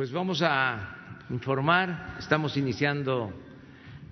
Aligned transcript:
Pues 0.00 0.12
vamos 0.12 0.40
a 0.40 1.26
informar, 1.28 2.16
estamos 2.18 2.56
iniciando 2.56 3.34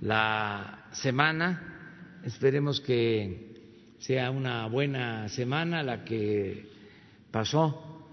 la 0.03 0.85
semana, 0.93 2.21
esperemos 2.23 2.79
que 2.79 3.55
sea 3.99 4.31
una 4.31 4.67
buena 4.67 5.31
semana 5.31 5.83
la 5.83 6.05
que 6.05 6.69
pasó, 7.31 8.07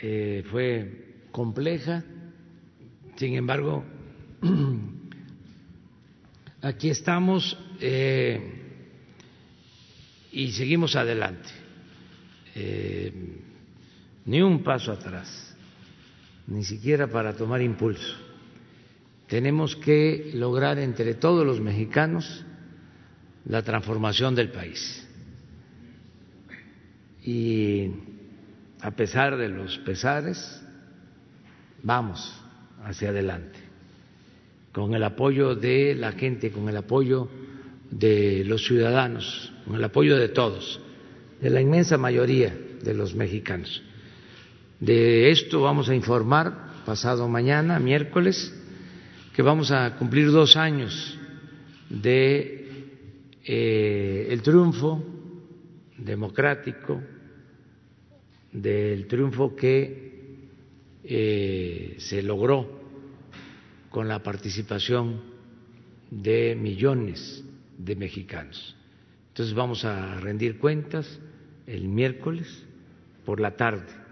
eh, 0.00 0.42
fue 0.50 1.26
compleja, 1.32 2.02
sin 3.16 3.34
embargo, 3.34 3.84
aquí 6.62 6.88
estamos 6.88 7.58
eh, 7.78 8.40
y 10.32 10.50
seguimos 10.52 10.96
adelante, 10.96 11.50
eh, 12.54 13.12
ni 14.24 14.40
un 14.40 14.62
paso 14.62 14.92
atrás 14.92 15.47
ni 16.48 16.64
siquiera 16.64 17.06
para 17.06 17.34
tomar 17.34 17.62
impulso. 17.62 18.16
Tenemos 19.28 19.76
que 19.76 20.30
lograr 20.34 20.78
entre 20.78 21.14
todos 21.14 21.46
los 21.46 21.60
mexicanos 21.60 22.44
la 23.44 23.62
transformación 23.62 24.34
del 24.34 24.50
país. 24.50 25.06
Y 27.22 27.90
a 28.80 28.90
pesar 28.92 29.36
de 29.36 29.50
los 29.50 29.78
pesares, 29.78 30.62
vamos 31.82 32.34
hacia 32.82 33.10
adelante, 33.10 33.58
con 34.72 34.94
el 34.94 35.04
apoyo 35.04 35.54
de 35.54 35.94
la 35.94 36.12
gente, 36.12 36.50
con 36.50 36.68
el 36.70 36.76
apoyo 36.78 37.28
de 37.90 38.44
los 38.46 38.64
ciudadanos, 38.64 39.52
con 39.66 39.76
el 39.76 39.84
apoyo 39.84 40.16
de 40.16 40.28
todos, 40.28 40.80
de 41.42 41.50
la 41.50 41.60
inmensa 41.60 41.98
mayoría 41.98 42.56
de 42.82 42.94
los 42.94 43.14
mexicanos. 43.14 43.82
De 44.80 45.32
esto 45.32 45.62
vamos 45.62 45.88
a 45.88 45.94
informar 45.94 46.84
pasado 46.86 47.28
mañana, 47.28 47.80
miércoles, 47.80 48.54
que 49.34 49.42
vamos 49.42 49.72
a 49.72 49.96
cumplir 49.96 50.30
dos 50.30 50.56
años 50.56 51.18
de 51.90 52.94
eh, 53.44 54.28
el 54.30 54.40
triunfo 54.40 55.04
democrático, 55.96 57.02
del 58.52 59.08
triunfo 59.08 59.56
que 59.56 60.12
eh, 61.02 61.96
se 61.98 62.22
logró 62.22 62.80
con 63.90 64.06
la 64.06 64.22
participación 64.22 65.22
de 66.08 66.54
millones 66.54 67.44
de 67.76 67.96
mexicanos. 67.96 68.76
Entonces 69.30 69.54
vamos 69.56 69.84
a 69.84 70.20
rendir 70.20 70.58
cuentas 70.58 71.18
el 71.66 71.88
miércoles 71.88 72.64
por 73.24 73.40
la 73.40 73.56
tarde 73.56 74.07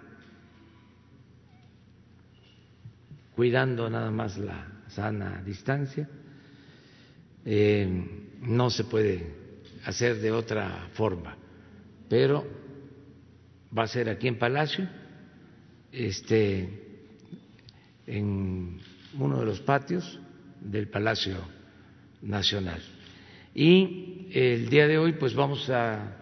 cuidando 3.36 3.90
nada 3.90 4.10
más 4.10 4.38
la 4.38 4.66
sana 4.88 5.42
distancia. 5.44 6.08
Eh, 7.44 7.86
no 8.40 8.70
se 8.70 8.84
puede 8.84 9.26
hacer 9.84 10.16
de 10.16 10.32
otra 10.32 10.88
forma, 10.94 11.36
pero 12.08 12.44
va 13.76 13.84
a 13.84 13.88
ser 13.88 14.08
aquí 14.08 14.26
en 14.26 14.38
Palacio, 14.38 14.88
este, 15.92 16.68
en 18.06 18.80
uno 19.18 19.40
de 19.40 19.46
los 19.46 19.60
patios 19.60 20.18
del 20.60 20.88
Palacio 20.88 21.36
Nacional. 22.22 22.80
Y 23.54 24.28
el 24.32 24.68
día 24.68 24.88
de 24.88 24.98
hoy, 24.98 25.12
pues 25.12 25.34
vamos 25.34 25.68
a 25.70 26.16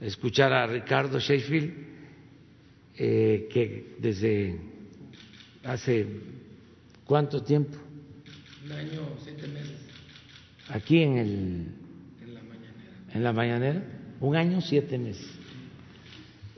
escuchar 0.00 0.52
a 0.52 0.66
Ricardo 0.66 1.18
Sheffield, 1.18 1.72
eh, 2.96 3.48
que 3.50 3.96
desde 4.00 4.58
hace 5.64 6.06
¿Cuánto 7.08 7.42
tiempo? 7.42 7.74
Un 8.66 8.72
año, 8.72 9.00
siete 9.24 9.48
meses. 9.48 9.78
Aquí 10.68 11.02
en 11.02 11.16
el. 11.16 11.66
En 12.22 12.34
la 12.34 12.42
mañanera. 12.42 13.14
En 13.14 13.24
la 13.24 13.32
mañanera. 13.32 13.82
Un 14.20 14.36
año, 14.36 14.60
siete 14.60 14.98
meses. 14.98 15.26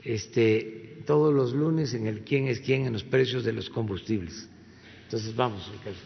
Este, 0.03 1.03
todos 1.07 1.33
los 1.33 1.53
lunes 1.53 1.93
en 1.93 2.05
el 2.05 2.25
quién 2.25 2.49
es 2.49 2.59
quién 2.59 2.85
en 2.85 2.91
los 2.91 3.05
precios 3.05 3.45
de 3.45 3.53
los 3.53 3.69
combustibles. 3.69 4.49
Entonces, 5.05 5.33
vamos, 5.33 5.71
Ricardo. 5.71 5.99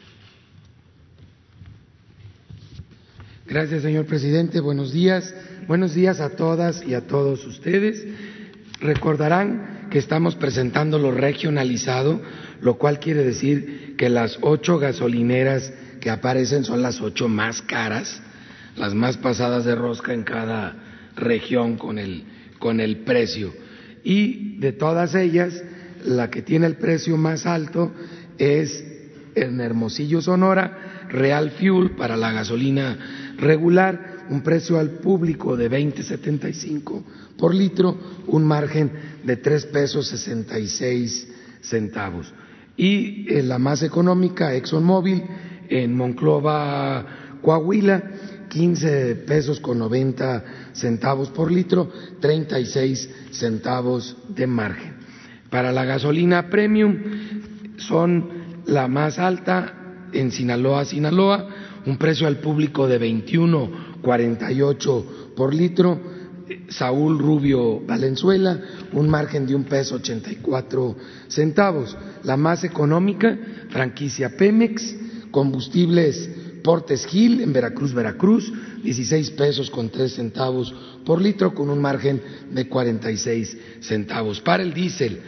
Gracias, 3.47 3.81
señor 3.81 4.05
presidente. 4.05 4.59
Buenos 4.59 4.93
días. 4.93 5.33
Buenos 5.67 5.95
días 5.95 6.19
a 6.19 6.35
todas 6.35 6.85
y 6.85 6.93
a 6.93 7.07
todos 7.07 7.43
ustedes. 7.47 8.05
Recordarán 8.79 9.87
que 9.89 9.97
estamos 9.97 10.35
presentando 10.35 10.99
lo 10.99 11.11
regionalizado, 11.11 12.21
lo 12.65 12.79
cual 12.79 12.99
quiere 12.99 13.23
decir 13.23 13.93
que 13.95 14.09
las 14.09 14.39
ocho 14.41 14.79
gasolineras 14.79 15.71
que 16.01 16.09
aparecen 16.09 16.63
son 16.63 16.81
las 16.81 16.99
ocho 16.99 17.29
más 17.29 17.61
caras, 17.61 18.19
las 18.75 18.95
más 18.95 19.17
pasadas 19.17 19.65
de 19.65 19.75
rosca 19.75 20.15
en 20.15 20.23
cada 20.23 20.75
región 21.15 21.77
con 21.77 21.99
el, 21.99 22.23
con 22.57 22.79
el 22.79 23.01
precio. 23.01 23.53
Y 24.03 24.57
de 24.57 24.71
todas 24.71 25.13
ellas, 25.13 25.63
la 26.05 26.31
que 26.31 26.41
tiene 26.41 26.65
el 26.65 26.77
precio 26.77 27.17
más 27.17 27.45
alto 27.45 27.93
es 28.39 28.83
en 29.35 29.61
Hermosillo, 29.61 30.19
Sonora, 30.23 31.05
Real 31.09 31.51
Fuel 31.51 31.91
para 31.91 32.17
la 32.17 32.31
gasolina 32.31 33.35
regular, 33.37 34.25
un 34.31 34.41
precio 34.41 34.79
al 34.79 34.89
público 34.89 35.55
de 35.55 35.69
20.75 35.69 37.03
por 37.37 37.53
litro, 37.53 37.95
un 38.25 38.43
margen 38.43 38.91
de 39.23 39.37
tres 39.37 39.67
pesos 39.67 40.07
66 40.07 41.27
centavos 41.61 42.33
y 42.77 43.25
eh, 43.29 43.43
la 43.43 43.57
más 43.57 43.83
económica, 43.83 44.53
ExxonMobil, 44.53 45.23
en 45.69 45.95
Monclova, 45.95 47.05
Coahuila, 47.41 48.03
15 48.49 49.15
pesos 49.27 49.59
con 49.59 49.79
90 49.79 50.45
centavos 50.73 51.29
por 51.29 51.51
litro, 51.51 51.91
36 52.19 53.09
centavos 53.31 54.15
de 54.29 54.45
margen. 54.47 54.95
Para 55.49 55.71
la 55.71 55.85
gasolina 55.85 56.49
premium 56.49 56.97
son 57.77 58.29
la 58.65 58.87
más 58.87 59.19
alta 59.19 59.73
en 60.11 60.31
Sinaloa, 60.31 60.85
Sinaloa, 60.85 61.47
un 61.85 61.97
precio 61.97 62.25
al 62.27 62.37
público 62.37 62.87
de 62.87 62.99
21.48 62.99 65.05
por 65.35 65.53
litro, 65.53 66.14
Saúl 66.69 67.19
Rubio 67.19 67.79
Valenzuela, 67.79 68.59
un 68.93 69.09
margen 69.09 69.47
de 69.47 69.55
un 69.55 69.63
peso 69.63 69.95
ochenta 69.95 70.31
y 70.31 70.35
cuatro 70.35 70.95
centavos. 71.27 71.97
La 72.23 72.37
más 72.37 72.63
económica, 72.63 73.37
franquicia 73.69 74.35
Pemex, 74.37 74.95
combustibles 75.31 76.29
Portes 76.63 77.05
Gil 77.05 77.41
en 77.41 77.53
Veracruz, 77.53 77.93
Veracruz, 77.93 78.51
16 78.83 79.31
pesos 79.31 79.69
con 79.69 79.89
tres 79.89 80.13
centavos 80.13 80.73
por 81.05 81.21
litro, 81.21 81.53
con 81.53 81.69
un 81.69 81.79
margen 81.79 82.21
de 82.51 82.67
46 82.67 83.57
centavos. 83.81 84.41
Para 84.41 84.63
el 84.63 84.73
diésel, 84.73 85.19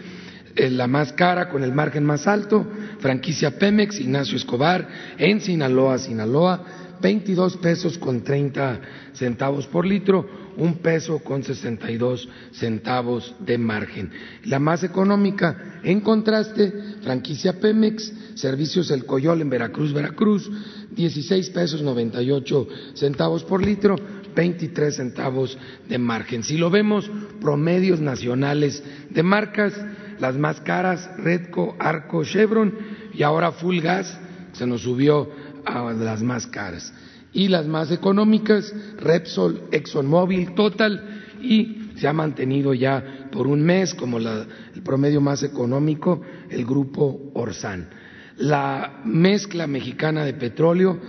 eh, 0.55 0.71
la 0.71 0.87
más 0.87 1.13
cara 1.13 1.49
con 1.49 1.63
el 1.63 1.73
margen 1.73 2.03
más 2.03 2.25
alto, 2.25 2.65
franquicia 2.99 3.59
Pemex, 3.59 3.99
Ignacio 3.99 4.35
Escobar, 4.35 4.87
en 5.19 5.39
Sinaloa, 5.39 5.99
Sinaloa, 5.99 6.65
22 7.01 7.57
pesos 7.57 7.99
con 7.99 8.23
30 8.23 8.81
centavos 9.13 9.67
por 9.67 9.85
litro, 9.85 10.46
un 10.57 10.79
peso 10.79 11.19
con 11.19 11.43
62 11.43 12.27
centavos 12.51 13.35
de 13.39 13.57
margen. 13.57 14.11
La 14.45 14.59
más 14.59 14.83
económica, 14.83 15.79
en 15.83 16.01
contraste, 16.01 16.73
franquicia 17.01 17.59
Pemex, 17.59 18.11
servicios 18.35 18.91
El 18.91 19.05
Coyol 19.05 19.41
en 19.41 19.49
Veracruz, 19.49 19.93
Veracruz, 19.93 20.49
16 20.91 21.49
pesos 21.51 21.81
98 21.81 22.67
centavos 22.95 23.43
por 23.43 23.63
litro, 23.63 23.95
23 24.35 24.95
centavos 24.95 25.57
de 25.87 25.97
margen. 25.97 26.43
Si 26.43 26.57
lo 26.57 26.69
vemos, 26.69 27.09
promedios 27.39 27.99
nacionales 27.99 28.83
de 29.09 29.23
marcas, 29.23 29.73
las 30.19 30.35
más 30.35 30.59
caras, 30.61 31.09
Redco, 31.17 31.75
Arco, 31.79 32.23
Chevron 32.23 32.73
y 33.13 33.23
ahora 33.23 33.51
Full 33.51 33.79
Gas, 33.79 34.19
se 34.53 34.65
nos 34.65 34.81
subió 34.81 35.29
a 35.65 35.93
las 35.93 36.23
más 36.23 36.47
caras. 36.47 36.93
Y 37.37 37.49
las 37.49 37.67
más 37.67 37.91
económicas, 37.91 38.73
Repsol, 38.97 39.61
ExxonMobil, 39.71 40.55
Total, 40.55 41.21
y 41.39 41.91
se 41.95 42.07
ha 42.07 42.13
mantenido 42.13 42.73
ya 42.73 43.29
por 43.31 43.45
un 43.45 43.61
mes 43.61 43.93
como 43.93 44.17
el 44.17 44.47
promedio 44.83 45.21
más 45.21 45.43
económico 45.43 46.19
el 46.49 46.65
grupo 46.65 47.29
Orsan. 47.35 47.89
La 48.37 49.01
mezcla 49.05 49.67
mexicana 49.67 50.25
de 50.25 50.33
petróleo, 50.33 50.99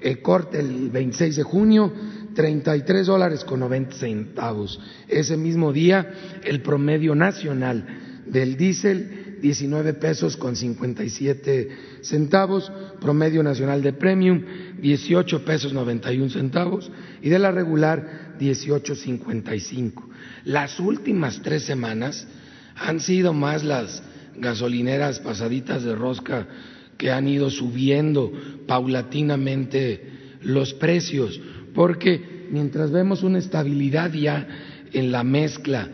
el 0.00 0.22
corte 0.22 0.58
el 0.58 0.88
26 0.88 1.36
de 1.36 1.42
junio, 1.42 1.92
33 2.34 3.06
dólares 3.06 3.44
con 3.44 3.60
90 3.60 3.94
centavos. 3.94 4.80
Ese 5.06 5.36
mismo 5.36 5.70
día, 5.70 6.14
el 6.44 6.62
promedio 6.62 7.14
nacional 7.14 8.22
del 8.24 8.56
diésel 8.56 9.23
19 9.44 9.92
pesos 9.92 10.38
con 10.38 10.56
57 10.56 11.68
centavos, 12.00 12.72
promedio 12.98 13.42
nacional 13.42 13.82
de 13.82 13.92
premium 13.92 14.42
18 14.80 15.44
pesos 15.44 15.74
91 15.74 16.30
centavos 16.30 16.90
y 17.20 17.28
de 17.28 17.38
la 17.38 17.50
regular 17.50 18.36
18.55. 18.40 20.02
Las 20.46 20.80
últimas 20.80 21.42
tres 21.42 21.62
semanas 21.64 22.26
han 22.74 23.00
sido 23.00 23.34
más 23.34 23.64
las 23.64 24.02
gasolineras 24.38 25.20
pasaditas 25.20 25.82
de 25.82 25.94
rosca 25.94 26.48
que 26.96 27.10
han 27.10 27.28
ido 27.28 27.50
subiendo 27.50 28.32
paulatinamente 28.66 30.08
los 30.40 30.72
precios, 30.72 31.38
porque 31.74 32.46
mientras 32.50 32.90
vemos 32.90 33.22
una 33.22 33.40
estabilidad 33.40 34.10
ya 34.10 34.48
en 34.90 35.12
la 35.12 35.22
mezcla 35.22 35.86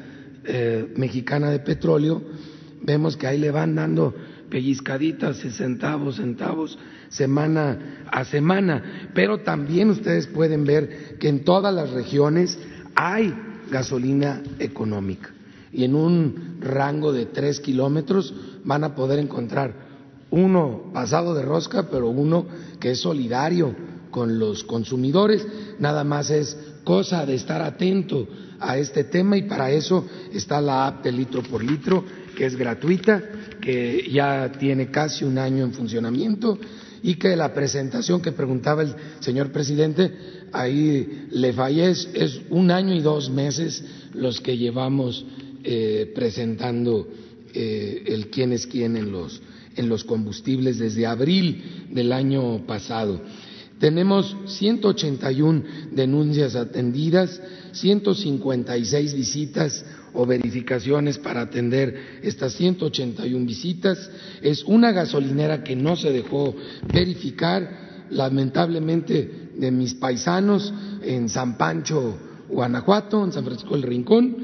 eh, 0.45 0.87
mexicana 0.95 1.51
de 1.51 1.59
petróleo, 1.59 2.23
vemos 2.83 3.17
que 3.17 3.27
ahí 3.27 3.39
le 3.39 3.51
van 3.51 3.75
dando 3.75 4.15
pellizcaditas, 4.51 5.39
centavos, 5.39 6.17
centavos, 6.17 6.79
semana 7.09 8.05
a 8.11 8.25
semana. 8.25 9.11
Pero 9.15 9.41
también 9.41 9.91
ustedes 9.91 10.27
pueden 10.27 10.65
ver 10.65 11.17
que 11.19 11.29
en 11.29 11.45
todas 11.45 11.75
las 11.75 11.91
regiones 11.91 12.59
hay 12.95 13.35
gasolina 13.71 14.43
económica. 14.59 15.31
Y 15.73 15.85
en 15.85 15.95
un 15.95 16.59
rango 16.61 17.13
de 17.13 17.27
tres 17.27 17.61
kilómetros 17.61 18.35
van 18.65 18.85
a 18.85 18.95
poder 18.95 19.21
encontrar 19.21 19.89
uno 20.31 20.91
pasado 20.93 21.35
de 21.35 21.43
rosca, 21.43 21.89
pero 21.91 22.09
uno 22.09 22.47
que 22.79 22.93
es 22.93 23.01
solidario 23.01 23.75
con 24.11 24.39
los 24.39 24.65
consumidores. 24.65 25.47
Nada 25.79 26.05
más 26.05 26.31
es 26.31 26.57
cosa 26.85 27.25
de 27.25 27.35
estar 27.35 27.63
atento 27.63 28.27
a 28.59 28.79
este 28.79 29.05
tema 29.05 29.37
y 29.37 29.43
para 29.43 29.71
eso 29.71 30.07
está 30.33 30.61
la 30.61 30.87
app 30.87 31.05
de 31.05 31.13
litro 31.13 31.43
por 31.43 31.65
litro, 31.65 32.05
que 32.41 32.47
es 32.47 32.57
gratuita, 32.57 33.23
que 33.61 34.09
ya 34.11 34.51
tiene 34.59 34.91
casi 34.91 35.27
un 35.27 35.37
año 35.37 35.63
en 35.63 35.75
funcionamiento 35.75 36.59
y 37.03 37.17
que 37.17 37.37
la 37.37 37.53
presentación 37.53 38.23
que 38.23 38.33
preguntaba 38.33 38.81
el 38.81 38.95
señor 39.19 39.53
presidente, 39.53 40.11
ahí 40.51 41.27
le 41.33 41.53
fallé, 41.53 41.91
es, 41.91 42.41
un 42.49 42.71
año 42.71 42.95
y 42.95 43.03
dos 43.03 43.29
meses 43.29 43.85
los 44.15 44.41
que 44.41 44.57
llevamos 44.57 45.23
eh, 45.63 46.11
presentando 46.15 47.07
eh, 47.53 48.05
el 48.07 48.31
quién 48.31 48.55
es 48.55 48.67
quién 48.67 48.97
en 48.97 49.13
los, 49.13 49.43
en 49.77 49.91
los 49.91 50.05
combustibles 50.05 50.79
desde 50.79 51.05
abril 51.05 51.89
del 51.91 52.11
año 52.11 52.67
pasado. 52.67 53.21
Tenemos 53.79 54.35
181 54.47 55.63
denuncias 55.93 56.57
atendidas, 56.57 57.39
156 57.73 59.13
visitas 59.13 59.85
o 60.13 60.27
verificaciones 60.27 61.19
para 61.19 61.43
atender 61.43 62.21
estas 62.23 62.55
181 62.55 63.47
visitas. 63.47 64.11
Es 64.43 64.65
una 64.65 64.93
gasolinera 64.93 65.63
que 65.63 65.77
no 65.77 65.97
se 65.97 66.13
dejó 66.13 66.55
verificar, 66.93 68.07
lamentablemente, 68.11 69.51
de 69.57 69.71
mis 69.71 69.95
paisanos 69.95 70.73
en 71.03 71.29
San 71.29 71.57
Pancho, 71.57 72.19
Guanajuato, 72.49 73.25
en 73.25 73.33
San 73.33 73.45
Francisco 73.45 73.75
del 73.75 73.83
Rincón, 73.83 74.37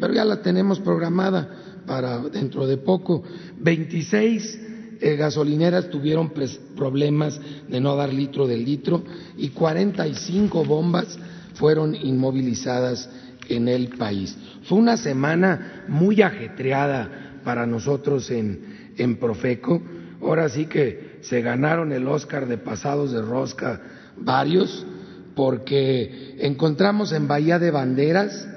pero 0.00 0.14
ya 0.14 0.24
la 0.24 0.40
tenemos 0.40 0.80
programada 0.80 1.82
para 1.86 2.18
dentro 2.20 2.66
de 2.66 2.76
poco. 2.76 3.22
26 3.58 4.60
eh, 5.00 5.16
gasolineras 5.16 5.90
tuvieron 5.90 6.32
problemas 6.76 7.40
de 7.68 7.80
no 7.80 7.94
dar 7.96 8.12
litro 8.12 8.46
del 8.46 8.64
litro 8.64 9.04
y 9.36 9.50
45 9.50 10.64
bombas 10.64 11.18
fueron 11.54 11.94
inmovilizadas 11.94 13.08
en 13.48 13.68
el 13.68 13.88
país. 13.88 14.36
Fue 14.64 14.78
una 14.78 14.96
semana 14.96 15.84
muy 15.88 16.22
ajetreada 16.22 17.40
para 17.44 17.66
nosotros 17.66 18.30
en, 18.30 18.92
en 18.96 19.16
Profeco. 19.16 19.82
Ahora 20.20 20.48
sí 20.48 20.66
que 20.66 21.18
se 21.22 21.40
ganaron 21.40 21.92
el 21.92 22.06
Oscar 22.06 22.46
de 22.46 22.58
pasados 22.58 23.12
de 23.12 23.22
rosca 23.22 23.80
varios, 24.16 24.86
porque 25.34 26.36
encontramos 26.40 27.12
en 27.12 27.28
Bahía 27.28 27.58
de 27.58 27.70
Banderas 27.70 28.48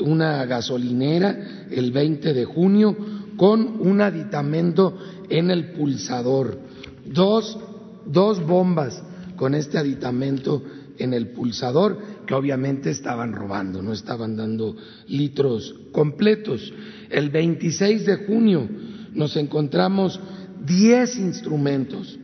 una 0.00 0.44
gasolinera 0.44 1.66
el 1.70 1.92
20 1.92 2.34
de 2.34 2.44
junio 2.44 2.96
con 3.36 3.80
un 3.80 4.00
aditamento 4.00 4.98
en 5.28 5.50
el 5.50 5.72
pulsador, 5.72 6.58
dos, 7.04 7.58
dos 8.06 8.44
bombas 8.44 9.02
con 9.36 9.54
este 9.54 9.78
aditamento 9.78 10.62
en 10.98 11.12
el 11.12 11.28
pulsador 11.28 11.98
que 12.26 12.34
obviamente 12.34 12.90
estaban 12.90 13.32
robando, 13.32 13.82
no 13.82 13.92
estaban 13.92 14.36
dando 14.36 14.76
litros 15.08 15.74
completos. 15.92 16.72
El 17.08 17.30
26 17.30 18.04
de 18.04 18.16
junio 18.26 18.68
nos 19.12 19.36
encontramos 19.36 20.20
10 20.64 21.18
instrumentos 21.18 22.18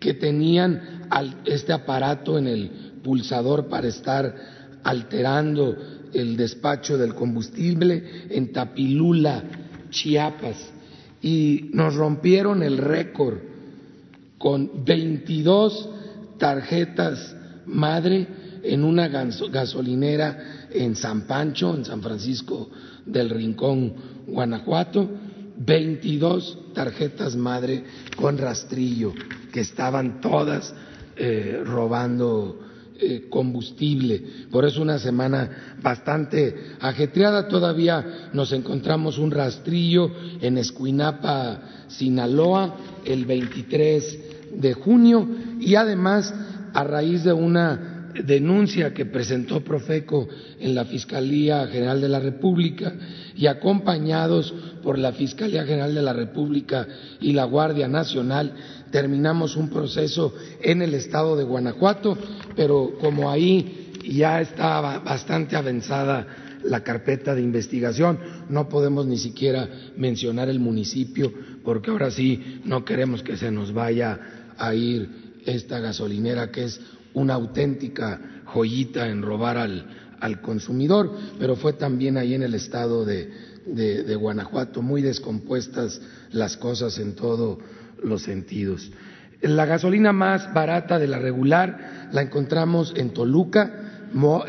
que 0.00 0.14
tenían 0.14 1.06
este 1.44 1.72
aparato 1.72 2.38
en 2.38 2.46
el 2.46 2.70
pulsador 3.04 3.68
para 3.68 3.88
estar 3.88 4.34
alterando 4.82 5.76
el 6.12 6.36
despacho 6.36 6.96
del 6.96 7.14
combustible 7.14 8.26
en 8.30 8.52
Tapilula, 8.52 9.44
Chiapas, 9.90 10.72
y 11.22 11.70
nos 11.72 11.94
rompieron 11.94 12.62
el 12.62 12.78
récord 12.78 13.38
con 14.38 14.84
22 14.84 15.88
tarjetas 16.38 17.34
madre 17.66 18.26
en 18.66 18.84
una 18.84 19.08
gasolinera 19.08 20.68
en 20.70 20.96
San 20.96 21.22
Pancho, 21.26 21.74
en 21.74 21.84
San 21.84 22.02
Francisco 22.02 22.70
del 23.04 23.30
Rincón, 23.30 23.94
Guanajuato, 24.26 25.08
22 25.58 26.72
tarjetas 26.74 27.36
madre 27.36 27.84
con 28.16 28.36
rastrillo, 28.36 29.12
que 29.52 29.60
estaban 29.60 30.20
todas 30.20 30.74
eh, 31.16 31.62
robando 31.64 32.60
eh, 32.98 33.26
combustible. 33.28 34.22
Por 34.50 34.64
eso 34.64 34.82
una 34.82 34.98
semana 34.98 35.76
bastante 35.82 36.76
ajetreada. 36.80 37.48
Todavía 37.48 38.30
nos 38.32 38.52
encontramos 38.52 39.18
un 39.18 39.30
rastrillo 39.30 40.10
en 40.40 40.58
Escuinapa, 40.58 41.86
Sinaloa, 41.88 42.76
el 43.04 43.24
23 43.24 44.18
de 44.60 44.74
junio 44.74 45.28
y 45.60 45.74
además 45.74 46.32
a 46.72 46.84
raíz 46.84 47.24
de 47.24 47.32
una 47.32 47.95
denuncia 48.24 48.92
que 48.94 49.06
presentó 49.06 49.62
Profeco 49.62 50.28
en 50.58 50.74
la 50.74 50.84
Fiscalía 50.84 51.66
General 51.66 52.00
de 52.00 52.08
la 52.08 52.20
República 52.20 52.94
y 53.36 53.46
acompañados 53.46 54.54
por 54.82 54.98
la 54.98 55.12
Fiscalía 55.12 55.64
General 55.64 55.94
de 55.94 56.02
la 56.02 56.12
República 56.12 56.86
y 57.20 57.32
la 57.32 57.44
Guardia 57.44 57.88
Nacional, 57.88 58.54
terminamos 58.90 59.56
un 59.56 59.68
proceso 59.68 60.34
en 60.62 60.82
el 60.82 60.94
estado 60.94 61.36
de 61.36 61.44
Guanajuato, 61.44 62.16
pero 62.54 62.92
como 63.00 63.30
ahí 63.30 63.92
ya 64.08 64.40
estaba 64.40 65.00
bastante 65.00 65.56
avanzada 65.56 66.26
la 66.64 66.82
carpeta 66.82 67.34
de 67.34 67.42
investigación, 67.42 68.18
no 68.48 68.68
podemos 68.68 69.06
ni 69.06 69.18
siquiera 69.18 69.68
mencionar 69.96 70.48
el 70.48 70.58
municipio 70.58 71.32
porque 71.64 71.90
ahora 71.90 72.10
sí 72.10 72.60
no 72.64 72.84
queremos 72.84 73.22
que 73.22 73.36
se 73.36 73.50
nos 73.50 73.72
vaya 73.72 74.18
a 74.56 74.74
ir 74.74 75.26
esta 75.44 75.80
gasolinera 75.80 76.50
que 76.50 76.64
es 76.64 76.80
una 77.16 77.34
auténtica 77.34 78.20
joyita 78.44 79.08
en 79.08 79.22
robar 79.22 79.56
al, 79.56 80.40
consumidor, 80.42 81.12
pero 81.38 81.56
fue 81.56 81.72
también 81.72 82.16
ahí 82.16 82.34
en 82.34 82.42
el 82.42 82.54
estado 82.54 83.04
de, 83.04 83.30
de, 83.64 84.16
Guanajuato, 84.16 84.82
muy 84.82 85.02
descompuestas 85.02 86.00
las 86.32 86.56
cosas 86.56 86.98
en 86.98 87.14
todos 87.14 87.58
los 88.02 88.22
sentidos. 88.22 88.90
La 89.40 89.66
gasolina 89.66 90.12
más 90.12 90.52
barata 90.52 90.98
de 90.98 91.06
la 91.06 91.18
regular 91.18 92.08
la 92.12 92.22
encontramos 92.22 92.92
en 92.96 93.10
Toluca, 93.10 93.85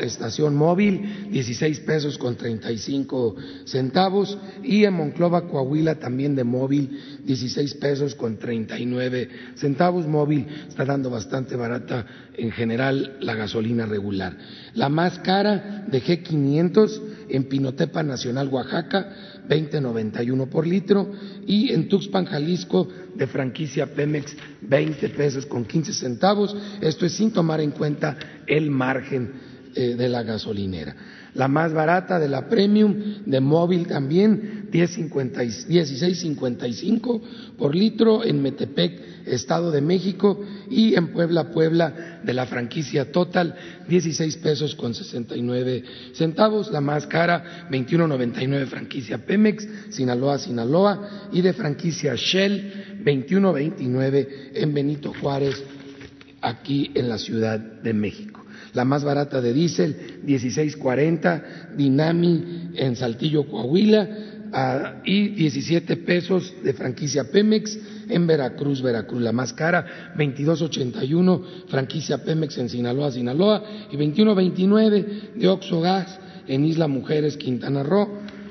estación 0.00 0.56
móvil, 0.56 1.28
16 1.30 1.80
pesos 1.80 2.18
con 2.18 2.36
35 2.36 3.36
centavos, 3.64 4.38
y 4.62 4.84
en 4.84 4.94
Monclova, 4.94 5.48
Coahuila, 5.48 5.96
también 5.96 6.34
de 6.34 6.44
móvil, 6.44 7.20
16 7.24 7.74
pesos 7.74 8.14
con 8.14 8.38
39 8.38 9.28
centavos. 9.56 10.06
Móvil 10.06 10.46
está 10.68 10.84
dando 10.84 11.10
bastante 11.10 11.56
barata 11.56 12.06
en 12.36 12.50
general 12.50 13.18
la 13.20 13.34
gasolina 13.34 13.84
regular. 13.84 14.36
La 14.74 14.88
más 14.88 15.18
cara 15.18 15.84
de 15.86 16.02
G500 16.02 17.00
en 17.28 17.44
Pinotepa 17.44 18.02
Nacional, 18.02 18.48
Oaxaca, 18.48 19.12
20.91 19.48 20.48
por 20.48 20.66
litro, 20.66 21.10
y 21.46 21.72
en 21.72 21.88
Tuxpan, 21.88 22.26
Jalisco, 22.26 22.88
de 23.14 23.26
franquicia 23.26 23.86
Pemex, 23.86 24.36
20 24.62 25.08
pesos 25.10 25.46
con 25.46 25.64
15 25.64 25.92
centavos. 25.92 26.56
Esto 26.80 27.04
es 27.04 27.12
sin 27.12 27.32
tomar 27.32 27.60
en 27.60 27.72
cuenta 27.72 28.16
el 28.46 28.70
margen 28.70 29.47
eh, 29.74 29.96
de 29.96 30.08
la 30.08 30.22
gasolinera. 30.22 30.94
La 31.34 31.46
más 31.46 31.72
barata 31.72 32.18
de 32.18 32.28
la 32.28 32.48
Premium, 32.48 33.22
de 33.24 33.40
móvil 33.40 33.86
también, 33.86 34.68
16.55 34.72 37.20
por 37.56 37.74
litro 37.74 38.24
en 38.24 38.42
Metepec, 38.42 39.26
Estado 39.26 39.70
de 39.70 39.80
México, 39.80 40.44
y 40.70 40.94
en 40.94 41.12
Puebla, 41.12 41.50
Puebla, 41.50 42.20
de 42.24 42.34
la 42.34 42.46
franquicia 42.46 43.12
Total, 43.12 43.54
16 43.88 44.38
pesos 44.38 44.74
con 44.74 44.94
69 44.94 45.84
centavos. 46.14 46.72
La 46.72 46.80
más 46.80 47.06
cara, 47.06 47.68
21.99 47.70 48.66
franquicia 48.66 49.18
Pemex, 49.18 49.68
Sinaloa, 49.90 50.38
Sinaloa, 50.38 51.28
y 51.32 51.42
de 51.42 51.52
franquicia 51.52 52.14
Shell, 52.16 53.02
21.29 53.04 54.28
en 54.54 54.74
Benito 54.74 55.12
Juárez, 55.20 55.62
aquí 56.40 56.90
en 56.94 57.08
la 57.08 57.18
Ciudad 57.18 57.58
de 57.58 57.92
México 57.92 58.37
la 58.74 58.84
más 58.84 59.04
barata 59.04 59.40
de 59.40 59.52
diésel, 59.52 60.20
16.40, 60.26 61.76
Dinami 61.76 62.70
en 62.74 62.96
Saltillo, 62.96 63.46
Coahuila, 63.46 64.08
ah, 64.52 64.94
y 65.04 65.28
17 65.28 65.96
pesos 65.98 66.54
de 66.62 66.72
franquicia 66.72 67.24
Pemex 67.30 67.78
en 68.08 68.26
Veracruz, 68.26 68.82
Veracruz. 68.82 69.22
La 69.22 69.32
más 69.32 69.52
cara, 69.52 70.12
22.81 70.16 71.66
franquicia 71.68 72.18
Pemex 72.24 72.58
en 72.58 72.68
Sinaloa, 72.68 73.10
Sinaloa 73.10 73.62
y 73.90 73.96
21.29 73.96 75.34
de 75.34 75.48
Oxogas 75.48 76.18
en 76.46 76.64
Isla 76.64 76.88
Mujeres, 76.88 77.36
Quintana 77.36 77.82
Roo. 77.82 78.08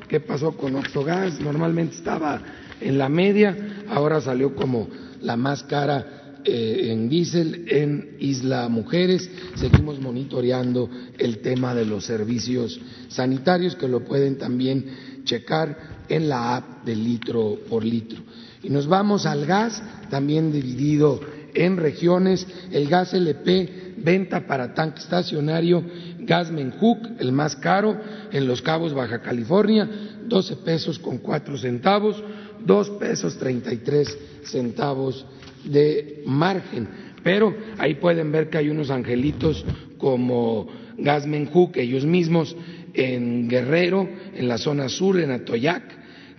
¿Qué 0.08 0.20
pasó 0.20 0.56
con 0.56 0.76
Oxogas? 0.76 1.40
Normalmente 1.42 1.96
estaba 1.96 2.42
en 2.80 2.98
la 2.98 3.10
media, 3.10 3.56
ahora 3.90 4.22
salió 4.22 4.56
como 4.56 4.88
la 5.22 5.36
más 5.36 5.64
cara 5.64 6.27
eh, 6.50 6.94
en 6.94 7.10
diésel 7.10 7.66
en 7.68 8.16
Isla 8.20 8.70
Mujeres. 8.70 9.30
Seguimos 9.56 10.00
monitoreando 10.00 10.90
el 11.18 11.40
tema 11.40 11.76
de 11.76 11.84
los 11.84 12.06
servicios 12.06 12.80
sanitarios 13.10 13.76
que 13.76 13.90
lo 13.90 14.06
pueden 14.06 14.38
también 14.38 14.86
checar 15.26 16.06
en 16.08 16.30
la 16.30 16.56
app 16.56 16.86
de 16.86 16.96
litro 16.96 17.60
por 17.68 17.84
litro. 17.84 18.22
Y 18.64 18.70
nos 18.70 18.88
vamos 18.88 19.26
al 19.26 19.46
gas, 19.46 19.84
también 20.10 20.54
dividido 20.54 21.20
en 21.54 21.76
regiones, 21.76 22.48
el 22.72 22.88
gas 22.88 23.14
LP, 23.14 23.96
venta 23.98 24.48
para 24.48 24.74
tanque 24.74 25.00
estacionario, 25.00 25.84
gas 26.20 26.50
Menjuc, 26.50 27.20
el 27.20 27.34
más 27.34 27.58
caro, 27.58 28.00
en 28.32 28.48
Los 28.48 28.62
Cabos, 28.62 28.94
Baja 28.94 29.22
California, 29.22 29.90
12 30.26 30.56
pesos 30.58 30.98
con 30.98 31.18
4 31.18 31.58
centavos, 31.58 32.24
2 32.66 32.90
pesos 32.92 33.38
33 33.38 34.18
centavos 34.44 35.26
de 35.70 36.24
margen. 36.26 36.88
Pero 37.24 37.56
ahí 37.78 37.96
pueden 37.96 38.32
ver 38.32 38.50
que 38.50 38.58
hay 38.58 38.70
unos 38.70 38.90
angelitos 38.90 39.66
como 39.98 40.68
Gas 40.98 41.28
Menjuc, 41.28 41.78
ellos 41.78 42.06
mismos 42.06 42.56
en 42.94 43.48
Guerrero, 43.48 44.08
en 44.34 44.48
la 44.48 44.58
zona 44.58 44.90
sur, 44.90 45.20
en 45.20 45.32
Atoyac, 45.32 45.84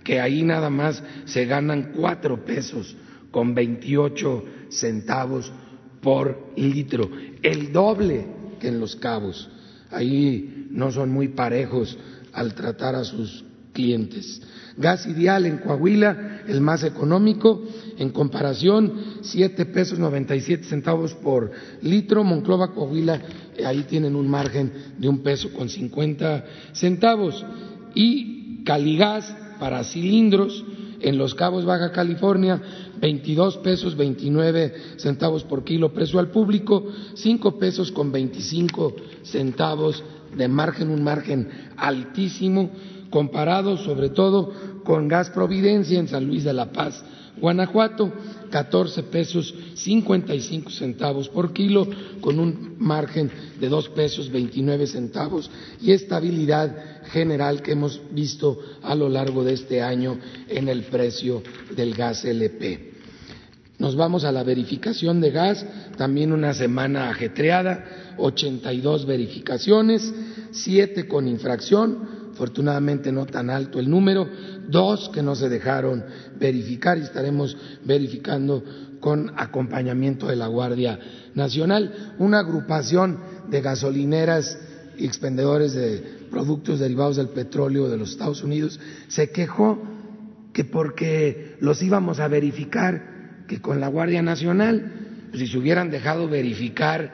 que 0.03 0.19
ahí 0.19 0.43
nada 0.43 0.69
más 0.69 1.03
se 1.25 1.45
ganan 1.45 1.91
cuatro 1.95 2.43
pesos 2.43 2.95
con 3.31 3.53
28 3.53 4.43
centavos 4.69 5.51
por 6.01 6.51
litro, 6.55 7.09
el 7.41 7.71
doble 7.71 8.25
que 8.59 8.69
en 8.69 8.79
los 8.79 8.95
cabos. 8.95 9.49
Ahí 9.91 10.67
no 10.71 10.91
son 10.91 11.11
muy 11.11 11.29
parejos 11.29 11.97
al 12.33 12.53
tratar 12.53 12.95
a 12.95 13.03
sus 13.03 13.43
clientes. 13.73 14.41
Gas 14.77 15.05
ideal 15.07 15.45
en 15.45 15.57
Coahuila, 15.57 16.43
el 16.47 16.61
más 16.61 16.83
económico, 16.83 17.63
en 17.97 18.09
comparación, 18.09 19.08
siete 19.21 19.65
pesos 19.65 19.99
97 19.99 20.63
centavos 20.63 21.13
por 21.13 21.51
litro. 21.81 22.23
Monclova, 22.23 22.73
Coahuila, 22.73 23.21
ahí 23.65 23.83
tienen 23.83 24.15
un 24.15 24.27
margen 24.27 24.71
de 24.97 25.07
un 25.07 25.19
peso 25.19 25.51
con 25.53 25.69
50 25.69 26.45
centavos. 26.73 27.45
Y 27.95 28.63
Caligas 28.63 29.35
para 29.59 29.83
cilindros 29.83 30.63
en 31.01 31.17
Los 31.17 31.33
Cabos, 31.35 31.65
Baja 31.65 31.91
California, 31.91 32.61
22 32.99 33.57
pesos 33.57 33.95
29 33.95 34.73
centavos 34.97 35.43
por 35.43 35.63
kilo 35.63 35.93
precio 35.93 36.19
al 36.19 36.29
público, 36.29 36.85
5 37.13 37.57
pesos 37.57 37.91
con 37.91 38.11
25 38.11 38.95
centavos 39.23 40.03
de 40.35 40.47
margen, 40.47 40.89
un 40.89 41.03
margen 41.03 41.49
altísimo, 41.77 42.71
comparado 43.09 43.77
sobre 43.77 44.09
todo 44.09 44.53
con 44.83 45.07
Gas 45.07 45.29
Providencia 45.31 45.99
en 45.99 46.07
San 46.07 46.25
Luis 46.25 46.43
de 46.43 46.53
la 46.53 46.71
Paz, 46.71 47.03
Guanajuato, 47.39 48.11
14 48.49 49.03
pesos 49.03 49.53
55 49.75 50.69
centavos 50.69 51.29
por 51.29 51.53
kilo, 51.53 51.87
con 52.21 52.39
un 52.39 52.75
margen 52.79 53.31
de 53.59 53.69
2 53.69 53.89
pesos 53.89 54.29
29 54.31 54.87
centavos 54.87 55.49
y 55.81 55.91
estabilidad 55.91 57.03
general 57.05 57.61
que 57.61 57.71
hemos 57.71 58.01
visto 58.11 58.59
a 58.81 58.95
lo 58.95 59.09
largo 59.09 59.43
de 59.43 59.53
este 59.53 59.81
año 59.81 60.19
en 60.47 60.67
el 60.67 60.83
precio 60.83 61.41
del 61.75 61.93
gas 61.93 62.25
LP. 62.25 62.89
Nos 63.79 63.95
vamos 63.95 64.25
a 64.25 64.31
la 64.33 64.43
verificación 64.43 65.21
de 65.21 65.31
gas, 65.31 65.65
también 65.97 66.33
una 66.33 66.53
semana 66.53 67.09
ajetreada, 67.09 68.15
82 68.17 69.05
verificaciones, 69.05 70.13
7 70.51 71.07
con 71.07 71.29
infracción, 71.29 72.18
afortunadamente 72.39 73.11
no 73.11 73.25
tan 73.25 73.49
alto 73.49 73.81
el 73.81 73.89
número, 73.89 74.25
dos 74.69 75.09
que 75.09 75.21
no 75.21 75.35
se 75.35 75.49
dejaron 75.49 76.05
verificar 76.39 76.97
y 76.97 77.01
estaremos 77.01 77.57
verificando 77.83 78.63
con 79.01 79.33
acompañamiento 79.35 80.27
de 80.27 80.37
la 80.37 80.47
Guardia 80.47 80.97
Nacional, 81.35 82.13
una 82.17 82.39
agrupación 82.39 83.19
de 83.49 83.59
gasolineras 83.59 84.57
y 84.97 85.05
expendedores 85.05 85.73
de 85.73 86.27
productos 86.31 86.79
derivados 86.79 87.17
del 87.17 87.27
petróleo 87.27 87.89
de 87.89 87.97
los 87.97 88.11
Estados 88.11 88.41
Unidos 88.41 88.79
se 89.09 89.31
quejó 89.31 89.77
que 90.53 90.63
porque 90.63 91.57
los 91.59 91.81
íbamos 91.83 92.21
a 92.21 92.29
verificar 92.29 93.43
que 93.49 93.61
con 93.61 93.81
la 93.81 93.89
Guardia 93.89 94.21
Nacional, 94.21 94.93
pues 95.29 95.41
si 95.41 95.47
se 95.47 95.57
hubieran 95.57 95.91
dejado 95.91 96.29
verificar 96.29 97.13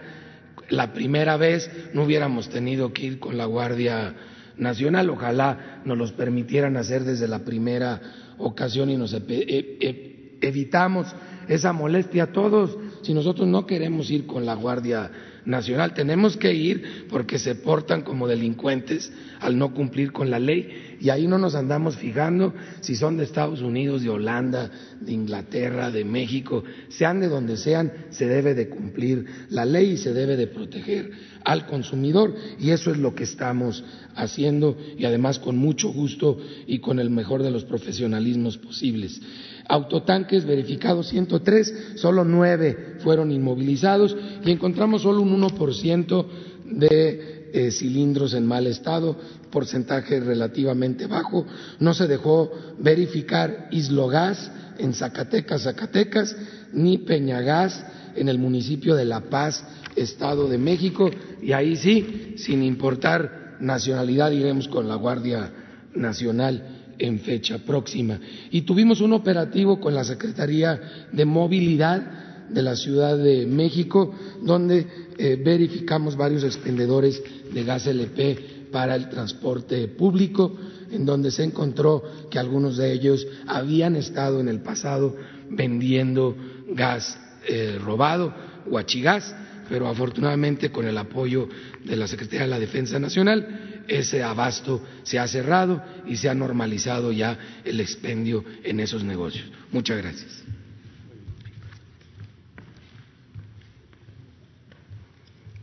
la 0.70 0.94
primera 0.94 1.36
vez, 1.36 1.68
no 1.94 2.04
hubiéramos 2.04 2.48
tenido 2.50 2.94
que 2.94 3.08
ir 3.08 3.20
con 3.20 3.38
la 3.38 3.46
Guardia 3.46 4.14
nacional. 4.58 5.10
Ojalá 5.10 5.82
nos 5.86 5.98
los 5.98 6.12
permitieran 6.12 6.78
hacer 6.78 7.04
desde 7.04 7.28
la 7.28 7.40
primera 7.40 8.02
ocasión 8.38 8.90
y 8.90 8.98
nos 8.98 9.14
e, 9.14 9.24
e, 9.28 10.38
evitamos 10.42 11.08
esa 11.48 11.74
molestia 11.74 12.24
a 12.24 12.32
todos. 12.32 12.78
Si 13.02 13.14
nosotros 13.14 13.48
no 13.48 13.66
queremos 13.66 14.10
ir 14.10 14.26
con 14.26 14.46
la 14.46 14.56
Guardia 14.56 15.12
Nacional, 15.46 15.94
tenemos 15.94 16.38
que 16.38 16.54
ir 16.54 17.06
porque 17.08 17.38
se 17.38 17.54
portan 17.54 18.02
como 18.02 18.28
delincuentes 18.28 19.14
al 19.40 19.60
no 19.60 19.76
cumplir 19.76 20.12
con 20.12 20.32
la 20.32 20.40
ley 20.40 20.98
y 21.00 21.10
ahí 21.10 21.28
no 21.28 21.38
nos 21.38 21.54
andamos 21.54 21.98
fijando 21.98 22.54
si 22.80 22.96
son 22.96 23.18
de 23.18 23.26
Estados 23.26 23.62
Unidos, 23.62 24.02
de 24.02 24.10
Holanda, 24.10 24.72
de 25.00 25.12
Inglaterra, 25.12 25.92
de 25.92 26.04
México, 26.04 26.64
sean 26.90 27.20
de 27.20 27.28
donde 27.28 27.58
sean, 27.58 27.92
se 28.10 28.26
debe 28.26 28.56
de 28.56 28.70
cumplir 28.70 29.26
la 29.50 29.66
ley 29.66 29.92
y 29.92 29.98
se 29.98 30.14
debe 30.14 30.36
de 30.36 30.48
proteger 30.48 31.12
al 31.46 31.68
consumidor 31.68 32.36
y 32.60 32.72
eso 32.72 32.92
es 32.92 32.98
lo 32.98 33.16
que 33.16 33.24
estamos 33.24 33.84
haciendo 34.16 34.76
y 34.98 35.06
además 35.06 35.40
con 35.40 35.58
mucho 35.58 35.90
gusto 35.94 36.38
y 36.68 36.80
con 36.80 37.00
el 37.00 37.10
mejor 37.10 37.44
de 37.44 37.52
los 37.52 37.64
profesionalismos 37.64 38.58
posibles. 38.58 39.22
Autotanques 39.68 40.46
verificados 40.46 41.08
103, 41.10 41.94
solo 41.96 42.26
nueve 42.26 42.98
fueron 43.00 43.32
inmovilizados 43.32 44.16
y 44.44 44.52
encontramos 44.52 45.04
solo 45.04 45.22
un 45.22 45.42
1% 45.42 46.26
de 46.66 47.50
eh, 47.54 47.72
cilindros 47.72 48.34
en 48.34 48.46
mal 48.46 48.68
estado, 48.68 49.16
porcentaje 49.52 50.20
relativamente 50.20 51.08
bajo. 51.08 51.46
No 51.80 51.94
se 51.94 52.08
dejó 52.08 52.52
verificar 52.80 53.70
Islogas 53.72 54.52
en 54.78 54.94
Zacatecas, 54.94 55.64
Zacatecas, 55.64 56.36
ni 56.74 56.98
Peñagas 56.98 57.86
en 58.16 58.30
el 58.30 58.40
municipio 58.40 58.96
de 58.96 59.06
La 59.06 59.22
Paz, 59.22 59.64
Estado 59.96 60.48
de 60.50 60.58
México, 60.58 61.10
y 61.42 61.52
ahí 61.54 61.76
sí, 61.76 62.34
sin 62.38 62.64
importar 62.64 63.58
nacionalidad, 63.60 64.32
iremos 64.32 64.68
con 64.68 64.88
la 64.88 64.96
Guardia 64.96 65.52
Nacional 65.94 66.94
en 66.98 67.20
fecha 67.20 67.60
próxima. 67.60 68.20
Y 68.52 68.62
tuvimos 68.62 69.02
un 69.02 69.14
operativo 69.14 69.80
con 69.80 69.94
la 69.94 70.04
Secretaría 70.04 71.08
de 71.12 71.26
Movilidad 71.26 72.48
de 72.50 72.62
la 72.62 72.76
Ciudad 72.76 73.18
de 73.18 73.46
México, 73.46 74.14
donde 74.42 74.88
eh, 75.18 75.42
verificamos 75.44 76.16
varios 76.16 76.44
expendedores 76.44 77.22
de 77.52 77.64
gas 77.64 77.88
LP 77.88 78.70
para 78.72 78.96
el 78.96 79.10
transporte 79.10 79.88
público, 79.88 80.56
en 80.92 81.06
donde 81.06 81.32
se 81.32 81.44
encontró 81.44 82.04
que 82.30 82.40
algunos 82.40 82.78
de 82.78 82.92
ellos 82.92 83.26
habían 83.48 83.96
estado 83.96 84.40
en 84.40 84.48
el 84.48 84.62
pasado 84.62 85.16
vendiendo 85.50 86.36
gas 86.70 87.18
eh, 87.48 87.78
robado, 87.84 88.34
huachigás, 88.68 89.36
pero 89.70 89.88
afortunadamente 89.88 90.72
con 90.72 90.88
el 90.88 90.98
apoyo 90.98 91.50
de 91.84 91.96
la 91.96 92.08
Secretaría 92.08 92.42
de 92.42 92.48
la 92.48 92.60
Defensa 92.60 93.00
Nacional, 93.00 93.84
ese 93.88 94.24
abasto 94.24 94.82
se 95.04 95.20
ha 95.20 95.28
cerrado 95.28 95.84
y 96.08 96.16
se 96.16 96.30
ha 96.30 96.34
normalizado 96.34 97.12
ya 97.12 97.38
el 97.64 97.80
expendio 97.80 98.44
en 98.64 98.80
esos 98.80 99.04
negocios. 99.04 99.52
Muchas 99.72 99.98
gracias. 99.98 100.44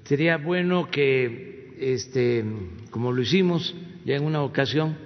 Sería 0.04 0.37
bueno 0.37 0.90
que, 0.90 1.75
este, 1.78 2.44
como 2.90 3.12
lo 3.12 3.23
hicimos 3.23 3.75
ya 4.04 4.16
en 4.16 4.25
una 4.25 4.42
ocasión, 4.42 4.97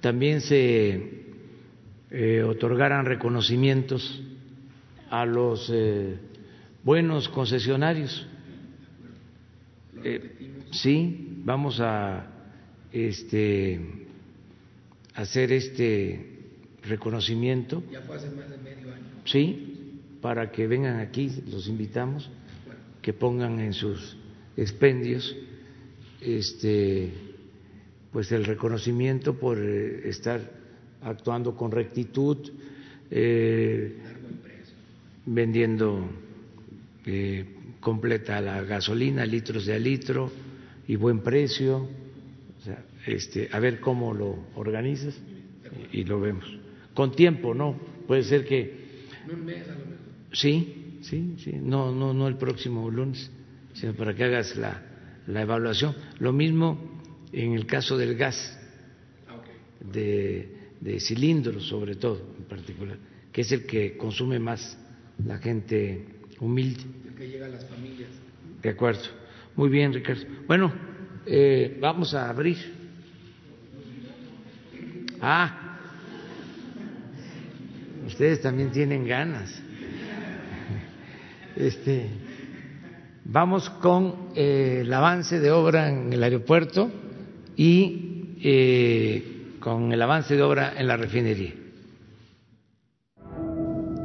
también 0.00 0.40
se 0.40 1.24
eh, 2.10 2.42
otorgaran 2.42 3.04
reconocimientos 3.04 4.22
a 5.10 5.24
los 5.24 5.70
eh, 5.72 6.18
buenos 6.88 7.28
concesionarios. 7.28 8.26
Eh, 10.02 10.64
sí, 10.70 11.34
vamos 11.44 11.80
a 11.80 12.26
este, 12.90 13.78
hacer 15.14 15.52
este 15.52 16.46
reconocimiento. 16.84 17.82
Ya 17.92 18.00
fue 18.00 18.16
hace 18.16 18.30
más 18.30 18.48
de 18.48 18.56
medio 18.56 18.94
año. 18.94 19.04
Sí, 19.26 20.00
para 20.22 20.50
que 20.50 20.66
vengan 20.66 20.98
aquí, 21.00 21.30
los 21.50 21.68
invitamos, 21.68 22.30
que 23.02 23.12
pongan 23.12 23.60
en 23.60 23.74
sus 23.74 24.16
expendios 24.56 25.36
este, 26.22 27.12
pues 28.10 28.32
el 28.32 28.46
reconocimiento 28.46 29.38
por 29.38 29.58
eh, 29.58 30.08
estar 30.08 30.40
actuando 31.02 31.54
con 31.54 31.70
rectitud, 31.70 32.50
eh, 33.10 33.94
vendiendo 35.26 36.27
eh, 37.10 37.44
completa 37.80 38.38
la 38.40 38.62
gasolina, 38.62 39.24
litros 39.24 39.64
de 39.64 39.74
a 39.74 39.78
litro 39.78 40.30
y 40.86 40.96
buen 40.96 41.20
precio. 41.20 41.88
este, 43.06 43.48
a 43.50 43.58
ver 43.58 43.80
cómo 43.80 44.12
lo 44.12 44.46
organizas 44.56 45.18
y 45.90 46.04
lo 46.04 46.20
vemos. 46.20 46.44
Con 46.92 47.12
tiempo, 47.12 47.54
¿no? 47.54 47.78
Puede 48.06 48.24
ser 48.24 48.44
que... 48.44 48.88
Sí, 50.32 50.98
sí, 51.00 51.36
sí. 51.38 51.52
No, 51.54 51.94
no, 51.94 52.12
no 52.12 52.28
el 52.28 52.36
próximo 52.36 52.90
lunes, 52.90 53.30
sino 53.72 53.94
para 53.94 54.14
que 54.14 54.24
hagas 54.24 54.56
la, 54.56 54.82
la 55.26 55.42
evaluación. 55.42 55.94
Lo 56.18 56.32
mismo 56.34 57.00
en 57.32 57.54
el 57.54 57.64
caso 57.64 57.96
del 57.96 58.16
gas, 58.16 58.58
de, 59.80 60.72
de 60.80 61.00
cilindros 61.00 61.66
sobre 61.68 61.94
todo, 61.94 62.34
en 62.38 62.44
particular, 62.44 62.98
que 63.32 63.40
es 63.40 63.52
el 63.52 63.64
que 63.64 63.96
consume 63.96 64.38
más 64.38 64.76
la 65.24 65.38
gente 65.38 66.17
humilde. 66.40 66.84
El 67.08 67.14
que 67.14 67.28
llega 67.28 67.46
a 67.46 67.50
las 67.50 67.64
familias. 67.66 68.10
De 68.62 68.70
acuerdo. 68.70 69.02
Muy 69.56 69.68
bien, 69.68 69.92
Ricardo. 69.92 70.22
Bueno, 70.46 70.72
eh, 71.26 71.76
vamos 71.80 72.14
a 72.14 72.30
abrir. 72.30 72.56
Ah, 75.20 75.78
ustedes 78.06 78.40
también 78.40 78.70
tienen 78.70 79.06
ganas. 79.06 79.62
Este, 81.56 82.08
vamos 83.24 83.68
con 83.68 84.30
eh, 84.36 84.82
el 84.82 84.92
avance 84.92 85.40
de 85.40 85.50
obra 85.50 85.88
en 85.88 86.12
el 86.12 86.22
aeropuerto 86.22 86.90
y 87.56 88.36
eh, 88.40 89.56
con 89.58 89.92
el 89.92 90.00
avance 90.00 90.36
de 90.36 90.42
obra 90.42 90.74
en 90.76 90.86
la 90.86 90.96
refinería. 90.96 91.52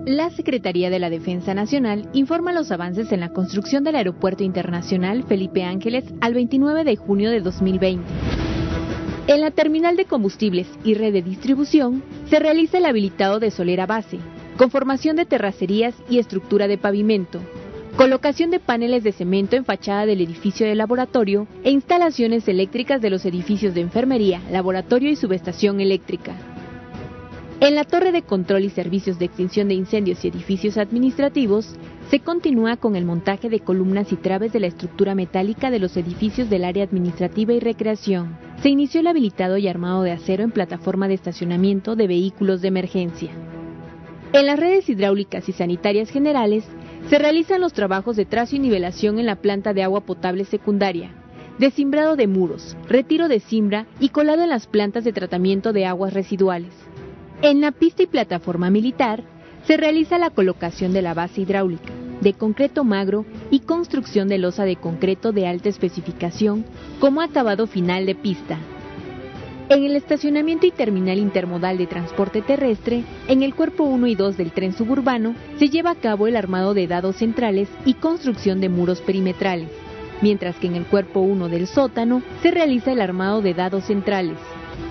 La 0.06 0.30
Secretaría 0.32 0.90
de 0.90 1.00
la 1.00 1.10
Defensa 1.10 1.54
Nacional 1.54 2.10
informa 2.12 2.52
los 2.52 2.74
avances 2.74 3.14
en 3.14 3.22
la 3.22 3.30
construcción 3.30 3.86
del 3.86 3.96
Aeropuerto 3.96 4.44
Internacional 4.44 5.24
Felipe 5.24 5.64
Ángeles 5.64 6.04
al 6.20 6.34
29 6.34 6.84
de 6.84 6.98
junio 6.98 7.32
de 7.32 7.40
2020. 7.40 8.04
En 9.28 9.40
la 9.40 9.52
terminal 9.52 9.96
de 9.96 10.04
combustibles 10.04 10.68
y 10.84 10.96
red 10.96 11.14
de 11.14 11.22
distribución 11.22 12.04
se 12.30 12.40
realiza 12.40 12.80
el 12.80 12.86
habilitado 12.86 13.40
de 13.40 13.50
solera 13.50 13.86
base, 13.86 14.20
conformación 14.58 15.16
de 15.16 15.24
terracerías 15.24 15.96
y 16.10 16.20
estructura 16.20 16.68
de 16.68 16.78
pavimento, 16.78 17.40
colocación 17.96 18.52
de 18.52 18.60
paneles 18.60 19.06
de 19.06 19.14
cemento 19.14 19.56
en 19.56 19.64
fachada 19.64 20.06
del 20.06 20.20
edificio 20.20 20.68
de 20.68 20.76
laboratorio 20.76 21.48
e 21.64 21.72
instalaciones 21.72 22.46
eléctricas 22.50 23.02
de 23.02 23.10
los 23.10 23.24
edificios 23.24 23.74
de 23.74 23.80
enfermería, 23.80 24.42
laboratorio 24.52 25.10
y 25.10 25.16
subestación 25.16 25.80
eléctrica. 25.80 26.53
En 27.64 27.76
la 27.76 27.86
torre 27.86 28.12
de 28.12 28.24
control 28.24 28.66
y 28.66 28.70
servicios 28.70 29.20
de 29.20 29.24
extinción 29.24 29.70
de 29.70 29.74
incendios 29.74 30.26
y 30.26 30.28
edificios 30.28 30.78
administrativos, 30.78 31.78
se 32.12 32.20
continúa 32.20 32.76
con 32.76 32.98
el 32.98 33.06
montaje 33.06 33.50
de 33.50 33.62
columnas 33.62 34.12
y 34.12 34.18
traves 34.18 34.52
de 34.52 34.60
la 34.60 34.68
estructura 34.68 35.16
metálica 35.16 35.72
de 35.72 35.80
los 35.80 35.96
edificios 35.96 36.50
del 36.50 36.66
área 36.66 36.84
administrativa 36.84 37.54
y 37.54 37.62
recreación. 37.62 38.38
Se 38.62 38.68
inició 38.68 39.00
el 39.00 39.08
habilitado 39.08 39.56
y 39.58 39.70
armado 39.70 40.04
de 40.04 40.12
acero 40.12 40.44
en 40.44 40.52
plataforma 40.52 41.08
de 41.08 41.14
estacionamiento 41.14 41.96
de 41.96 42.08
vehículos 42.08 42.62
de 42.62 42.68
emergencia. 42.68 43.32
En 44.34 44.46
las 44.46 44.60
redes 44.60 44.90
hidráulicas 44.90 45.48
y 45.48 45.54
sanitarias 45.54 46.10
generales, 46.10 46.66
se 47.08 47.18
realizan 47.18 47.62
los 47.62 47.72
trabajos 47.72 48.18
de 48.18 48.26
trazo 48.26 48.58
y 48.58 48.60
nivelación 48.60 49.20
en 49.20 49.26
la 49.26 49.38
planta 49.38 49.74
de 49.74 49.84
agua 49.84 50.02
potable 50.02 50.44
secundaria, 50.44 51.12
desimbrado 51.60 52.18
de 52.18 52.28
muros, 52.28 52.76
retiro 52.90 53.30
de 53.30 53.40
simbra 53.40 53.88
y 54.02 54.10
colado 54.10 54.44
en 54.44 54.50
las 54.50 54.68
plantas 54.68 55.06
de 55.06 55.14
tratamiento 55.14 55.72
de 55.72 55.86
aguas 55.86 56.14
residuales. 56.14 56.74
En 57.44 57.60
la 57.60 57.74
pista 57.74 58.04
y 58.04 58.08
plataforma 58.08 58.70
militar 58.70 59.22
se 59.68 59.76
realiza 59.76 60.18
la 60.18 60.30
colocación 60.30 60.94
de 60.94 61.02
la 61.02 61.14
base 61.14 61.42
hidráulica, 61.42 61.92
de 62.22 62.32
concreto 62.32 62.86
magro 62.86 63.26
y 63.52 63.60
construcción 63.60 64.30
de 64.30 64.38
losa 64.38 64.64
de 64.64 64.78
concreto 64.78 65.34
de 65.34 65.46
alta 65.46 65.68
especificación 65.68 66.64
como 67.02 67.20
acabado 67.20 67.68
final 67.68 68.06
de 68.06 68.16
pista. 68.16 68.58
En 69.68 69.84
el 69.84 69.98
estacionamiento 69.98 70.68
y 70.68 70.72
terminal 70.72 71.18
intermodal 71.18 71.78
de 71.78 71.86
transporte 71.86 72.42
terrestre, 72.42 73.04
en 73.28 73.44
el 73.44 73.54
cuerpo 73.54 73.84
1 73.84 74.08
y 74.08 74.16
2 74.16 74.38
del 74.38 74.54
tren 74.54 74.72
suburbano, 74.72 75.36
se 75.60 75.68
lleva 75.68 75.92
a 75.92 75.96
cabo 75.96 76.28
el 76.28 76.38
armado 76.38 76.74
de 76.74 76.88
dados 76.88 77.18
centrales 77.18 77.68
y 77.84 77.96
construcción 77.96 78.62
de 78.62 78.70
muros 78.70 79.02
perimetrales, 79.02 79.68
mientras 80.22 80.56
que 80.56 80.68
en 80.68 80.76
el 80.76 80.86
cuerpo 80.86 81.20
1 81.20 81.50
del 81.50 81.68
sótano 81.68 82.24
se 82.42 82.52
realiza 82.52 82.94
el 82.94 83.02
armado 83.02 83.42
de 83.42 83.54
dados 83.54 83.84
centrales. 83.84 84.38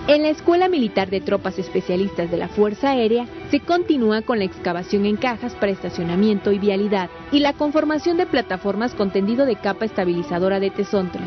En 0.07 0.21
la 0.23 0.29
Escuela 0.29 0.67
Militar 0.67 1.09
de 1.09 1.21
Tropas 1.21 1.57
Especialistas 1.57 2.29
de 2.29 2.37
la 2.37 2.49
Fuerza 2.49 2.91
Aérea 2.91 3.25
se 3.49 3.61
continúa 3.61 4.21
con 4.21 4.37
la 4.37 4.45
excavación 4.45 5.05
en 5.05 5.15
cajas 5.15 5.53
para 5.55 5.71
estacionamiento 5.71 6.51
y 6.51 6.59
vialidad 6.59 7.09
y 7.31 7.39
la 7.39 7.53
conformación 7.53 8.17
de 8.17 8.25
plataformas 8.25 8.93
con 8.93 9.11
tendido 9.11 9.45
de 9.45 9.55
capa 9.55 9.85
estabilizadora 9.85 10.59
de 10.59 10.71
tesontle. 10.71 11.21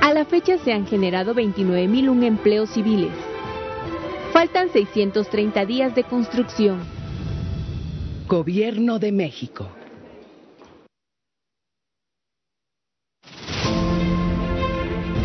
A 0.00 0.12
la 0.12 0.24
fecha 0.24 0.58
se 0.58 0.72
han 0.72 0.86
generado 0.86 1.34
29.001 1.34 2.24
empleos 2.24 2.70
civiles. 2.70 3.12
Faltan 4.32 4.70
630 4.70 5.64
días 5.66 5.94
de 5.94 6.04
construcción. 6.04 6.80
Gobierno 8.28 8.98
de 8.98 9.12
México. 9.12 9.68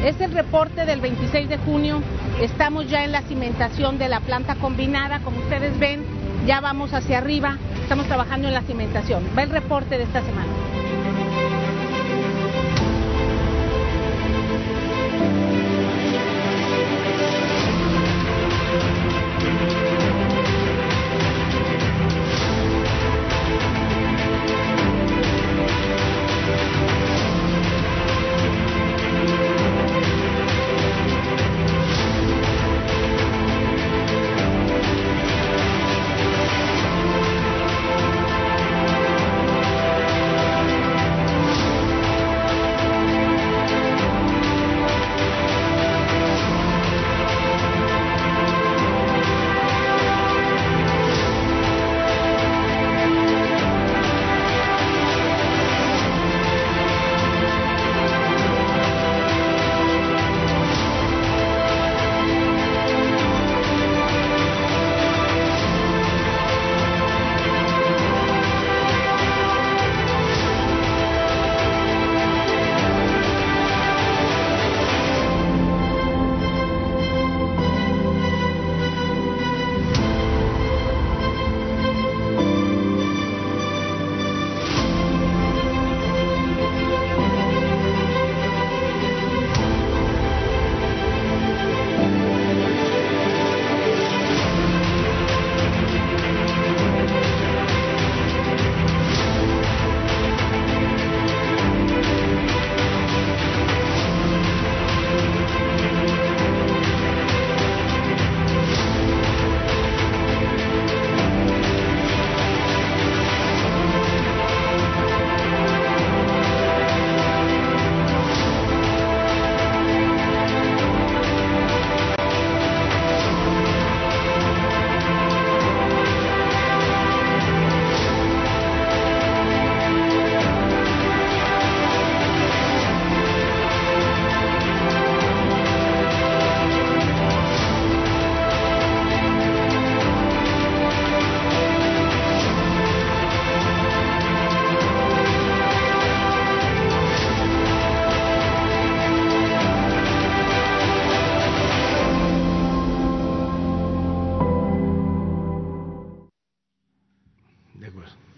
Es 0.03 0.19
el 0.19 0.31
reporte 0.31 0.85
del 0.85 0.99
26 0.99 1.47
de 1.47 1.57
junio. 1.59 2.01
Estamos 2.41 2.89
ya 2.89 3.03
en 3.03 3.11
la 3.11 3.21
cimentación 3.21 3.99
de 3.99 4.09
la 4.09 4.19
planta 4.19 4.55
combinada. 4.55 5.19
Como 5.19 5.37
ustedes 5.37 5.77
ven, 5.77 6.03
ya 6.47 6.59
vamos 6.59 6.91
hacia 6.93 7.19
arriba. 7.19 7.57
Estamos 7.83 8.07
trabajando 8.07 8.47
en 8.47 8.55
la 8.55 8.63
cimentación. 8.63 9.23
Va 9.37 9.43
el 9.43 9.51
reporte 9.51 9.99
de 9.99 10.03
esta 10.03 10.23
semana. 10.23 10.60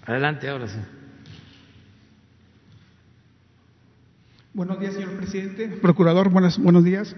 Adelante, 0.06 0.50
ahora 0.50 0.68
sí. 0.68 0.78
Buenos 4.54 4.80
días, 4.80 4.94
señor 4.94 5.16
presidente. 5.18 5.68
Procurador, 5.82 6.30
buenos, 6.30 6.58
buenos 6.58 6.84
días. 6.84 7.16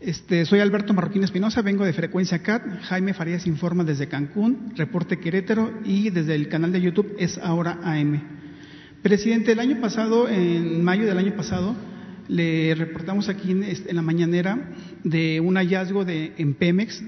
Este, 0.00 0.44
soy 0.44 0.60
Alberto 0.60 0.94
Marroquín 0.94 1.24
Espinosa, 1.24 1.62
vengo 1.62 1.84
de 1.84 1.92
Frecuencia 1.92 2.42
CAT. 2.42 2.62
Jaime 2.82 3.12
Farías 3.12 3.46
informa 3.46 3.82
desde 3.82 4.06
Cancún, 4.06 4.72
Reporte 4.76 5.18
Querétaro 5.18 5.72
y 5.84 6.10
desde 6.10 6.36
el 6.36 6.48
canal 6.48 6.70
de 6.70 6.80
YouTube 6.80 7.16
es 7.18 7.38
ahora 7.38 7.80
AM. 7.82 8.22
Presidente, 9.02 9.52
el 9.52 9.60
año 9.60 9.80
pasado, 9.80 10.28
en 10.28 10.84
mayo 10.84 11.06
del 11.06 11.18
año 11.18 11.34
pasado, 11.34 11.74
le 12.28 12.74
reportamos 12.76 13.28
aquí 13.28 13.50
en, 13.50 13.64
en 13.64 13.96
la 13.96 14.02
mañanera 14.02 14.76
de 15.02 15.40
un 15.40 15.56
hallazgo 15.56 16.04
de, 16.04 16.34
en 16.38 16.54
Pemex 16.54 17.02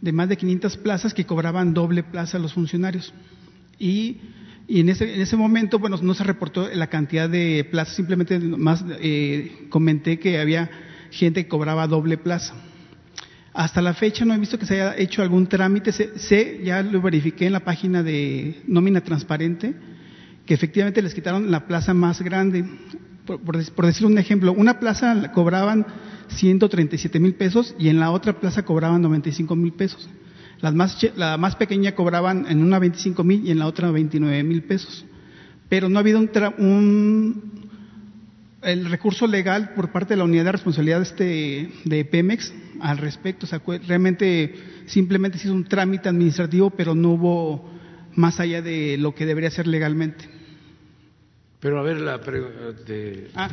de 0.00 0.12
más 0.12 0.28
de 0.30 0.38
500 0.38 0.78
plazas 0.78 1.12
que 1.12 1.26
cobraban 1.26 1.74
doble 1.74 2.02
plaza 2.02 2.38
a 2.38 2.40
los 2.40 2.54
funcionarios. 2.54 3.12
Y, 3.78 4.18
y 4.68 4.80
en, 4.80 4.88
ese, 4.88 5.14
en, 5.14 5.20
ese, 5.20 5.36
momento, 5.36 5.78
bueno, 5.78 5.98
no 6.00 6.14
se 6.14 6.24
reportó 6.24 6.68
la 6.72 6.86
cantidad 6.86 7.28
de 7.28 7.66
plazas, 7.70 7.94
simplemente 7.94 8.38
más 8.38 8.84
eh, 9.00 9.66
comenté 9.68 10.18
que 10.18 10.38
había 10.38 10.70
gente 11.10 11.44
que 11.44 11.48
cobraba 11.48 11.86
doble 11.86 12.18
plaza. 12.18 12.54
Hasta 13.54 13.82
la 13.82 13.92
fecha 13.92 14.24
no 14.24 14.32
he 14.32 14.38
visto 14.38 14.58
que 14.58 14.64
se 14.64 14.74
haya 14.74 14.96
hecho 14.96 15.22
algún 15.22 15.46
trámite. 15.46 15.92
Sé, 15.92 16.18
sé, 16.18 16.60
ya 16.64 16.82
lo 16.82 17.02
verifiqué 17.02 17.46
en 17.46 17.52
la 17.52 17.60
página 17.60 18.02
de 18.02 18.62
nómina 18.66 19.02
transparente, 19.02 19.74
que 20.46 20.54
efectivamente 20.54 21.02
les 21.02 21.14
quitaron 21.14 21.50
la 21.50 21.66
plaza 21.66 21.92
más 21.92 22.22
grande. 22.22 22.64
Por, 23.26 23.40
por, 23.40 23.72
por 23.72 23.86
decir 23.86 24.06
un 24.06 24.16
ejemplo, 24.16 24.52
una 24.52 24.80
plaza 24.80 25.32
cobraban 25.32 25.86
137 26.28 27.20
mil 27.20 27.34
pesos 27.34 27.74
y 27.78 27.88
en 27.88 28.00
la 28.00 28.10
otra 28.10 28.40
plaza 28.40 28.64
cobraban 28.64 29.02
95 29.02 29.54
mil 29.54 29.72
pesos. 29.72 30.08
Las 30.62 30.74
más, 30.74 30.96
la 31.16 31.36
más 31.36 31.56
pequeña 31.56 31.96
cobraban 31.96 32.46
en 32.48 32.62
una 32.62 32.78
25 32.78 33.24
mil 33.24 33.44
y 33.44 33.50
en 33.50 33.58
la 33.58 33.66
otra 33.66 33.90
29 33.90 34.44
mil 34.44 34.62
pesos. 34.62 35.04
Pero 35.68 35.88
no 35.88 35.98
ha 35.98 36.00
habido 36.00 36.20
un, 36.20 36.30
un, 36.58 37.68
el 38.62 38.88
recurso 38.88 39.26
legal 39.26 39.74
por 39.74 39.90
parte 39.90 40.14
de 40.14 40.18
la 40.18 40.24
unidad 40.24 40.44
de 40.44 40.52
responsabilidad 40.52 41.02
este, 41.02 41.68
de 41.84 42.04
Pemex 42.04 42.54
al 42.80 42.98
respecto. 42.98 43.44
O 43.44 43.48
sea, 43.48 43.60
realmente 43.88 44.54
simplemente 44.86 45.36
se 45.36 45.48
hizo 45.48 45.54
un 45.54 45.64
trámite 45.64 46.08
administrativo, 46.08 46.70
pero 46.70 46.94
no 46.94 47.10
hubo 47.10 47.68
más 48.14 48.38
allá 48.38 48.62
de 48.62 48.96
lo 48.98 49.16
que 49.16 49.26
debería 49.26 49.50
ser 49.50 49.66
legalmente. 49.66 50.28
Pero 51.58 51.80
a 51.80 51.82
ver, 51.82 52.00
la 52.00 52.18
de... 52.18 53.30
ah, 53.34 53.50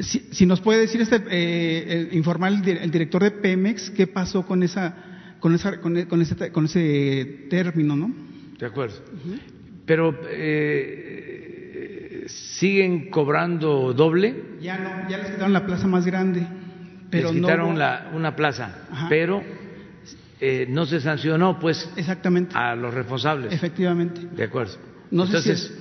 si, 0.00 0.20
si, 0.32 0.46
nos 0.46 0.60
puede 0.60 0.80
decir 0.80 1.00
este, 1.00 1.22
eh, 1.30 2.08
informar 2.12 2.52
el, 2.52 2.68
el, 2.68 2.90
director 2.90 3.22
de 3.22 3.30
Pemex 3.30 3.90
qué 3.90 4.06
pasó 4.06 4.46
con 4.46 4.62
esa, 4.62 5.07
con 5.40 5.54
esa, 5.54 5.80
con, 5.80 6.04
con 6.06 6.22
ese, 6.22 6.52
con 6.52 6.64
ese 6.64 7.46
término, 7.50 7.96
¿no? 7.96 8.12
De 8.58 8.66
acuerdo. 8.66 8.96
Uh 9.12 9.30
-huh. 9.30 9.38
Pero 9.86 10.20
eh, 10.30 12.24
siguen 12.28 13.10
cobrando 13.10 13.92
doble. 13.94 14.34
Ya 14.60 14.78
no, 14.78 15.08
ya 15.08 15.18
les 15.18 15.30
quitaron 15.30 15.52
la 15.52 15.64
plaza 15.64 15.86
más 15.86 16.04
grande. 16.04 16.46
Pero 17.10 17.32
les 17.32 17.40
quitaron 17.40 17.72
no, 17.72 17.78
la, 17.78 18.10
una 18.14 18.36
plaza, 18.36 18.84
Ajá. 18.90 19.08
pero 19.08 19.42
eh, 20.40 20.66
no 20.68 20.84
se 20.84 21.00
sancionó, 21.00 21.58
pues, 21.58 21.88
exactamente 21.96 22.54
a 22.56 22.74
los 22.76 22.92
responsables. 22.92 23.52
Efectivamente. 23.52 24.20
De 24.36 24.44
acuerdo. 24.44 24.74
No 25.10 25.24
Entonces, 25.24 25.58
sé 25.58 25.68
si 25.68 25.72
es... 25.72 25.78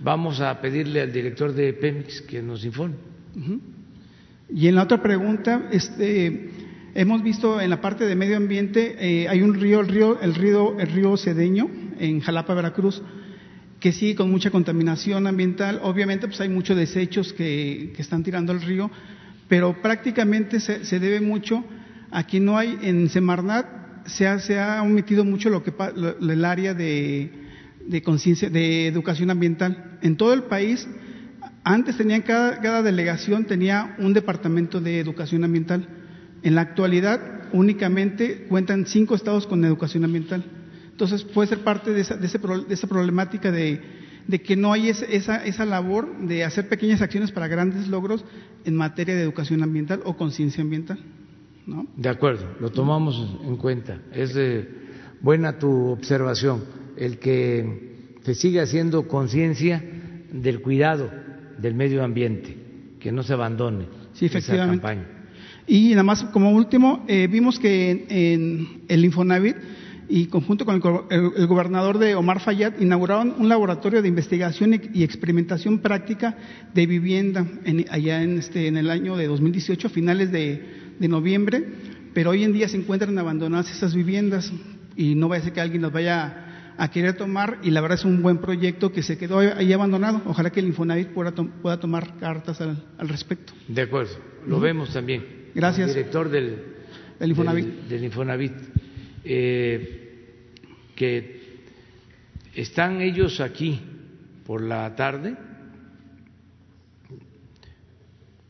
vamos 0.00 0.40
a 0.40 0.60
pedirle 0.60 1.00
al 1.00 1.12
director 1.12 1.52
de 1.52 1.72
Pemex 1.72 2.22
que 2.22 2.40
nos 2.42 2.64
informe. 2.64 2.94
Uh 3.34 3.40
-huh. 3.40 3.60
Y 4.54 4.68
en 4.68 4.74
la 4.76 4.82
otra 4.84 5.02
pregunta, 5.02 5.68
este, 5.72 6.50
hemos 6.94 7.22
visto 7.22 7.60
en 7.60 7.70
la 7.70 7.80
parte 7.80 8.06
de 8.06 8.14
medio 8.14 8.36
ambiente, 8.36 8.96
eh, 8.98 9.28
hay 9.28 9.42
un 9.42 9.54
río, 9.54 9.80
el 9.80 9.88
río, 9.88 10.20
el 10.20 10.34
río, 10.34 10.78
el 10.78 10.88
río 10.88 11.16
Cedeño, 11.16 11.70
en 11.98 12.20
Jalapa, 12.20 12.54
Veracruz, 12.54 13.02
que 13.80 13.92
sigue 13.92 14.14
con 14.14 14.30
mucha 14.30 14.50
contaminación 14.50 15.26
ambiental. 15.26 15.80
Obviamente, 15.82 16.26
pues 16.26 16.40
hay 16.40 16.48
muchos 16.48 16.76
desechos 16.76 17.32
que, 17.32 17.92
que 17.94 18.02
están 18.02 18.22
tirando 18.22 18.52
al 18.52 18.62
río, 18.62 18.90
pero 19.48 19.80
prácticamente 19.82 20.60
se, 20.60 20.84
se, 20.84 21.00
debe 21.00 21.20
mucho 21.20 21.64
a 22.10 22.26
que 22.26 22.40
no 22.40 22.56
hay 22.58 22.78
en 22.82 23.08
Semarnat 23.08 23.82
se 24.06 24.26
ha, 24.26 24.38
se 24.38 24.58
ha 24.58 24.82
omitido 24.82 25.24
mucho 25.24 25.50
lo 25.50 25.62
que 25.62 25.72
lo, 25.94 26.18
el 26.18 26.44
área 26.44 26.74
de, 26.74 27.30
de 27.86 28.02
conciencia, 28.02 28.50
de 28.50 28.86
educación 28.86 29.30
ambiental. 29.30 29.98
En 30.02 30.16
todo 30.16 30.32
el 30.32 30.44
país 30.44 30.88
antes 31.64 31.96
tenían 31.96 32.22
cada, 32.22 32.60
cada, 32.60 32.82
delegación 32.82 33.44
tenía 33.44 33.94
un 33.98 34.12
departamento 34.12 34.80
de 34.80 34.98
educación 34.98 35.44
ambiental. 35.44 35.86
En 36.42 36.54
la 36.54 36.62
actualidad 36.62 37.20
únicamente 37.52 38.46
cuentan 38.48 38.86
cinco 38.86 39.14
estados 39.14 39.46
con 39.46 39.64
educación 39.64 40.04
ambiental. 40.04 40.44
Entonces 40.90 41.24
puede 41.24 41.48
ser 41.48 41.60
parte 41.60 41.92
de 41.92 42.00
esa, 42.00 42.16
de 42.16 42.26
ese, 42.26 42.38
de 42.38 42.74
esa 42.74 42.86
problemática 42.86 43.50
de, 43.50 43.80
de, 44.26 44.42
que 44.42 44.56
no 44.56 44.72
hay 44.72 44.88
esa, 44.88 45.06
esa, 45.06 45.44
esa, 45.44 45.64
labor 45.64 46.18
de 46.18 46.44
hacer 46.44 46.68
pequeñas 46.68 47.00
acciones 47.02 47.32
para 47.32 47.48
grandes 47.48 47.88
logros 47.88 48.24
en 48.64 48.76
materia 48.76 49.14
de 49.14 49.22
educación 49.22 49.62
ambiental 49.62 50.00
o 50.04 50.16
conciencia 50.16 50.62
ambiental. 50.62 50.98
¿no? 51.66 51.86
De 51.96 52.08
acuerdo, 52.08 52.56
lo 52.60 52.70
tomamos 52.70 53.38
en 53.44 53.56
cuenta. 53.56 54.00
Es 54.12 54.36
buena 55.20 55.58
tu 55.58 55.88
observación, 55.88 56.64
el 56.96 57.18
que 57.18 58.16
se 58.22 58.34
siga 58.34 58.62
haciendo 58.62 59.08
conciencia 59.08 59.82
del 60.32 60.60
cuidado 60.60 61.10
del 61.58 61.74
medio 61.74 62.02
ambiente, 62.04 62.56
que 63.00 63.12
no 63.12 63.22
se 63.22 63.32
abandone 63.32 63.86
sí, 64.12 64.26
efectivamente. 64.26 64.76
esa 64.76 64.82
campaña. 64.82 65.21
Y 65.66 65.90
nada 65.90 66.02
más 66.02 66.24
como 66.24 66.50
último, 66.50 67.04
eh, 67.08 67.28
vimos 67.30 67.58
que 67.58 67.90
en, 67.90 68.06
en, 68.08 68.82
el 68.88 69.04
Infonavit 69.04 69.56
y 70.08 70.26
conjunto 70.26 70.64
con 70.64 70.74
el, 70.76 70.82
el, 71.16 71.32
el, 71.36 71.46
gobernador 71.46 71.98
de 71.98 72.14
Omar 72.14 72.40
Fayad 72.40 72.78
inauguraron 72.80 73.34
un 73.38 73.48
laboratorio 73.48 74.02
de 74.02 74.08
investigación 74.08 74.80
y 74.92 75.04
experimentación 75.04 75.78
práctica 75.78 76.36
de 76.74 76.86
vivienda 76.86 77.46
en, 77.64 77.86
allá 77.90 78.22
en, 78.22 78.38
este, 78.38 78.66
en 78.66 78.76
el 78.76 78.90
año 78.90 79.16
de 79.16 79.28
2018, 79.28 79.86
a 79.86 79.90
finales 79.90 80.32
de, 80.32 80.94
de 80.98 81.08
noviembre, 81.08 81.64
pero 82.12 82.30
hoy 82.30 82.44
en 82.44 82.52
día 82.52 82.68
se 82.68 82.76
encuentran 82.76 83.16
abandonadas 83.18 83.70
esas 83.70 83.94
viviendas 83.94 84.52
y 84.96 85.14
no 85.14 85.28
vaya 85.28 85.42
a 85.42 85.44
ser 85.44 85.52
que 85.52 85.60
alguien 85.60 85.82
nos 85.82 85.92
vaya 85.92 86.74
a 86.76 86.90
querer 86.90 87.14
tomar 87.16 87.58
y 87.62 87.70
la 87.70 87.80
verdad 87.80 87.98
es 87.98 88.04
un 88.04 88.22
buen 88.22 88.38
proyecto 88.38 88.92
que 88.92 89.02
se 89.02 89.16
quedó 89.18 89.38
ahí 89.38 89.72
abandonado. 89.72 90.22
Ojalá 90.26 90.50
que 90.50 90.60
el 90.60 90.66
Infonavit 90.66 91.08
pueda, 91.08 91.32
pueda 91.32 91.78
tomar 91.78 92.18
cartas 92.18 92.60
al, 92.60 92.84
al, 92.98 93.08
respecto. 93.08 93.52
De 93.68 93.82
acuerdo, 93.82 94.12
lo 94.46 94.56
uh 94.56 94.58
-huh. 94.58 94.62
vemos 94.62 94.92
también. 94.92 95.41
Gracias. 95.54 95.88
El 95.88 95.94
director 95.94 96.28
del, 96.28 96.56
del 97.18 97.30
Infonavit. 97.30 97.66
Del, 97.66 97.88
del 97.88 98.04
Infonavit 98.04 98.52
eh, 99.24 99.98
que 100.94 101.42
están 102.54 103.00
ellos 103.00 103.40
aquí 103.40 103.80
por 104.44 104.60
la 104.62 104.94
tarde, 104.94 105.36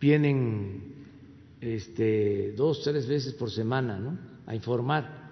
vienen 0.01 0.83
este, 1.61 2.53
dos, 2.53 2.83
tres 2.83 3.07
veces 3.07 3.35
por 3.35 3.51
semana 3.51 3.99
¿no? 3.99 4.19
a 4.47 4.55
informar 4.55 5.23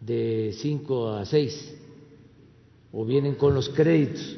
de 0.00 0.52
cinco 0.54 1.12
a 1.12 1.24
seis 1.24 1.74
o 2.92 3.04
vienen 3.04 3.34
con 3.34 3.54
los 3.54 3.68
créditos 3.70 4.36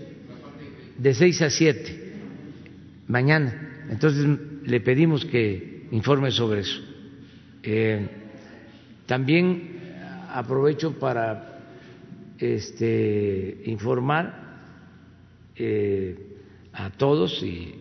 de 0.99 1.15
6 1.15 1.43
a 1.43 1.51
7 1.51 2.13
mañana. 3.09 3.87
Entonces 3.91 4.27
le 4.65 4.81
pedimos 4.81 5.25
que 5.25 5.70
informe 5.91 6.31
sobre 6.31 6.61
eso. 6.61 6.81
Eh, 7.63 8.09
también 9.07 9.81
aprovecho 10.29 10.99
para 10.99 11.61
este, 12.39 13.63
informar 13.67 14.41
eh, 15.57 16.17
a 16.73 16.91
todos 16.91 17.43
y 17.43 17.75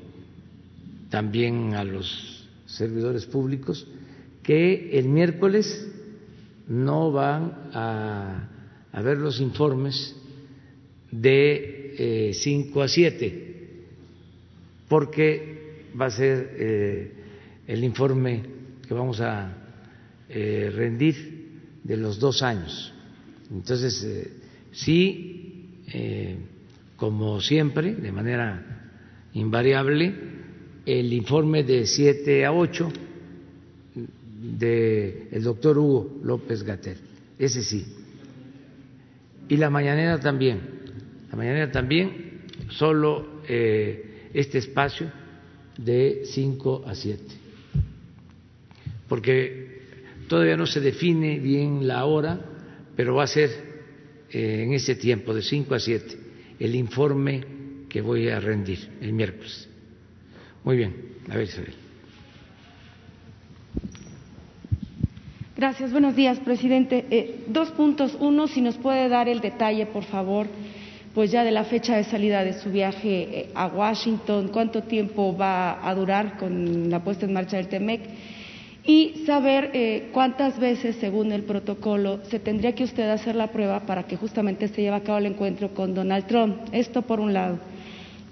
también 1.09 1.75
a 1.75 1.83
los 1.83 2.47
servidores 2.65 3.25
públicos 3.25 3.87
que 4.43 4.97
el 4.97 5.07
miércoles 5.09 5.87
no 6.67 7.11
van 7.11 7.69
a, 7.73 8.49
ver 9.03 9.17
los 9.17 9.39
informes 9.39 10.15
de 11.11 12.33
5 12.35 12.81
eh, 12.81 12.83
a 12.83 12.87
7, 12.87 13.55
porque 14.87 15.91
va 15.99 16.07
a 16.07 16.11
ser 16.11 17.18
el 17.69 17.83
informe 17.83 18.41
que 18.87 18.95
vamos 18.95 19.21
a 19.21 19.55
eh, 20.27 20.71
rendir 20.75 21.59
de 21.83 21.97
los 21.97 22.19
dos 22.19 22.41
años. 22.41 22.91
Entonces, 23.51 24.03
eh, 24.03 24.31
sí, 24.71 25.83
eh, 25.93 26.35
como 26.95 27.39
siempre, 27.39 27.93
de 27.93 28.11
manera 28.11 28.89
invariable, 29.33 30.15
el 30.83 31.13
informe 31.13 31.63
de 31.63 31.85
7 31.85 32.43
a 32.43 32.53
8 32.53 32.91
del 34.57 35.27
el 35.31 35.43
doctor 35.43 35.77
Hugo 35.77 36.21
López 36.23 36.63
Gatel, 36.63 36.97
ese 37.37 37.61
sí. 37.61 37.85
Y 39.47 39.57
la 39.57 39.69
mañanera 39.69 40.19
también 40.19 40.59
la 41.29 41.37
mañana 41.37 41.71
también, 41.71 42.45
solo 42.69 43.43
este 43.47 44.57
espacio 44.57 45.11
de 45.77 46.23
5 46.25 46.85
a 46.87 46.95
7. 46.95 47.38
Porque 49.09 49.81
todavía 50.29 50.55
no 50.55 50.67
se 50.67 50.79
define 50.79 51.39
bien 51.39 51.87
la 51.87 52.05
hora, 52.05 52.39
pero 52.95 53.15
va 53.15 53.23
a 53.23 53.27
ser 53.27 53.49
eh, 54.31 54.63
en 54.63 54.73
ese 54.73 54.95
tiempo, 54.95 55.33
de 55.33 55.41
5 55.41 55.75
a 55.75 55.79
7, 55.79 56.17
el 56.59 56.75
informe 56.75 57.43
que 57.89 57.99
voy 57.99 58.29
a 58.29 58.39
rendir 58.39 58.87
el 59.01 59.11
miércoles. 59.11 59.67
Muy 60.63 60.77
bien, 60.77 60.95
a 61.29 61.35
ver 61.35 61.45
Isabel. 61.45 61.73
Gracias, 65.57 65.91
buenos 65.91 66.15
días, 66.15 66.39
presidente. 66.39 67.05
Eh, 67.09 67.43
dos 67.47 67.71
puntos. 67.71 68.15
Uno, 68.19 68.47
si 68.47 68.61
nos 68.61 68.77
puede 68.77 69.09
dar 69.09 69.27
el 69.27 69.41
detalle, 69.41 69.87
por 69.87 70.03
favor, 70.03 70.47
pues 71.13 71.31
ya 71.31 71.43
de 71.43 71.51
la 71.51 71.65
fecha 71.65 71.97
de 71.97 72.03
salida 72.05 72.45
de 72.45 72.53
su 72.53 72.71
viaje 72.71 73.39
eh, 73.39 73.49
a 73.55 73.67
Washington, 73.67 74.49
cuánto 74.53 74.83
tiempo 74.83 75.35
va 75.35 75.85
a 75.85 75.93
durar 75.95 76.37
con 76.37 76.89
la 76.89 77.03
puesta 77.03 77.25
en 77.25 77.33
marcha 77.33 77.57
del 77.57 77.67
TEMEC 77.67 78.01
y 78.85 79.23
saber 79.25 79.71
eh, 79.73 80.09
cuántas 80.13 80.57
veces, 80.59 80.95
según 80.97 81.31
el 81.31 81.43
protocolo, 81.43 82.19
se 82.29 82.39
tendría 82.39 82.73
que 82.73 82.85
usted 82.85 83.09
hacer 83.09 83.35
la 83.35 83.47
prueba 83.47 83.81
para 83.81 84.03
que 84.03 84.15
justamente 84.15 84.67
se 84.67 84.81
lleve 84.81 84.95
a 84.95 85.03
cabo 85.03 85.17
el 85.17 85.25
encuentro 85.25 85.73
con 85.73 85.93
Donald 85.93 86.25
Trump. 86.27 86.57
Esto 86.71 87.01
por 87.01 87.19
un 87.19 87.33
lado. 87.33 87.59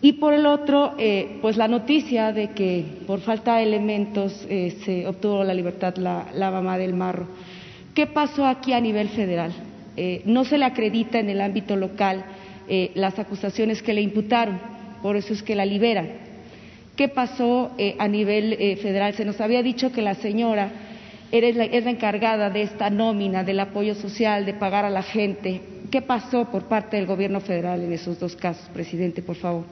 Y 0.02 0.14
por 0.14 0.34
el 0.34 0.46
otro, 0.46 0.94
eh, 1.00 1.38
pues 1.42 1.58
la 1.58 1.68
noticia 1.68 2.32
de 2.32 2.52
que 2.52 2.86
por 3.06 3.20
falta 3.20 3.58
de 3.58 3.64
elementos 3.64 4.46
eh, 4.50 4.78
se 4.86 5.08
obtuvo 5.08 5.44
la 5.44 5.54
libertad 5.54 5.96
la, 5.98 6.28
la, 6.34 6.52
mamá 6.52 6.78
del 6.78 6.94
marro. 6.94 7.28
¿Qué 7.94 8.06
pasó 8.06 8.46
aquí 8.46 8.74
a 8.74 8.82
nivel 8.82 9.10
federal? 9.10 9.54
no 10.26 10.46
se 10.46 10.60
le 10.60 10.66
acredita 10.66 11.18
en 11.18 11.28
el 11.32 11.42
ámbito 11.42 11.76
local 11.76 12.24
las 12.94 13.18
acusaciones 13.18 13.82
que 13.82 13.96
le 13.96 14.02
imputaron, 14.02 14.60
por 15.02 15.16
eso 15.16 15.34
es 15.34 15.42
que 15.42 15.56
la 15.56 15.66
liberan 15.66 16.27
¿Qué 16.98 17.10
pasó 17.10 17.76
eh, 17.78 17.96
a 18.00 18.08
nivel 18.08 18.54
eh, 18.54 18.76
federal? 18.78 19.14
Se 19.14 19.24
nos 19.24 19.40
había 19.40 19.62
dicho 19.62 19.92
que 19.92 20.02
la 20.02 20.16
señora 20.16 20.72
es 21.32 21.56
la, 21.56 21.66
es 21.66 21.86
la 21.86 21.92
encargada 21.92 22.50
de 22.50 22.64
esta 22.64 22.90
nómina, 22.90 23.44
del 23.44 23.60
apoyo 23.60 23.94
social, 23.94 24.48
de 24.48 24.56
pagar 24.56 24.84
a 24.84 24.90
la 24.90 25.04
gente. 25.04 25.62
¿Qué 25.92 26.02
pasó 26.02 26.50
por 26.50 26.64
parte 26.64 26.98
del 26.98 27.06
gobierno 27.06 27.40
federal 27.40 27.84
en 27.84 27.94
esos 27.94 28.20
dos 28.20 28.36
casos, 28.36 28.68
presidente, 28.70 29.22
por 29.22 29.36
favor? 29.36 29.66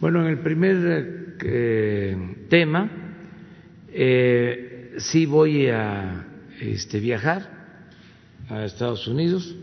Bueno, 0.00 0.20
en 0.20 0.26
el 0.26 0.38
primer 0.40 1.36
eh, 1.42 2.16
tema, 2.50 2.90
sí 4.98 5.24
voy 5.24 5.68
a 5.68 6.26
este, 6.60 7.00
viajar 7.00 7.48
a 8.50 8.66
Estados 8.66 9.08
Unidos. 9.08 9.56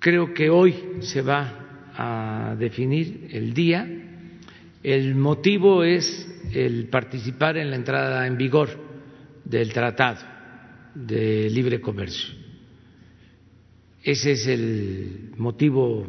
Creo 0.00 0.34
que 0.34 0.50
hoy 0.50 0.74
se 1.00 1.22
va 1.22 1.50
a 1.96 2.56
definir 2.58 3.28
el 3.32 3.54
día 3.54 4.01
el 4.82 5.14
motivo 5.14 5.84
es 5.84 6.28
el 6.52 6.88
participar 6.88 7.56
en 7.56 7.70
la 7.70 7.76
entrada 7.76 8.26
en 8.26 8.36
vigor 8.36 8.68
del 9.44 9.72
Tratado 9.72 10.18
de 10.94 11.48
Libre 11.50 11.80
Comercio. 11.80 12.34
Ese 14.02 14.32
es 14.32 14.46
el 14.48 15.32
motivo 15.36 16.06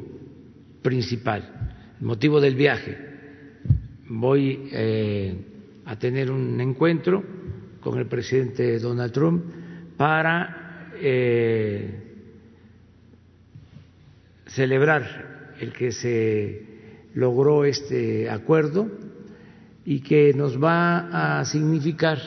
principal, 0.82 1.72
el 2.00 2.06
motivo 2.06 2.42
del 2.42 2.56
viaje. 2.56 2.98
Voy 4.10 4.70
eh, 4.72 5.36
a 5.86 5.98
tener 5.98 6.32
un 6.32 6.60
encuentro 6.60 7.24
con 7.80 8.00
el 8.00 8.08
presidente 8.08 8.80
Donald 8.80 9.14
Trump 9.14 9.44
para 9.96 10.92
eh, 10.96 12.04
celebrar 14.48 15.54
el 15.60 15.72
que 15.72 15.92
se 15.92 16.73
logró 17.16 17.66
este 17.66 18.30
acuerdo 18.30 18.88
y 19.86 20.02
que 20.02 20.34
nos 20.34 20.62
va 20.62 21.40
a 21.40 21.46
significar 21.46 22.20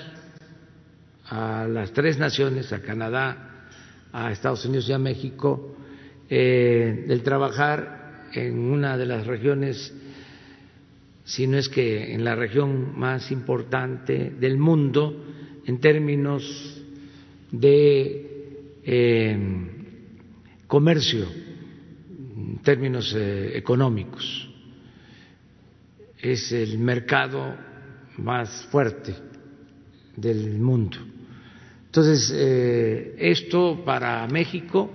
a 1.29 1.67
las 1.67 1.93
tres 1.93 2.19
naciones, 2.19 2.73
a 2.73 2.81
Canadá, 2.81 3.67
a 4.13 4.31
Estados 4.31 4.65
Unidos 4.65 4.89
y 4.89 4.93
a 4.93 4.99
México, 4.99 5.77
eh, 6.29 7.07
el 7.09 7.23
trabajar 7.23 8.27
en 8.33 8.59
una 8.59 8.97
de 8.97 9.07
las 9.07 9.27
regiones, 9.27 9.95
si 11.25 11.47
no 11.47 11.59
es 11.59 11.69
que 11.69 12.15
en 12.15 12.25
la 12.25 12.35
región 12.35 12.99
más 12.99 13.33
importante 13.33 14.33
del 14.39 14.59
mundo 14.59 15.25
en 15.65 15.81
términos 15.81 16.83
de 17.51 18.81
eh, 18.85 19.39
comercio, 20.69 21.27
en 22.37 22.59
términos 22.59 23.13
eh, 23.17 23.53
económicos 23.57 24.46
es 26.21 26.53
el 26.53 26.79
mercado 26.79 27.55
más 28.19 28.67
fuerte 28.71 29.15
del 30.17 30.59
mundo. 30.59 30.99
Entonces, 31.87 32.33
eh, 32.35 33.15
esto 33.19 33.83
para 33.85 34.27
México 34.27 34.91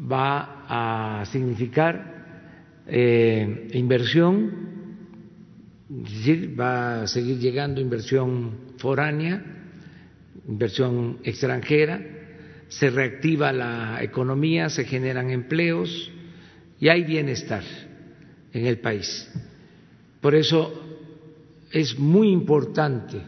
va 0.00 1.20
a 1.20 1.24
significar 1.26 2.84
eh, 2.86 3.68
inversión, 3.72 4.68
es 6.04 6.12
decir, 6.12 6.58
va 6.58 7.02
a 7.02 7.06
seguir 7.06 7.38
llegando 7.38 7.80
inversión 7.80 8.74
foránea, 8.78 9.42
inversión 10.46 11.18
extranjera, 11.24 12.00
se 12.68 12.90
reactiva 12.90 13.52
la 13.52 14.02
economía, 14.02 14.68
se 14.68 14.84
generan 14.84 15.30
empleos 15.30 16.10
y 16.78 16.88
hay 16.88 17.04
bienestar 17.04 17.62
en 18.52 18.66
el 18.66 18.78
país. 18.78 19.30
Por 20.20 20.34
eso 20.34 20.72
es 21.70 21.98
muy 21.98 22.30
importante 22.30 23.20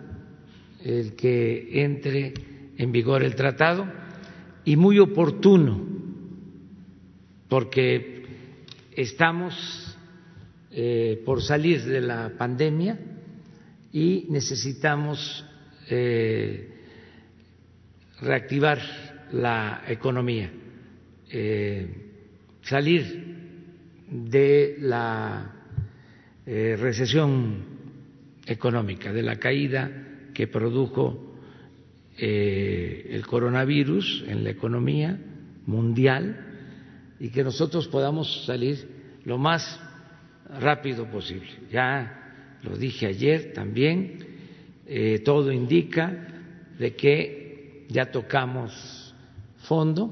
el 0.85 1.14
que 1.14 1.83
entre 1.83 2.35
en 2.76 2.92
vigor 2.92 3.22
el 3.22 3.35
tratado 3.35 3.87
y 4.64 4.76
muy 4.76 4.98
oportuno, 4.98 5.87
porque 7.48 8.24
estamos 8.92 9.96
eh, 10.70 11.22
por 11.24 11.42
salir 11.42 11.85
de 11.85 12.00
la 12.00 12.33
pandemia 12.38 12.98
y 13.92 14.26
necesitamos 14.31 15.44
eh, 15.88 16.70
reactivar 18.20 18.79
la 19.33 19.83
economía, 19.88 20.50
eh, 21.31 21.88
salir 22.62 23.37
de 24.09 24.76
la 24.81 25.59
eh, 26.46 26.76
recesión 26.79 27.64
económica, 28.46 29.12
de 29.12 29.22
la 29.22 29.37
caída 29.37 29.90
que 30.35 30.46
produjo 30.46 31.37
eh, 32.16 33.09
el 33.11 33.26
coronavirus 33.26 34.24
en 34.26 34.44
la 34.44 34.50
economía 34.50 35.18
mundial 35.66 36.46
y 37.18 37.29
que 37.29 37.44
nosotros 37.44 37.88
podamos 37.88 38.44
salir 38.46 38.88
lo 39.24 39.38
más 39.38 39.81
rápido 40.59 41.07
posible. 41.11 41.50
Ya 41.70 42.59
lo 42.62 42.76
dije 42.76 43.07
ayer 43.07 43.53
también, 43.53 44.18
eh, 44.87 45.20
todo 45.20 45.53
indica 45.53 46.26
de 46.79 46.94
que 46.96 47.87
ya 47.88 48.11
tocamos 48.11 49.14
fondo 49.59 50.11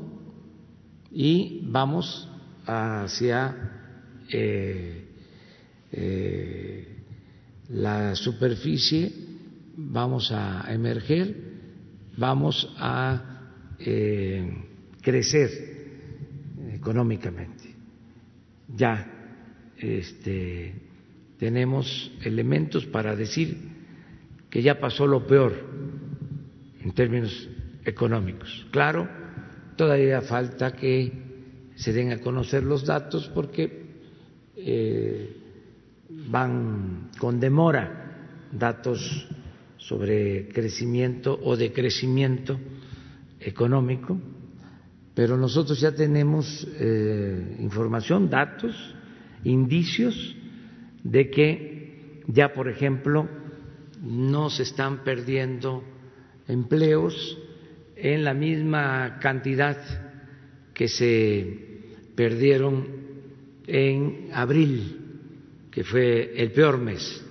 y 1.11 1.63
vamos 1.65 2.29
hacia 2.67 3.57
eh, 5.93 6.87
la 7.71 8.15
superficie, 8.15 9.13
vamos 9.77 10.33
a 10.33 10.73
emerger, 10.73 11.35
vamos 12.17 12.75
a 12.79 13.77
eh, 13.79 14.65
crecer 15.03 15.51
económicamente. 16.73 17.75
Ya 18.75 19.19
este, 19.79 20.75
tenemos 21.39 22.11
elementos 22.23 22.87
para 22.87 23.15
decir 23.15 23.57
que 24.51 24.63
ya 24.63 24.81
pasó 24.81 25.07
lo 25.07 25.27
peor 25.27 25.55
en 26.83 26.93
términos 26.93 27.49
económicos. 27.85 28.67
Claro, 28.71 29.09
todavía 29.77 30.21
falta 30.23 30.73
que 30.73 31.13
se 31.77 31.93
den 31.93 32.13
a 32.13 32.19
conocer 32.19 32.65
los 32.65 32.85
datos 32.85 33.31
porque 33.35 33.87
eh, 34.57 35.37
van 36.31 37.11
con 37.19 37.41
demora 37.41 38.49
datos 38.53 39.27
sobre 39.77 40.49
crecimiento 40.49 41.39
o 41.43 41.57
decrecimiento 41.57 42.59
económico, 43.41 44.21
pero 45.15 45.37
nosotros 45.37 45.81
ya 45.81 45.93
tenemos 45.93 46.67
eh, 46.79 47.57
información, 47.61 48.29
datos, 48.29 48.75
indicios 49.45 50.37
de 51.03 51.31
que 51.31 52.23
ya, 52.27 52.53
por 52.53 52.69
ejemplo, 52.69 53.29
no 54.03 54.51
se 54.51 54.65
están 54.65 55.05
perdiendo 55.05 55.83
empleos 56.47 57.39
en 57.97 58.25
la 58.25 58.35
misma 58.35 59.19
cantidad 59.21 59.77
que 60.75 60.89
se 60.89 61.83
perdieron 62.15 62.87
en 63.67 64.29
abril 64.33 64.98
que 65.71 65.85
fue 65.85 66.33
el 66.37 66.53
peor 66.53 66.79
mes 66.79 67.25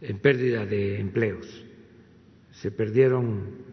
en 0.00 0.18
pérdida 0.18 0.64
de 0.64 1.00
empleos. 1.00 1.46
Se 2.52 2.70
perdieron 2.70 3.66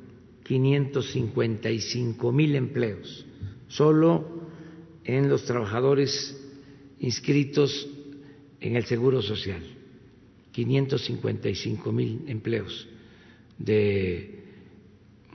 555 0.43 2.31
mil 2.31 2.55
empleos 2.55 3.25
solo 3.67 4.49
en 5.03 5.29
los 5.29 5.45
trabajadores 5.45 6.41
inscritos 6.99 7.87
en 8.59 8.75
el 8.75 8.85
Seguro 8.85 9.21
Social, 9.21 9.61
555 10.51 11.91
mil 11.91 12.23
empleos 12.27 12.87
de 13.57 14.43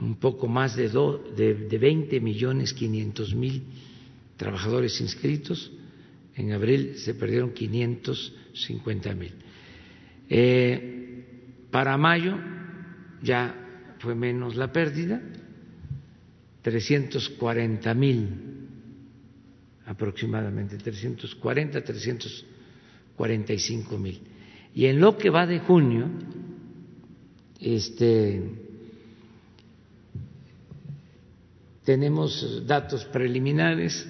un 0.00 0.16
poco 0.16 0.48
más 0.48 0.76
de, 0.76 0.88
de, 0.88 1.78
20 1.78 2.20
millones 2.20 2.72
500 2.72 3.34
mil 3.34 3.62
trabajadores 4.36 5.00
inscritos. 5.00 5.70
En 6.40 6.52
abril 6.52 6.94
se 6.96 7.12
perdieron 7.12 7.52
550 7.52 9.14
mil. 9.14 9.34
Eh, 10.26 11.26
para 11.70 11.98
mayo 11.98 12.38
ya 13.22 13.54
fue 13.98 14.14
menos 14.14 14.56
la 14.56 14.72
pérdida, 14.72 15.20
340 16.62 17.94
mil 17.94 18.28
aproximadamente, 19.84 20.78
340, 20.78 21.84
345 21.84 23.98
mil. 23.98 24.22
Y 24.74 24.86
en 24.86 24.98
lo 24.98 25.18
que 25.18 25.28
va 25.28 25.46
de 25.46 25.58
junio, 25.58 26.08
este, 27.60 28.40
tenemos 31.84 32.66
datos 32.66 33.04
preliminares 33.04 34.08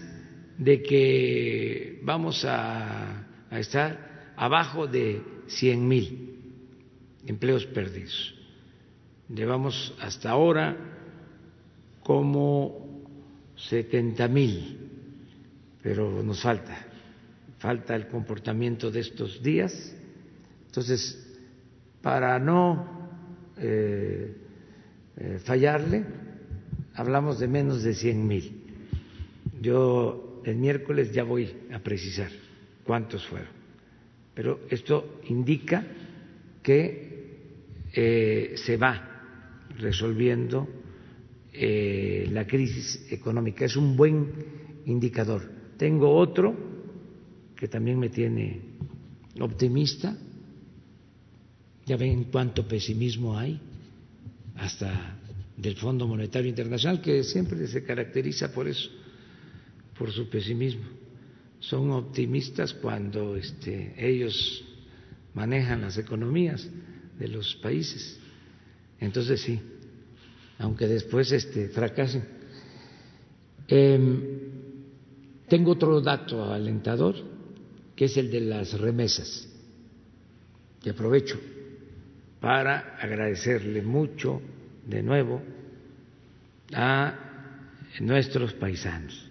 de 0.60 0.82
que 0.82 2.00
vamos 2.02 2.44
a, 2.46 3.26
estar 3.50 4.34
abajo 4.36 4.86
de 4.86 5.22
100 5.48 5.88
mil 5.88 6.36
empleos 7.26 7.64
perdidos. 7.66 8.34
Llevamos 9.28 9.94
hasta 10.00 10.30
ahora 10.30 10.76
como 12.02 13.02
70 13.56 14.28
mil, 14.28 14.78
pero 15.82 16.22
nos 16.22 16.42
falta, 16.42 16.76
falta 17.58 17.96
el 17.96 18.08
comportamiento 18.08 18.90
de 18.90 19.00
estos 19.00 19.42
días. 19.42 19.96
Entonces, 20.66 21.26
para 22.02 22.38
no 22.38 23.08
eh, 23.56 24.36
eh, 25.16 25.40
fallarle, 25.42 26.04
hablamos 26.94 27.38
de 27.38 27.48
menos 27.48 27.82
de 27.82 27.94
100 27.94 28.26
mil. 28.26 28.62
Yo 29.60 30.29
el 30.44 30.56
miércoles 30.56 31.12
ya 31.12 31.24
voy 31.24 31.48
a 31.72 31.78
precisar 31.80 32.30
cuántos 32.84 33.26
fueron. 33.26 33.48
Pero 34.34 34.60
esto 34.70 35.20
indica 35.28 35.86
que 36.62 37.10
eh, 37.92 38.54
se 38.56 38.76
va 38.76 39.10
resolviendo 39.78 40.68
eh, 41.52 42.28
la 42.32 42.46
crisis 42.46 43.06
económica. 43.10 43.64
Es 43.64 43.76
un 43.76 43.96
buen 43.96 44.28
indicador. 44.86 45.42
Tengo 45.76 46.14
otro 46.14 46.54
que 47.56 47.68
también 47.68 47.98
me 47.98 48.08
tiene 48.08 48.60
optimista. 49.40 50.16
Ya 51.86 51.96
ven 51.96 52.24
cuánto 52.24 52.66
pesimismo 52.68 53.36
hay, 53.36 53.60
hasta 54.56 55.18
del 55.56 55.76
Fondo 55.76 56.06
Monetario 56.06 56.48
Internacional, 56.48 57.00
que 57.00 57.24
siempre 57.24 57.66
se 57.66 57.82
caracteriza 57.82 58.52
por 58.52 58.68
eso, 58.68 58.90
por 60.00 60.10
su 60.10 60.30
pesimismo. 60.30 60.84
Son 61.58 61.90
optimistas 61.90 62.72
cuando 62.72 63.36
este, 63.36 63.92
ellos 63.98 64.64
manejan 65.34 65.82
las 65.82 65.98
economías 65.98 66.66
de 67.18 67.28
los 67.28 67.54
países. 67.56 68.18
Entonces 68.98 69.42
sí, 69.42 69.60
aunque 70.58 70.88
después 70.88 71.30
este, 71.32 71.68
fracasen. 71.68 72.24
Em, 73.68 74.22
tengo 75.46 75.72
otro 75.72 76.00
dato 76.00 76.50
alentador, 76.50 77.16
que 77.94 78.06
es 78.06 78.16
el 78.16 78.30
de 78.30 78.40
las 78.40 78.80
remesas, 78.80 79.46
que 80.82 80.90
aprovecho 80.90 81.38
para 82.40 82.96
agradecerle 82.98 83.82
mucho 83.82 84.40
de 84.86 85.02
nuevo 85.02 85.42
a 86.72 87.18
nuestros 88.00 88.54
paisanos, 88.54 89.29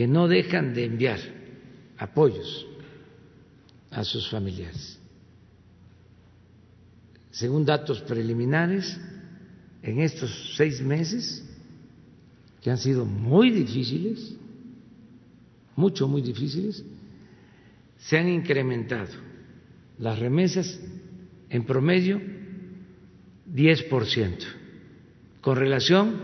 que 0.00 0.08
no 0.08 0.28
dejan 0.28 0.72
de 0.72 0.86
enviar 0.86 1.20
apoyos 1.98 2.66
a 3.90 4.02
sus 4.02 4.30
familiares. 4.30 4.98
Según 7.30 7.66
datos 7.66 8.00
preliminares, 8.00 8.98
en 9.82 10.00
estos 10.00 10.54
seis 10.56 10.80
meses, 10.80 11.44
que 12.62 12.70
han 12.70 12.78
sido 12.78 13.04
muy 13.04 13.50
difíciles, 13.50 14.36
mucho, 15.76 16.08
muy 16.08 16.22
difíciles, 16.22 16.82
se 17.98 18.16
han 18.16 18.30
incrementado 18.30 19.12
las 19.98 20.18
remesas 20.18 20.80
en 21.50 21.66
promedio 21.66 22.22
10% 23.52 24.38
con 25.42 25.56
relación 25.56 26.22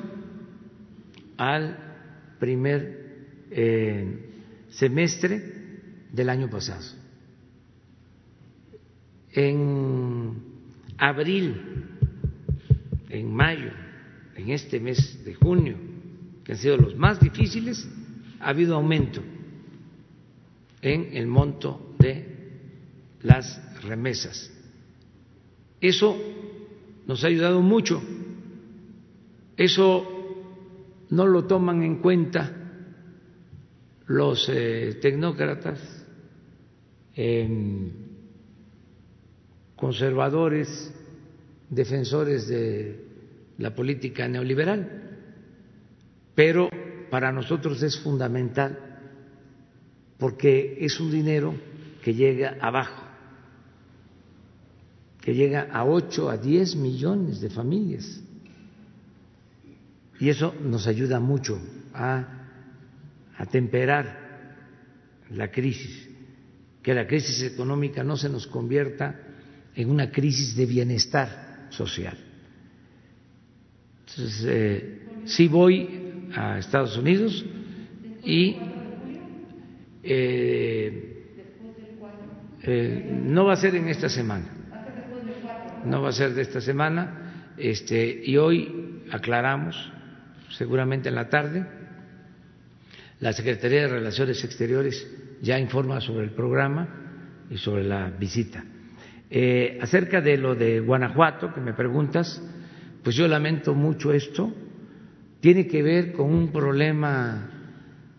al 1.36 1.76
primer 2.40 3.05
eh, 3.58 4.04
semestre 4.68 5.42
del 6.12 6.28
año 6.28 6.50
pasado 6.50 6.84
en 9.36 10.42
abril, 10.96 11.60
en 13.10 13.34
mayo, 13.34 13.70
en 14.34 14.50
este 14.50 14.80
mes 14.80 15.24
de 15.24 15.34
junio, 15.34 15.76
que 16.42 16.52
han 16.52 16.58
sido 16.58 16.78
los 16.78 16.96
más 16.96 17.20
difíciles, 17.20 17.86
ha 18.40 18.48
habido 18.48 18.76
aumento 18.76 19.22
en 20.80 21.16
el 21.16 21.26
monto 21.26 21.94
de 21.98 22.24
las 23.22 23.82
remesas. 23.82 24.50
Eso 25.80 26.18
nos 27.06 27.22
ha 27.24 27.26
ayudado 27.28 27.60
mucho. 27.60 28.02
Eso 29.56 30.06
no 31.10 31.26
lo 31.26 31.44
toman 31.44 31.82
en 31.82 31.96
cuenta 31.96 32.55
los 34.06 34.48
eh, 34.48 34.98
tecnócratas 35.00 35.80
conservadores, 39.74 40.92
defensores 41.70 42.46
de 42.46 43.04
la 43.58 43.74
política 43.74 44.28
neoliberal, 44.28 45.18
pero 46.34 46.68
para 47.10 47.32
nosotros 47.32 47.82
es 47.82 47.98
fundamental 47.98 48.86
porque 50.18 50.78
es 50.80 51.00
un 51.00 51.10
dinero 51.10 51.54
que 52.02 52.14
llega 52.14 52.56
abajo, 52.60 53.02
que 55.20 55.34
llega 55.34 55.68
a 55.72 55.84
8 55.84 56.30
a 56.30 56.36
10 56.36 56.76
millones 56.76 57.40
de 57.40 57.50
familias. 57.50 58.22
Y 60.18 60.30
eso 60.30 60.54
nos 60.62 60.86
ayuda 60.86 61.20
mucho 61.20 61.58
a 61.92 62.35
atemperar 63.38 64.26
la 65.30 65.50
crisis, 65.50 66.08
que 66.82 66.94
la 66.94 67.06
crisis 67.06 67.42
económica 67.42 68.02
no 68.04 68.16
se 68.16 68.28
nos 68.28 68.46
convierta 68.46 69.20
en 69.74 69.90
una 69.90 70.10
crisis 70.10 70.56
de 70.56 70.66
bienestar 70.66 71.66
social. 71.70 72.16
Entonces, 74.00 74.46
eh, 74.48 75.02
sí 75.24 75.48
voy 75.48 76.28
a 76.34 76.58
Estados 76.58 76.96
Unidos 76.96 77.44
y 78.24 78.56
eh, 80.02 81.16
eh, 82.62 83.20
no 83.24 83.44
va 83.44 83.54
a 83.54 83.56
ser 83.56 83.74
en 83.74 83.88
esta 83.88 84.08
semana, 84.08 84.46
no 85.84 86.02
va 86.02 86.10
a 86.10 86.12
ser 86.12 86.34
de 86.34 86.42
esta 86.42 86.60
semana, 86.60 87.52
este, 87.56 88.22
y 88.24 88.36
hoy 88.36 89.02
aclaramos, 89.10 89.92
seguramente 90.50 91.08
en 91.08 91.14
la 91.14 91.28
tarde, 91.28 91.66
la 93.20 93.32
Secretaría 93.32 93.82
de 93.82 93.88
Relaciones 93.88 94.44
Exteriores 94.44 95.06
ya 95.40 95.58
informa 95.58 96.00
sobre 96.00 96.24
el 96.24 96.30
programa 96.32 97.46
y 97.50 97.56
sobre 97.56 97.84
la 97.84 98.10
visita. 98.10 98.64
Eh, 99.30 99.78
acerca 99.80 100.20
de 100.20 100.36
lo 100.36 100.54
de 100.54 100.80
Guanajuato, 100.80 101.52
que 101.52 101.60
me 101.60 101.72
preguntas, 101.72 102.42
pues 103.02 103.16
yo 103.16 103.26
lamento 103.26 103.74
mucho 103.74 104.12
esto. 104.12 104.52
Tiene 105.40 105.66
que 105.66 105.82
ver 105.82 106.12
con 106.12 106.32
un 106.32 106.52
problema 106.52 107.50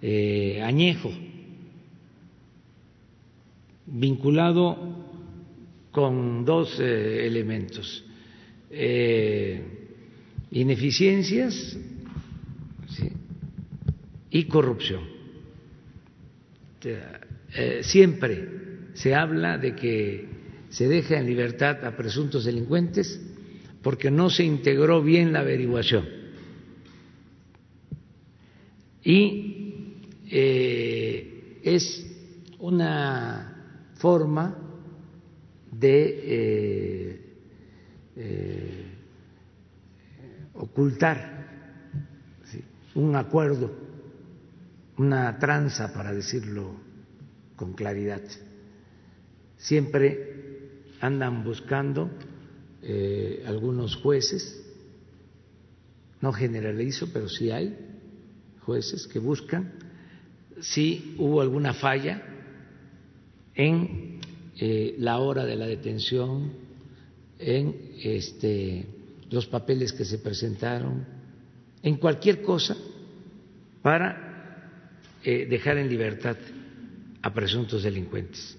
eh, 0.02 0.62
añejo, 0.64 1.12
vinculado 3.86 5.06
con 5.92 6.46
dos 6.46 6.80
eh, 6.80 7.26
elementos. 7.26 8.04
ineficiencias 10.52 11.78
y 14.30 14.46
corrupción. 14.46 15.02
siempre 17.82 18.48
se 18.94 19.16
habla 19.16 19.58
de 19.58 19.76
que 19.76 20.26
se 20.70 20.88
deja 20.88 21.18
en 21.18 21.26
libertad 21.26 21.84
a 21.86 21.96
presuntos 21.96 22.46
delincuentes 22.46 23.20
porque 23.82 24.12
no 24.12 24.30
se 24.30 24.44
integró 24.44 25.02
bien 25.02 25.32
la 25.32 25.40
averiguación. 25.40 26.06
Y 29.04 29.94
eh, 30.30 31.62
es 31.64 32.06
una 32.60 33.94
forma 33.96 34.58
de 35.72 36.20
eh, 36.24 37.22
eh, 38.18 38.86
ocultar 40.56 41.38
un 42.96 43.16
acuerdo, 43.16 43.72
una 44.98 45.38
tranza, 45.38 45.94
para 45.94 46.14
decirlo 46.14 46.76
con 47.56 47.74
claridad. 47.74 48.22
Siempre 49.58 50.36
andan 51.02 51.44
buscando 51.44 52.10
eh, 52.82 53.44
algunos 53.46 53.96
jueces, 53.96 54.64
no 56.22 56.34
generalizo, 56.34 57.10
pero 57.14 57.30
sí 57.30 57.52
hay 57.52 57.78
jueces 58.62 59.08
que 59.08 59.20
buscan 59.20 59.74
si 60.60 61.16
hubo 61.20 61.42
alguna 61.42 61.74
falla 61.74 62.24
en 63.54 64.20
eh, 64.60 64.96
la 64.98 65.20
hora 65.20 65.46
de 65.46 65.56
la 65.56 65.68
detención, 65.68 66.52
en 67.40 67.76
este, 68.04 68.88
los 69.30 69.46
papeles 69.46 69.94
que 69.94 70.06
se 70.06 70.18
presentaron, 70.18 71.06
en 71.84 71.98
cualquier 71.98 72.42
cosa 72.42 72.76
para 73.84 74.27
eh, 75.30 75.46
dejar 75.46 75.78
en 75.78 75.90
libertad 75.90 76.38
a 77.22 77.34
presuntos 77.34 77.84
delincuentes. 77.84 78.58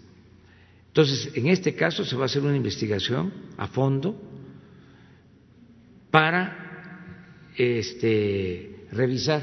Entonces, 0.89 1.33
en 1.35 1.47
este 1.47 1.75
caso 1.75 2.05
se 2.05 2.15
va 2.15 2.25
a 2.25 2.27
hacer 2.27 2.43
una 2.43 2.59
investigación 2.59 3.33
a 3.57 3.69
fondo 3.69 4.21
para 6.11 7.07
este, 7.57 8.85
revisar 8.93 9.43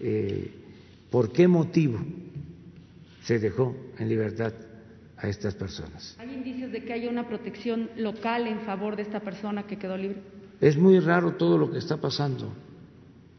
eh, 0.00 0.50
por 1.12 1.30
qué 1.30 1.46
motivo 1.46 2.04
se 3.22 3.38
dejó 3.38 3.76
en 3.96 4.08
libertad 4.08 4.52
a 5.16 5.28
estas 5.28 5.54
personas. 5.54 6.16
¿Hay 6.18 6.34
indicios 6.34 6.72
de 6.72 6.82
que 6.82 6.92
haya 6.92 7.08
una 7.08 7.28
protección 7.28 7.88
local 7.98 8.48
en 8.48 8.62
favor 8.62 8.96
de 8.96 9.02
esta 9.02 9.20
persona 9.20 9.64
que 9.64 9.78
quedó 9.78 9.96
libre? 9.96 10.20
Es 10.60 10.76
muy 10.76 10.98
raro 10.98 11.36
todo 11.36 11.56
lo 11.56 11.70
que 11.70 11.78
está 11.78 11.98
pasando 11.98 12.52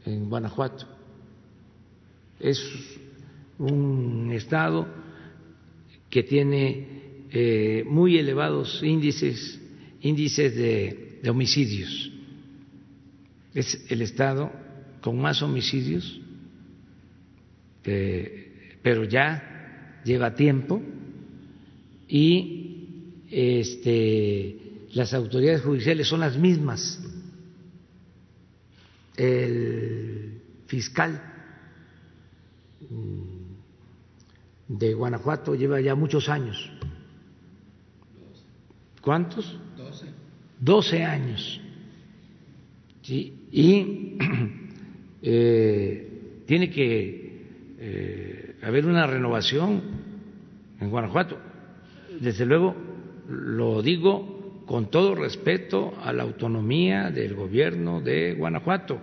en 0.06 0.30
Guanajuato. 0.30 0.95
Es 2.40 2.62
un 3.58 4.32
estado 4.34 4.88
que 6.10 6.24
tiene 6.24 6.88
eh, 7.32 7.84
muy 7.86 8.18
elevados 8.18 8.82
índices, 8.84 9.60
índices 10.02 10.56
de, 10.56 11.02
homicidios. 11.30 12.12
Es 13.54 13.86
el 13.90 14.02
estado 14.02 14.52
con 15.02 15.20
más 15.20 15.42
homicidios, 15.42 16.22
eh, 17.84 18.78
pero 18.84 19.06
ya 19.06 20.02
lleva 20.06 20.36
tiempo 20.36 20.82
y 22.08 23.24
este, 23.32 24.56
las 24.94 25.14
autoridades 25.14 25.62
judiciales 25.62 26.08
son 26.08 26.20
las 26.20 26.38
mismas. 26.38 27.02
El 29.18 30.42
fiscal 30.68 31.35
de 34.68 34.94
Guanajuato 34.94 35.56
lleva 35.56 35.80
ya 35.82 35.96
muchos 35.96 36.30
años. 36.30 36.72
¿Cuántos? 39.02 39.60
Doce. 39.78 40.08
Doce 40.60 41.04
años. 41.04 41.62
Y 43.08 44.18
eh, 45.22 46.44
tiene 46.48 46.70
que 46.70 47.76
eh, 47.78 48.56
haber 48.64 48.86
una 48.86 49.06
renovación 49.06 49.82
en 50.80 50.90
Guanajuato 50.90 51.38
desde 52.20 52.46
luego 52.46 52.76
lo 53.30 53.82
digo 53.82 54.64
con 54.66 54.90
todo 54.90 55.16
respeto 55.16 55.94
a 56.04 56.14
la 56.14 56.24
autonomía 56.24 57.12
del 57.12 57.36
gobierno 57.36 58.02
de 58.02 58.34
Guanajuato, 58.34 59.00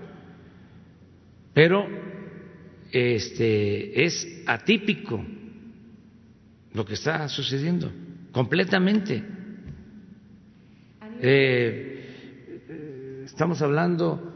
pero 1.55 1.87
este 2.93 4.05
es 4.05 4.43
atípico 4.47 5.25
lo 6.75 6.85
que 6.85 6.95
está 6.95 7.29
sucediendo, 7.29 7.91
completamente. 8.31 9.23
Eh, 11.21 13.25
estamos 13.25 13.61
hablando 13.63 14.33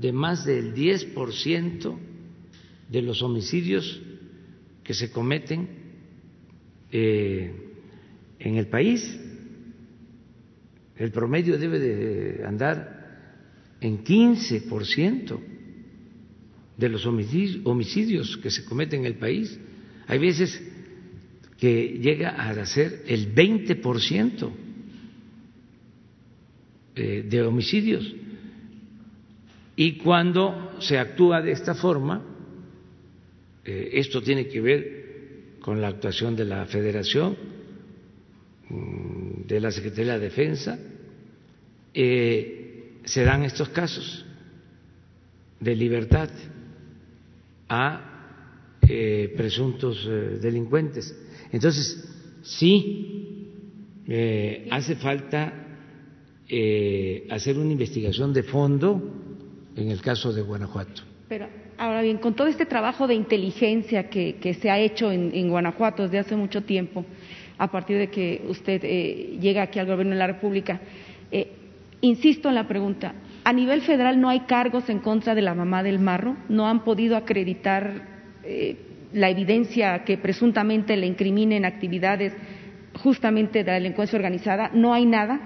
de 0.00 0.12
más 0.12 0.44
del 0.44 0.74
10% 0.74 1.98
de 2.88 3.02
los 3.02 3.22
homicidios 3.22 4.00
que 4.82 4.94
se 4.94 5.10
cometen 5.10 5.68
eh, 6.90 7.54
en 8.38 8.56
el 8.56 8.66
país. 8.68 9.18
El 10.96 11.12
promedio 11.12 11.58
debe 11.58 11.78
de 11.78 12.44
andar 12.44 13.76
en 13.80 14.04
15% 14.04 15.49
de 16.80 16.88
los 16.88 17.06
homicidios 17.06 18.36
que 18.38 18.50
se 18.50 18.64
cometen 18.64 19.00
en 19.00 19.06
el 19.06 19.14
país. 19.14 19.58
Hay 20.06 20.18
veces 20.18 20.60
que 21.58 21.98
llega 22.00 22.30
a 22.30 22.66
ser 22.66 23.04
el 23.06 23.32
20% 23.34 24.50
eh, 26.96 27.26
de 27.28 27.42
homicidios. 27.42 28.14
Y 29.76 29.92
cuando 29.98 30.76
se 30.80 30.98
actúa 30.98 31.40
de 31.40 31.52
esta 31.52 31.74
forma, 31.74 32.24
eh, 33.64 33.90
esto 33.92 34.20
tiene 34.22 34.48
que 34.48 34.60
ver 34.60 35.00
con 35.60 35.80
la 35.80 35.88
actuación 35.88 36.34
de 36.34 36.44
la 36.44 36.66
federación, 36.66 37.36
Mm, 38.70 39.48
de 39.48 39.58
la 39.58 39.72
Secretaría 39.72 40.12
de 40.12 40.20
Defensa, 40.20 40.78
eh, 41.92 43.00
se 43.04 43.24
dan 43.24 43.42
estos 43.42 43.68
casos 43.70 44.24
de 45.58 45.74
libertad 45.74 46.30
a 47.70 48.78
eh, 48.82 49.32
presuntos 49.34 50.06
eh, 50.06 50.38
delincuentes. 50.42 51.16
Entonces, 51.50 52.04
sí, 52.42 53.46
hace 54.70 54.96
falta 54.96 55.54
hacer 57.30 57.58
una 57.58 57.70
investigación 57.70 58.32
de 58.32 58.42
fondo 58.42 59.00
en 59.76 59.90
el 59.90 60.00
caso 60.02 60.32
de 60.32 60.42
Guanajuato. 60.42 61.02
Pero 61.28 61.46
ahora 61.78 62.02
bien, 62.02 62.18
con 62.18 62.34
todo 62.34 62.48
este 62.48 62.66
trabajo 62.66 63.06
de 63.06 63.14
inteligencia 63.14 64.10
que, 64.10 64.56
se 64.60 64.68
ha 64.68 64.78
hecho 64.78 65.12
en, 65.12 65.30
en 65.32 65.48
Guanajuato 65.48 66.02
desde 66.02 66.18
hace 66.18 66.36
mucho 66.36 66.62
tiempo, 66.62 67.04
a 67.60 67.70
partir 67.70 67.98
de 67.98 68.08
que 68.08 68.42
usted 68.48 68.80
eh, 68.84 69.36
llega 69.38 69.62
aquí 69.62 69.78
al 69.78 69.86
Gobierno 69.86 70.12
de 70.12 70.18
la 70.18 70.26
República. 70.26 70.80
Eh, 71.30 71.52
insisto 72.00 72.48
en 72.48 72.54
la 72.54 72.66
pregunta, 72.66 73.14
¿a 73.44 73.52
nivel 73.52 73.82
federal 73.82 74.20
no 74.20 74.28
hay 74.28 74.40
cargos 74.40 74.88
en 74.88 75.00
contra 75.00 75.34
de 75.34 75.42
la 75.42 75.54
mamá 75.54 75.82
del 75.82 75.98
marro? 75.98 76.36
¿No 76.48 76.68
han 76.68 76.84
podido 76.84 77.16
acreditar 77.16 78.08
eh, 78.44 78.76
la 79.12 79.30
evidencia 79.30 80.04
que 80.04 80.18
presuntamente 80.18 80.96
le 80.96 81.06
incriminen 81.06 81.64
actividades 81.64 82.32
justamente 82.94 83.60
de 83.60 83.64
la 83.64 83.74
delincuencia 83.74 84.16
organizada? 84.16 84.70
¿No 84.74 84.92
hay 84.92 85.06
nada? 85.06 85.40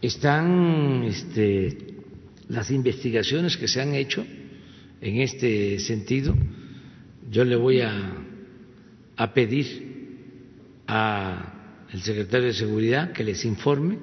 Están 0.00 1.04
este, 1.04 1.76
las 2.48 2.70
investigaciones 2.70 3.56
que 3.56 3.68
se 3.68 3.80
han 3.80 3.94
hecho 3.94 4.24
en 5.00 5.20
este 5.20 5.78
sentido. 5.78 6.34
Yo 7.30 7.44
le 7.44 7.56
voy 7.56 7.80
a 7.80 9.34
pedir 9.34 9.96
al 10.86 12.02
secretario 12.02 12.46
de 12.46 12.52
Seguridad 12.52 13.12
que 13.12 13.24
les 13.24 13.44
informe 13.44 13.98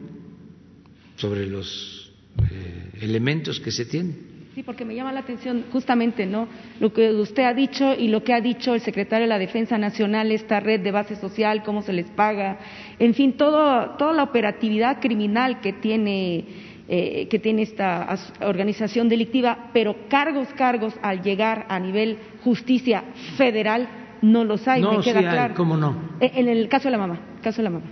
sobre 1.15 1.45
los 1.45 2.11
eh, 2.51 2.62
elementos 3.03 3.59
que 3.59 3.71
se 3.71 3.85
tienen. 3.85 4.33
Sí, 4.55 4.61
porque 4.61 4.85
me 4.85 4.93
llama 4.93 5.11
la 5.11 5.21
atención 5.21 5.65
justamente, 5.71 6.27
¿no? 6.27 6.47
Lo 6.79 6.93
que 6.93 7.11
usted 7.11 7.43
ha 7.43 7.55
dicho 7.55 7.95
y 7.95 8.07
lo 8.07 8.23
que 8.23 8.33
ha 8.33 8.41
dicho 8.41 8.75
el 8.75 8.81
secretario 8.81 9.23
de 9.23 9.29
la 9.29 9.39
Defensa 9.39 9.79
Nacional, 9.79 10.31
esta 10.31 10.59
red 10.59 10.81
de 10.81 10.91
base 10.91 11.15
social, 11.15 11.63
cómo 11.63 11.81
se 11.81 11.91
les 11.91 12.05
paga, 12.11 12.59
en 12.99 13.15
fin, 13.15 13.33
todo, 13.33 13.95
toda 13.97 14.13
la 14.13 14.21
operatividad 14.21 15.01
criminal 15.01 15.59
que 15.59 15.73
tiene, 15.73 16.45
eh, 16.87 17.27
que 17.31 17.39
tiene 17.39 17.63
esta 17.63 18.15
organización 18.41 19.09
delictiva, 19.09 19.71
pero 19.73 20.07
cargos, 20.07 20.47
cargos 20.49 20.93
al 21.01 21.23
llegar 21.23 21.65
a 21.67 21.79
nivel 21.79 22.17
justicia 22.43 23.05
federal 23.37 23.89
no 24.21 24.43
los 24.43 24.67
hay, 24.67 24.83
no, 24.83 24.97
me 24.97 25.03
queda 25.03 25.19
sí 25.19 25.25
claro. 25.25 25.55
¿Cómo 25.55 25.77
no? 25.77 26.15
Eh, 26.19 26.31
en 26.35 26.47
el 26.47 26.69
caso 26.69 26.89
de 26.89 26.91
la 26.91 26.99
mamá, 26.99 27.19
caso 27.41 27.57
de 27.57 27.63
la 27.63 27.69
mamá. 27.71 27.85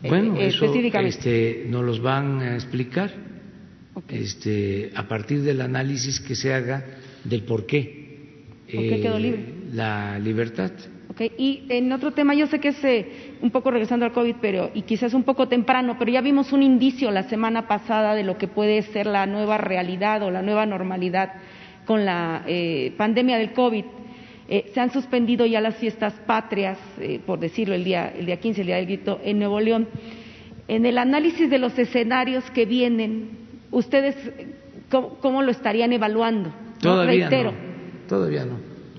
Bueno, 0.00 0.36
eh, 0.36 0.46
eso, 0.46 0.72
este, 0.72 1.66
nos 1.68 1.84
los 1.84 2.00
van 2.00 2.40
a 2.40 2.54
explicar 2.54 3.10
este, 4.08 4.90
a 4.94 5.08
partir 5.08 5.42
del 5.42 5.60
análisis 5.60 6.20
que 6.20 6.34
se 6.34 6.52
haga 6.52 6.84
del 7.24 7.42
por 7.42 7.66
qué, 7.66 8.34
¿Por 8.72 8.82
qué 8.82 9.00
quedó 9.00 9.18
libre? 9.18 9.44
la 9.72 10.18
libertad. 10.18 10.70
Okay. 11.10 11.32
Y 11.36 11.62
en 11.68 11.90
otro 11.92 12.12
tema, 12.12 12.34
yo 12.34 12.46
sé 12.46 12.60
que 12.60 12.68
es 12.68 13.06
un 13.40 13.50
poco 13.50 13.70
regresando 13.70 14.04
al 14.04 14.12
COVID, 14.12 14.36
pero 14.40 14.70
y 14.74 14.82
quizás 14.82 15.14
un 15.14 15.24
poco 15.24 15.48
temprano, 15.48 15.96
pero 15.98 16.12
ya 16.12 16.20
vimos 16.20 16.52
un 16.52 16.62
indicio 16.62 17.10
la 17.10 17.24
semana 17.24 17.66
pasada 17.66 18.14
de 18.14 18.22
lo 18.22 18.38
que 18.38 18.46
puede 18.46 18.82
ser 18.82 19.06
la 19.06 19.26
nueva 19.26 19.58
realidad 19.58 20.22
o 20.22 20.30
la 20.30 20.42
nueva 20.42 20.66
normalidad 20.66 21.32
con 21.86 22.04
la 22.04 22.44
pandemia 22.96 23.38
del 23.38 23.52
COVID. 23.52 23.84
Eh, 24.50 24.70
se 24.72 24.80
han 24.80 24.90
suspendido 24.90 25.44
ya 25.44 25.60
las 25.60 25.76
fiestas 25.76 26.14
patrias, 26.26 26.78
eh, 26.98 27.20
por 27.24 27.38
decirlo, 27.38 27.74
el 27.74 27.84
día, 27.84 28.08
el 28.16 28.24
día 28.24 28.40
15, 28.40 28.62
el 28.62 28.66
día 28.66 28.76
del 28.76 28.86
grito, 28.86 29.20
en 29.22 29.38
Nuevo 29.38 29.60
León. 29.60 29.88
En 30.68 30.86
el 30.86 30.96
análisis 30.96 31.50
de 31.50 31.58
los 31.58 31.78
escenarios 31.78 32.50
que 32.52 32.64
vienen, 32.64 33.47
¿ustedes 33.70 34.16
cómo, 34.90 35.42
lo 35.42 35.50
estarían 35.50 35.92
evaluando? 35.92 36.52
Todavía 36.80 37.30
no. 37.30 37.52
Todavía 38.08 38.44
no. 38.44 38.54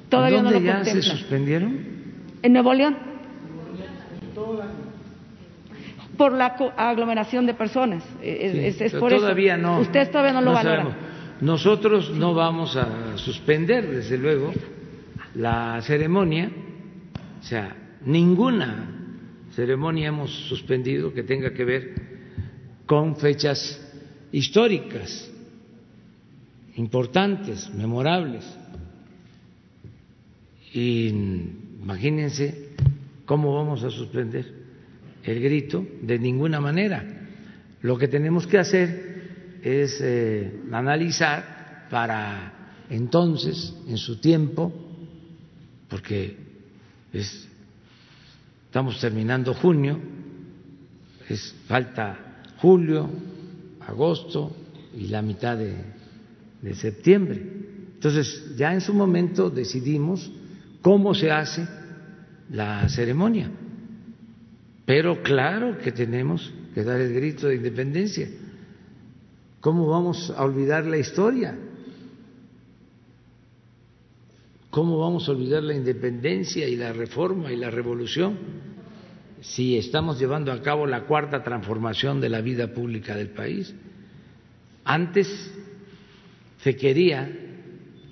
Todavía 0.09 0.41
¿Dónde 0.41 0.59
no 0.59 0.59
lo 0.59 0.65
ya 0.65 0.83
se 0.83 1.01
suspendieron? 1.01 1.79
En 2.41 2.53
Nuevo 2.53 2.73
León. 2.73 2.97
Por 6.17 6.33
la 6.33 6.47
aglomeración 6.77 7.45
de 7.45 7.53
personas. 7.53 8.03
Es, 8.21 8.81
es 8.81 8.93
por 8.93 9.11
todavía 9.11 9.57
no. 9.57 9.79
Ustedes 9.79 10.11
todavía 10.11 10.33
no 10.33 10.41
lo 10.41 10.51
valoran. 10.51 11.09
Nosotros 11.41 12.11
no 12.11 12.33
vamos 12.33 12.75
a 12.75 13.17
suspender, 13.17 13.89
desde 13.89 14.17
luego, 14.17 14.51
la 15.35 15.81
ceremonia, 15.81 16.51
o 17.39 17.43
sea, 17.43 17.75
ninguna 18.03 18.99
ceremonia 19.55 20.09
hemos 20.09 20.31
suspendido 20.31 21.13
que 21.13 21.23
tenga 21.23 21.53
que 21.53 21.63
ver 21.63 21.93
con 22.85 23.15
fechas 23.15 23.88
históricas, 24.31 25.29
importantes, 26.75 27.69
memorables. 27.73 28.45
Y 30.73 31.07
imagínense 31.81 32.69
cómo 33.25 33.55
vamos 33.55 33.83
a 33.83 33.89
suspender 33.89 34.53
el 35.23 35.39
grito 35.39 35.85
de 36.01 36.19
ninguna 36.19 36.59
manera. 36.59 37.05
Lo 37.81 37.97
que 37.97 38.07
tenemos 38.07 38.45
que 38.47 38.57
hacer 38.57 39.59
es 39.63 39.99
eh, 40.01 40.61
analizar 40.71 41.87
para 41.89 42.53
entonces, 42.89 43.75
en 43.87 43.97
su 43.97 44.19
tiempo, 44.19 44.73
porque 45.89 46.35
estamos 48.67 48.99
terminando 48.99 49.53
junio, 49.53 49.99
es, 51.27 51.55
falta 51.67 52.41
julio, 52.57 53.09
agosto 53.89 54.51
y 54.95 55.07
la 55.07 55.21
mitad 55.21 55.57
de, 55.57 55.75
de 56.61 56.73
septiembre. 56.75 57.41
Entonces, 57.95 58.55
ya 58.55 58.73
en 58.73 58.81
su 58.81 58.93
momento 58.93 59.49
decidimos 59.49 60.31
cómo 60.81 61.13
se 61.13 61.31
hace 61.31 61.67
la 62.49 62.87
ceremonia. 62.89 63.51
Pero 64.85 65.21
claro 65.21 65.77
que 65.77 65.91
tenemos 65.91 66.51
que 66.73 66.83
dar 66.83 66.99
el 66.99 67.13
grito 67.13 67.47
de 67.47 67.55
independencia. 67.55 68.29
¿Cómo 69.59 69.87
vamos 69.87 70.31
a 70.31 70.43
olvidar 70.43 70.85
la 70.85 70.97
historia? 70.97 71.57
¿Cómo 74.69 74.99
vamos 74.99 75.27
a 75.27 75.31
olvidar 75.31 75.63
la 75.63 75.73
independencia 75.73 76.67
y 76.67 76.75
la 76.75 76.93
reforma 76.93 77.51
y 77.51 77.57
la 77.57 77.69
revolución 77.69 78.37
si 79.41 79.77
estamos 79.77 80.19
llevando 80.19 80.51
a 80.51 80.61
cabo 80.61 80.85
la 80.85 81.05
cuarta 81.05 81.43
transformación 81.43 82.19
de 82.21 82.29
la 82.29 82.41
vida 82.41 82.73
pública 82.73 83.15
del 83.15 83.29
país? 83.29 83.73
Antes 84.83 85.27
se 86.61 86.75
quería 86.75 87.29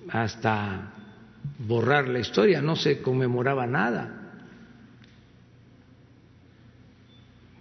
hasta 0.09 0.93
borrar 1.59 2.07
la 2.07 2.19
historia, 2.19 2.61
no 2.61 2.75
se 2.75 3.01
conmemoraba 3.01 3.65
nada. 3.67 4.13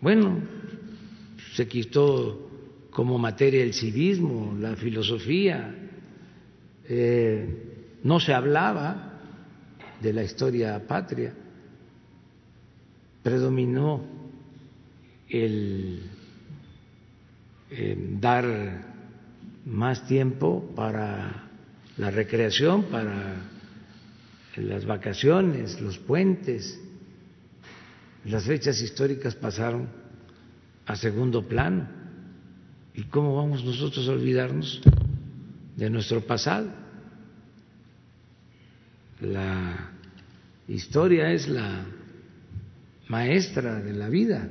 Bueno, 0.01 0.41
se 1.55 1.67
quitó 1.67 2.51
como 2.91 3.19
materia 3.19 3.63
el 3.63 3.75
civismo, 3.75 4.57
la 4.61 4.77
filosofía. 4.77 5.75
Eh, 6.89 7.99
no 8.05 8.21
se 8.21 8.33
hablaba 8.33 9.21
de 10.01 10.13
la 10.13 10.23
historia 10.23 10.87
patria, 10.87 11.35
predominó 13.27 14.05
el, 15.29 16.01
dar 18.21 18.85
más 19.65 20.07
tiempo 20.07 20.73
para 20.77 21.49
la 21.97 22.13
recreación, 22.13 22.85
para 22.85 23.35
las 24.55 24.87
vacaciones, 24.87 25.81
los 25.81 25.99
puentes, 25.99 26.81
las 28.27 28.45
fechas 28.45 28.81
históricas 28.81 29.35
pasaron 29.35 29.89
a 30.87 30.95
segundo 30.95 31.49
plano. 31.49 31.89
¿Y 32.95 33.03
cómo 33.07 33.35
vamos 33.35 33.65
nosotros 33.65 34.09
a 34.09 34.13
olvidarnos 34.13 34.81
de 35.75 35.91
nuestro 35.91 36.21
pasado? 36.21 36.69
La 39.21 39.91
historia 40.69 41.33
es 41.33 41.49
la 41.49 41.87
maestra 43.09 43.81
de 43.81 43.93
la 43.93 44.09
vida. 44.09 44.51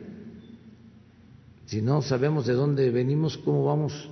Si 1.65 1.81
no 1.81 2.01
sabemos 2.01 2.45
de 2.45 2.53
dónde 2.53 2.89
venimos, 2.91 3.37
¿cómo 3.37 3.65
vamos 3.65 4.09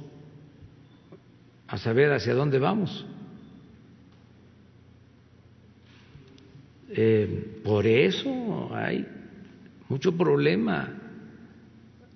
a 1.68 1.78
saber 1.78 2.12
hacia 2.12 2.34
dónde 2.34 2.60
vamos? 2.60 3.06
Eh, 6.89 7.62
por 7.64 7.88
eso 7.88 8.70
hay 8.76 9.08
mucho 9.89 10.16
problema 10.16 11.00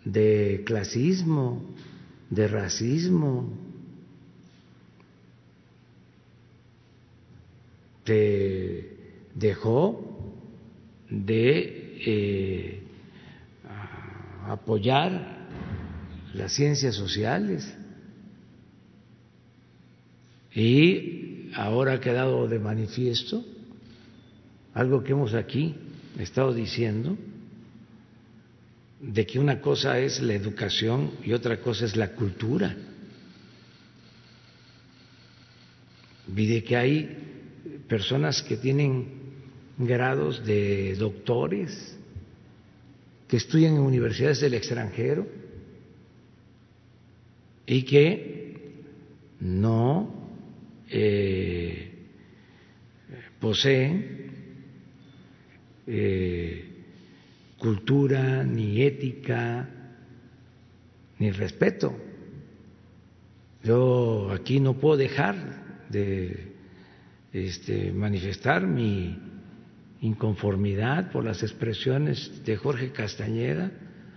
de 0.06 0.64
clasismo, 0.66 1.64
de 2.30 2.48
racismo, 2.48 3.52
dejó 9.34 10.18
de 11.10 11.77
eh, 12.06 12.84
apoyar 14.48 15.48
las 16.34 16.54
ciencias 16.54 16.96
sociales. 16.96 17.74
Y 20.54 21.52
ahora 21.56 21.94
ha 21.94 22.00
quedado 22.00 22.48
de 22.48 22.60
manifiesto 22.60 23.46
algo 24.74 25.04
que 25.04 25.12
hemos 25.12 25.34
aquí 25.34 25.76
estado 26.20 26.54
diciendo, 26.54 27.18
de 29.00 29.26
que 29.26 29.40
una 29.40 29.62
cosa 29.62 30.00
es 30.00 30.22
la 30.22 30.34
educación 30.34 31.12
y 31.24 31.34
otra 31.34 31.62
cosa 31.62 31.86
es 31.86 31.96
la 31.96 32.10
cultura, 32.14 32.76
y 36.36 36.46
de 36.46 36.64
que 36.64 36.76
hay 36.76 37.18
personas 37.88 38.42
que 38.44 38.58
tienen 38.58 39.17
grados 39.78 40.46
de 40.46 40.96
doctores, 40.96 41.98
que 43.28 43.38
estudian 43.38 43.76
en 43.76 43.82
universidades 43.82 44.40
del 44.40 44.54
extranjero 44.54 45.28
y 47.66 47.84
que 47.84 48.84
no 49.42 50.14
eh, 50.90 51.92
poseen 53.40 54.32
eh, 55.86 56.66
cultura, 57.58 58.44
ni 58.44 58.82
ética, 58.82 59.70
ni 61.20 61.32
respeto. 61.32 61.96
Yo 63.64 64.32
aquí 64.32 64.60
no 64.60 64.76
puedo 64.76 64.98
dejar 64.98 65.36
de 65.90 66.54
este, 67.34 67.92
manifestar 67.92 68.66
mi 68.66 69.27
inconformidad 70.02 71.12
por 71.12 71.24
las 71.24 71.44
expresiones 71.44 72.44
de 72.46 72.58
Jorge 72.58 72.92
Castañeda 72.92 73.72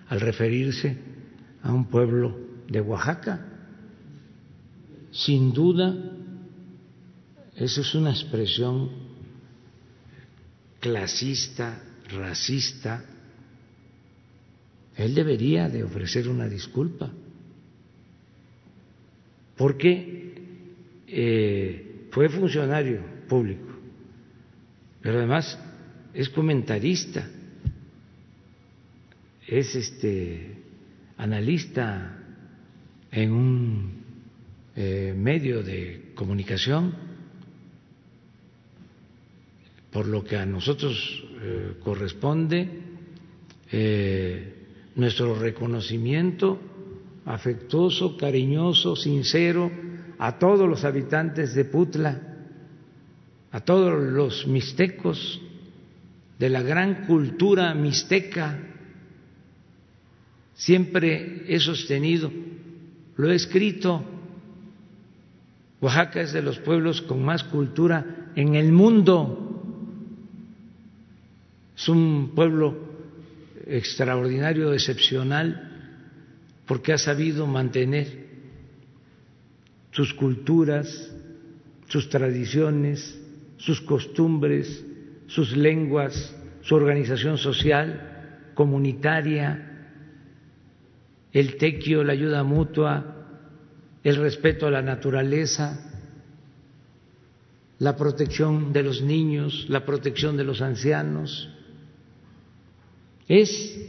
al 0.08 0.20
referirse 0.20 0.96
a 1.62 1.72
un 1.72 1.86
pueblo 1.86 2.36
de 2.68 2.80
Oaxaca. 2.80 3.46
Sin 5.10 5.52
duda, 5.52 5.94
eso 7.56 7.80
es 7.80 7.94
una 7.94 8.10
expresión 8.10 8.90
clasista, 10.80 11.82
racista. 12.10 13.04
Él 14.96 15.14
debería 15.14 15.68
de 15.68 15.84
ofrecer 15.84 16.28
una 16.28 16.48
disculpa, 16.48 17.10
porque 19.56 20.34
eh, 21.06 22.06
fue 22.10 22.28
funcionario 22.28 23.02
público, 23.28 23.68
pero 25.00 25.18
además 25.18 25.58
es 26.14 26.28
comentarista, 26.28 27.28
es 29.46 29.74
este 29.74 30.56
analista 31.16 32.18
en 33.10 33.32
un 33.32 33.92
eh, 34.76 35.14
medio 35.16 35.62
de 35.62 36.12
comunicación, 36.14 36.94
por 39.90 40.06
lo 40.06 40.22
que 40.22 40.36
a 40.36 40.46
nosotros 40.46 41.24
eh, 41.42 41.74
corresponde 41.82 42.68
eh, 43.72 44.54
nuestro 44.94 45.34
reconocimiento 45.34 46.60
afectuoso, 47.24 48.16
cariñoso, 48.16 48.96
sincero, 48.96 49.70
a 50.18 50.38
todos 50.38 50.68
los 50.68 50.84
habitantes 50.84 51.54
de 51.54 51.64
Putla, 51.64 52.20
a 53.50 53.60
todos 53.60 54.00
los 54.00 54.46
mixtecos 54.46 55.40
de 56.40 56.48
la 56.48 56.62
gran 56.62 57.04
cultura 57.04 57.74
mixteca. 57.74 58.58
Siempre 60.54 61.44
he 61.46 61.60
sostenido, 61.60 62.32
lo 63.16 63.30
he 63.30 63.34
escrito, 63.34 64.02
Oaxaca 65.82 66.22
es 66.22 66.32
de 66.32 66.40
los 66.40 66.58
pueblos 66.58 67.02
con 67.02 67.22
más 67.22 67.44
cultura 67.44 68.32
en 68.34 68.54
el 68.54 68.72
mundo. 68.72 69.62
Es 71.76 71.88
un 71.90 72.32
pueblo 72.34 72.88
extraordinario, 73.66 74.72
excepcional, 74.72 75.44
porque 76.66 76.94
ha 76.94 76.98
sabido 76.98 77.46
mantener 77.46 78.28
sus 79.90 80.14
culturas, 80.14 81.10
sus 81.88 82.08
tradiciones, 82.08 83.18
sus 83.58 83.82
costumbres, 83.82 84.84
sus 85.30 85.56
lenguas, 85.56 86.34
su 86.62 86.74
organización 86.74 87.38
social, 87.38 88.50
comunitaria, 88.54 89.68
el 91.32 91.56
tequio, 91.56 92.02
la 92.02 92.14
ayuda 92.14 92.42
mutua, 92.42 93.28
el 94.02 94.16
respeto 94.16 94.66
a 94.66 94.72
la 94.72 94.82
naturaleza, 94.82 95.78
la 97.78 97.96
protección 97.96 98.72
de 98.72 98.82
los 98.82 99.02
niños, 99.02 99.66
la 99.68 99.86
protección 99.86 100.36
de 100.36 100.44
los 100.44 100.60
ancianos. 100.62 101.48
Es 103.28 103.80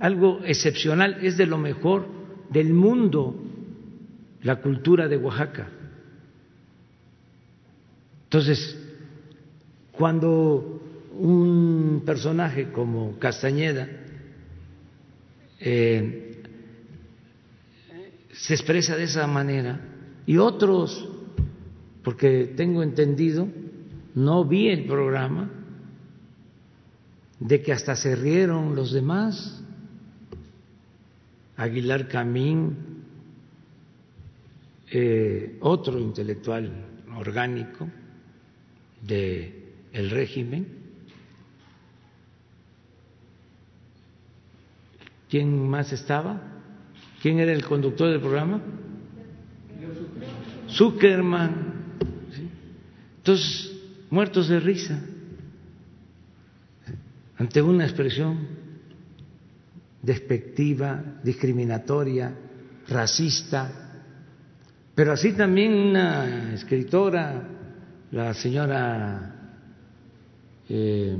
algo 0.00 0.40
excepcional, 0.44 1.18
es 1.20 1.36
de 1.36 1.46
lo 1.46 1.58
mejor 1.58 2.08
del 2.50 2.72
mundo 2.72 3.34
la 4.42 4.56
cultura 4.62 5.06
de 5.06 5.18
Oaxaca. 5.18 5.68
Entonces, 8.24 8.78
cuando 9.92 10.77
un 11.18 12.02
personaje 12.06 12.70
como 12.70 13.18
Castañeda 13.18 13.88
eh, 15.60 16.42
se 18.32 18.54
expresa 18.54 18.96
de 18.96 19.04
esa 19.04 19.26
manera 19.26 19.80
y 20.26 20.38
otros, 20.38 21.08
porque 22.04 22.52
tengo 22.56 22.82
entendido, 22.82 23.48
no 24.14 24.44
vi 24.44 24.68
el 24.68 24.84
programa, 24.86 25.50
de 27.40 27.62
que 27.62 27.72
hasta 27.72 27.96
se 27.96 28.14
rieron 28.14 28.74
los 28.74 28.92
demás, 28.92 29.62
Aguilar 31.56 32.08
Camín, 32.08 32.76
eh, 34.90 35.56
otro 35.60 35.98
intelectual 35.98 36.70
orgánico 37.16 37.88
del 39.02 39.54
el 39.92 40.10
régimen, 40.10 40.77
¿Quién 45.28 45.68
más 45.68 45.92
estaba? 45.92 46.40
¿Quién 47.20 47.38
era 47.38 47.52
el 47.52 47.64
conductor 47.64 48.10
del 48.10 48.20
programa? 48.20 48.60
Zuckerman. 50.70 51.74
Entonces, 53.18 53.72
muertos 54.10 54.48
de 54.48 54.60
risa 54.60 55.00
ante 57.36 57.62
una 57.62 57.84
expresión 57.84 58.36
despectiva, 60.02 61.20
discriminatoria, 61.22 62.34
racista, 62.88 63.88
pero 64.94 65.12
así 65.12 65.32
también 65.32 65.72
una 65.72 66.54
escritora, 66.54 67.48
la 68.10 68.34
señora 68.34 69.34
eh, 70.68 71.16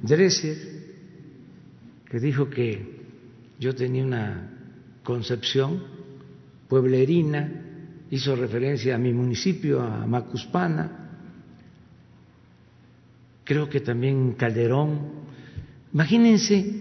Dresser, 0.00 0.77
que 2.08 2.18
dijo 2.18 2.48
que 2.48 2.98
yo 3.58 3.74
tenía 3.74 4.04
una 4.04 4.50
concepción 5.02 5.82
pueblerina, 6.68 7.64
hizo 8.10 8.34
referencia 8.36 8.94
a 8.94 8.98
mi 8.98 9.12
municipio, 9.12 9.80
a 9.80 10.06
Macuspana, 10.06 11.08
creo 13.44 13.68
que 13.68 13.80
también 13.80 14.32
Calderón. 14.32 15.26
Imagínense, 15.92 16.80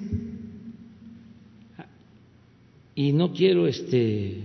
y 2.95 3.13
no 3.13 3.31
quiero 3.31 3.67
este 3.67 4.43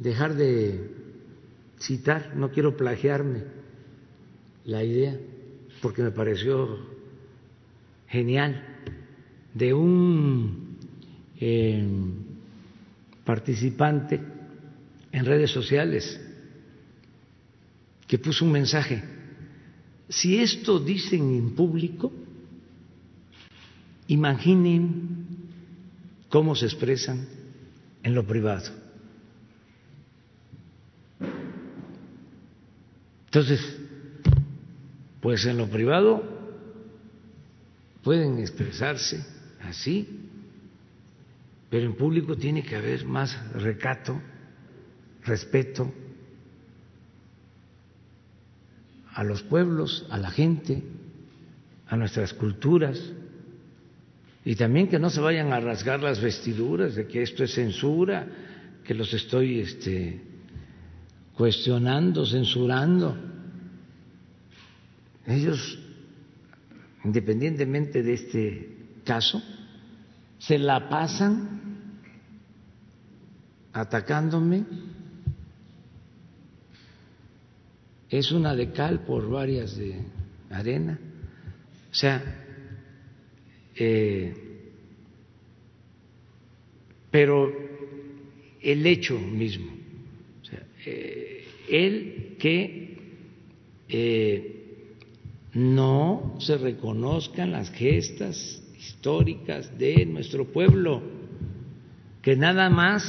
dejar 0.00 0.34
de 0.34 0.90
citar, 1.78 2.34
no 2.36 2.50
quiero 2.50 2.76
plagiarme 2.76 3.44
la 4.64 4.82
idea, 4.82 5.18
porque 5.80 6.02
me 6.02 6.10
pareció 6.10 6.93
genial 8.14 8.62
de 9.52 9.74
un 9.74 10.78
eh, 11.40 11.84
participante 13.24 14.20
en 15.10 15.24
redes 15.24 15.50
sociales 15.50 16.20
que 18.06 18.18
puso 18.18 18.44
un 18.44 18.52
mensaje. 18.52 19.02
Si 20.08 20.38
esto 20.38 20.78
dicen 20.78 21.34
en 21.34 21.56
público, 21.56 22.12
imaginen 24.06 25.26
cómo 26.28 26.54
se 26.54 26.66
expresan 26.66 27.26
en 28.04 28.14
lo 28.14 28.24
privado. 28.24 28.70
Entonces, 33.26 33.60
pues 35.20 35.44
en 35.46 35.56
lo 35.56 35.66
privado 35.66 36.33
pueden 38.04 38.38
expresarse 38.38 39.24
así, 39.62 40.06
pero 41.70 41.86
en 41.86 41.96
público 41.96 42.36
tiene 42.36 42.62
que 42.62 42.76
haber 42.76 43.06
más 43.06 43.36
recato, 43.54 44.20
respeto 45.24 45.90
a 49.14 49.24
los 49.24 49.42
pueblos, 49.42 50.06
a 50.10 50.18
la 50.18 50.30
gente, 50.30 50.82
a 51.88 51.96
nuestras 51.96 52.34
culturas, 52.34 53.00
y 54.44 54.54
también 54.56 54.88
que 54.88 54.98
no 54.98 55.08
se 55.08 55.20
vayan 55.20 55.52
a 55.52 55.60
rasgar 55.60 56.00
las 56.00 56.20
vestiduras 56.20 56.94
de 56.94 57.06
que 57.06 57.22
esto 57.22 57.42
es 57.42 57.54
censura, 57.54 58.26
que 58.84 58.92
los 58.92 59.14
estoy 59.14 59.60
este, 59.60 60.20
cuestionando, 61.34 62.26
censurando. 62.26 63.16
Ellos 65.26 65.78
independientemente 67.04 68.02
de 68.02 68.14
este 68.14 68.76
caso, 69.04 69.42
se 70.38 70.58
la 70.58 70.88
pasan 70.88 72.00
atacándome. 73.72 74.64
Es 78.08 78.30
una 78.32 78.54
de 78.54 78.72
cal 78.72 79.04
por 79.04 79.28
varias 79.28 79.76
de 79.76 80.00
arena. 80.50 80.98
O 81.90 81.94
sea, 81.94 82.22
eh, 83.76 84.34
pero 87.10 87.52
el 88.60 88.86
hecho 88.86 89.18
mismo, 89.18 89.72
sea, 90.42 90.66
eh, 90.86 91.44
el 91.68 92.36
que 92.38 92.98
eh, 93.88 94.53
no 95.54 96.34
se 96.40 96.58
reconozcan 96.58 97.52
las 97.52 97.70
gestas 97.70 98.62
históricas 98.76 99.78
de 99.78 100.04
nuestro 100.04 100.46
pueblo, 100.46 101.02
que 102.22 102.36
nada 102.36 102.68
más 102.70 103.04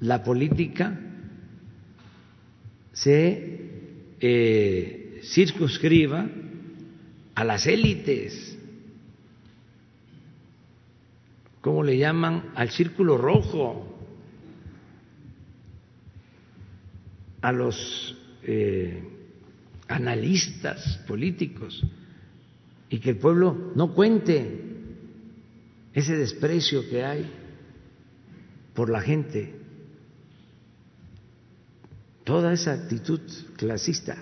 la 0.00 0.24
política 0.24 0.98
se 2.92 3.60
eh, 4.20 5.20
circunscriba 5.22 6.26
a 7.34 7.44
las 7.44 7.66
élites, 7.66 8.58
¿cómo 11.60 11.82
le 11.82 11.98
llaman? 11.98 12.50
Al 12.54 12.70
círculo 12.70 13.18
rojo, 13.18 13.88
a 17.42 17.52
los 17.52 18.16
eh, 18.44 19.11
analistas 19.88 21.00
políticos 21.06 21.82
y 22.88 22.98
que 22.98 23.10
el 23.10 23.16
pueblo 23.16 23.72
no 23.74 23.94
cuente 23.94 24.72
ese 25.94 26.16
desprecio 26.16 26.88
que 26.88 27.04
hay 27.04 27.30
por 28.74 28.88
la 28.90 29.00
gente, 29.00 29.54
toda 32.24 32.52
esa 32.52 32.72
actitud 32.72 33.20
clasista. 33.56 34.16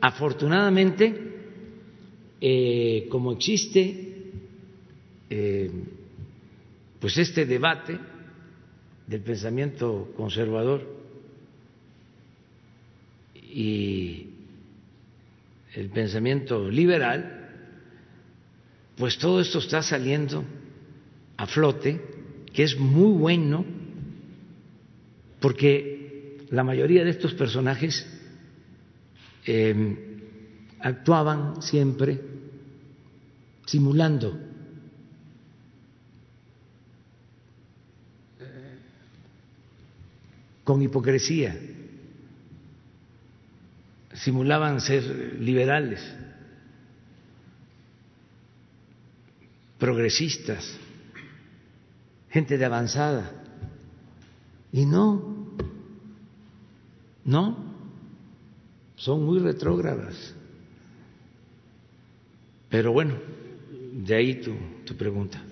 Afortunadamente, 0.00 1.30
eh, 2.40 3.06
como 3.10 3.32
existe 3.32 4.10
eh, 5.28 5.70
pues 6.98 7.16
este 7.18 7.46
debate 7.46 7.98
del 9.06 9.22
pensamiento 9.22 10.12
conservador 10.16 10.86
y 13.34 14.29
el 15.74 15.88
pensamiento 15.90 16.68
liberal, 16.68 17.48
pues 18.96 19.18
todo 19.18 19.40
esto 19.40 19.58
está 19.58 19.82
saliendo 19.82 20.44
a 21.36 21.46
flote, 21.46 22.00
que 22.52 22.64
es 22.64 22.78
muy 22.78 23.18
bueno, 23.18 23.64
porque 25.40 26.38
la 26.50 26.64
mayoría 26.64 27.04
de 27.04 27.10
estos 27.10 27.34
personajes 27.34 28.06
eh, 29.46 29.96
actuaban 30.80 31.62
siempre 31.62 32.20
simulando. 33.66 34.38
Con 40.64 40.82
hipocresía, 40.82 41.58
simulaban 44.14 44.80
ser 44.80 45.36
liberales, 45.40 46.00
progresistas, 49.78 50.78
gente 52.30 52.58
de 52.58 52.64
avanzada. 52.64 53.32
Y 54.72 54.84
no, 54.84 55.56
no, 57.24 57.56
son 58.96 59.24
muy 59.24 59.38
retrógradas. 59.38 60.34
Pero 62.68 62.92
bueno, 62.92 63.14
de 63.92 64.14
ahí 64.14 64.40
tu, 64.40 64.52
tu 64.84 64.94
pregunta. 64.96 65.42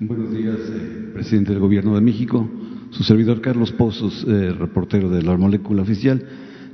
Buenos 0.00 0.32
días, 0.32 0.58
eh, 0.70 1.10
presidente 1.12 1.52
del 1.52 1.60
Gobierno 1.60 1.94
de 1.94 2.00
México. 2.00 2.48
Su 2.94 3.02
servidor 3.02 3.40
Carlos 3.40 3.72
Pozos, 3.72 4.24
eh, 4.28 4.52
reportero 4.52 5.10
de 5.10 5.20
la 5.20 5.36
molécula 5.36 5.82
oficial. 5.82 6.24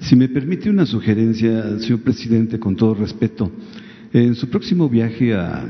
Si 0.01 0.17
me 0.17 0.29
permite 0.29 0.69
una 0.69 0.85
sugerencia, 0.85 1.79
señor 1.79 2.01
presidente, 2.01 2.59
con 2.59 2.77
todo 2.77 2.93
respeto. 2.93 3.51
En 4.13 4.35
su 4.35 4.51
próximo 4.51 4.91
viaje 4.91 5.33
a 5.33 5.65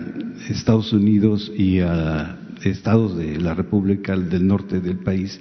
Estados 0.49 0.93
Unidos 0.93 1.53
y 1.57 1.79
a 1.79 2.37
estados 2.65 3.17
de 3.17 3.39
la 3.39 3.55
República 3.55 4.17
del 4.17 4.45
Norte 4.45 4.81
del 4.81 4.99
país, 4.99 5.41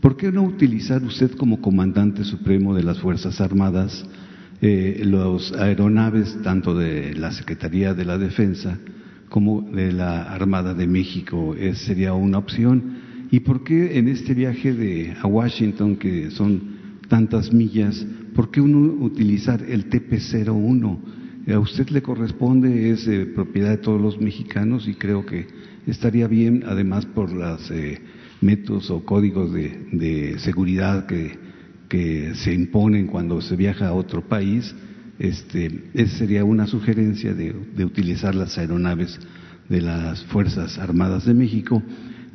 ¿por 0.00 0.16
qué 0.16 0.32
no 0.32 0.44
utilizar 0.44 1.02
usted 1.02 1.32
como 1.32 1.60
comandante 1.60 2.24
supremo 2.24 2.74
de 2.74 2.82
las 2.82 2.98
Fuerzas 2.98 3.42
Armadas 3.42 4.06
eh, 4.62 5.02
los 5.04 5.52
aeronaves 5.52 6.34
tanto 6.42 6.74
de 6.74 7.14
la 7.14 7.30
Secretaría 7.32 7.92
de 7.92 8.06
la 8.06 8.16
Defensa 8.16 8.78
como 9.28 9.60
de 9.70 9.92
la 9.92 10.22
Armada 10.22 10.72
de 10.72 10.86
México. 10.86 11.54
Es, 11.54 11.78
sería 11.78 12.14
una 12.14 12.38
opción. 12.38 12.95
¿Y 13.30 13.40
por 13.40 13.64
qué 13.64 13.98
en 13.98 14.08
este 14.08 14.34
viaje 14.34 14.72
de, 14.72 15.14
a 15.20 15.26
Washington, 15.26 15.96
que 15.96 16.30
son 16.30 16.76
tantas 17.08 17.52
millas, 17.52 18.06
por 18.34 18.50
qué 18.50 18.60
uno 18.60 19.04
utilizar 19.04 19.62
el 19.62 19.88
TP-01? 19.88 20.98
A 21.52 21.58
usted 21.58 21.88
le 21.90 22.02
corresponde, 22.02 22.90
es 22.90 23.08
propiedad 23.34 23.70
de 23.70 23.78
todos 23.78 24.00
los 24.00 24.20
mexicanos 24.20 24.88
y 24.88 24.94
creo 24.94 25.24
que 25.24 25.46
estaría 25.86 26.26
bien, 26.26 26.64
además 26.66 27.06
por 27.06 27.32
los 27.32 27.70
eh, 27.70 28.00
métodos 28.40 28.90
o 28.90 29.04
códigos 29.04 29.52
de, 29.52 29.86
de 29.92 30.38
seguridad 30.40 31.06
que, 31.06 31.38
que 31.88 32.34
se 32.34 32.52
imponen 32.52 33.06
cuando 33.06 33.40
se 33.40 33.56
viaja 33.56 33.88
a 33.88 33.94
otro 33.94 34.22
país, 34.26 34.74
este, 35.18 35.84
esa 35.94 36.18
sería 36.18 36.44
una 36.44 36.66
sugerencia 36.66 37.32
de, 37.34 37.54
utilizar 37.84 38.34
las 38.34 38.58
aeronaves 38.58 39.18
de 39.68 39.80
las 39.80 40.22
Fuerzas 40.24 40.78
Armadas 40.78 41.24
de 41.24 41.34
México. 41.34 41.82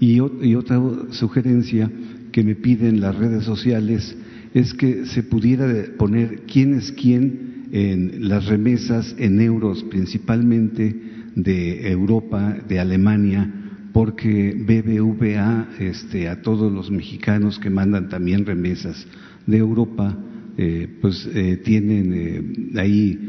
Y, 0.01 0.19
otra 0.19 0.81
sugerencia 1.11 1.89
que 2.31 2.43
me 2.43 2.55
piden 2.55 3.01
las 3.01 3.15
redes 3.15 3.43
sociales 3.43 4.17
es 4.53 4.73
que 4.73 5.05
se 5.05 5.21
pudiera 5.21 5.71
poner 5.97 6.41
quién 6.51 6.73
es 6.73 6.91
quién 6.91 7.67
en 7.71 8.27
las 8.27 8.47
remesas 8.47 9.15
en 9.19 9.39
euros, 9.39 9.83
principalmente 9.83 10.95
de 11.35 11.91
Europa, 11.91 12.57
de 12.67 12.79
Alemania, 12.79 13.47
porque 13.93 14.55
BBVA 14.57 15.69
este, 15.79 16.27
a 16.27 16.41
todos 16.41 16.73
los 16.73 16.89
mexicanos 16.89 17.59
que 17.59 17.69
mandan 17.69 18.09
también 18.09 18.43
remesas 18.43 19.05
de 19.45 19.57
Europa 19.57 20.17
eh, 20.57 20.97
pues 20.99 21.29
eh, 21.33 21.61
tienen 21.63 22.13
eh, 22.13 22.79
ahí 22.79 23.27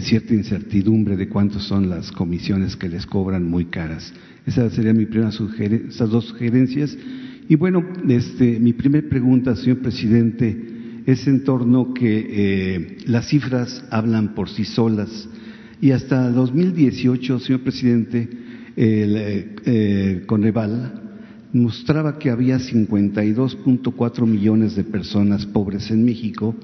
cierta 0.00 0.34
incertidumbre 0.34 1.16
de 1.16 1.30
cuántas 1.30 1.62
son 1.62 1.88
las 1.88 2.12
comisiones 2.12 2.76
que 2.76 2.90
les 2.90 3.06
cobran 3.06 3.48
muy 3.48 3.64
caras. 3.64 4.12
Esa 4.46 4.68
sería 4.70 4.92
mi 4.92 5.06
primera 5.06 5.30
esas 5.30 6.10
dos 6.10 6.26
sugerencias. 6.26 6.96
Y 7.48 7.56
bueno, 7.56 7.84
este, 8.08 8.58
mi 8.58 8.72
primera 8.72 9.08
pregunta, 9.08 9.54
señor 9.56 9.78
presidente, 9.78 11.02
es 11.06 11.26
en 11.26 11.44
torno 11.44 11.92
que 11.94 12.96
las 13.06 13.28
cifras 13.28 13.84
hablan 13.90 14.34
por 14.34 14.48
sí 14.48 14.64
solas 14.64 15.28
y 15.80 15.90
hasta 15.90 16.30
2018, 16.30 17.40
señor 17.40 17.62
presidente, 17.62 18.28
el 18.76 20.22
Coneval 20.26 21.02
mostraba 21.52 22.18
que 22.20 22.30
había 22.30 22.58
52.4 22.58 24.26
millones 24.26 24.76
de 24.76 24.84
personas 24.84 25.44
pobres 25.44 25.90
en 25.90 26.04
México 26.04 26.54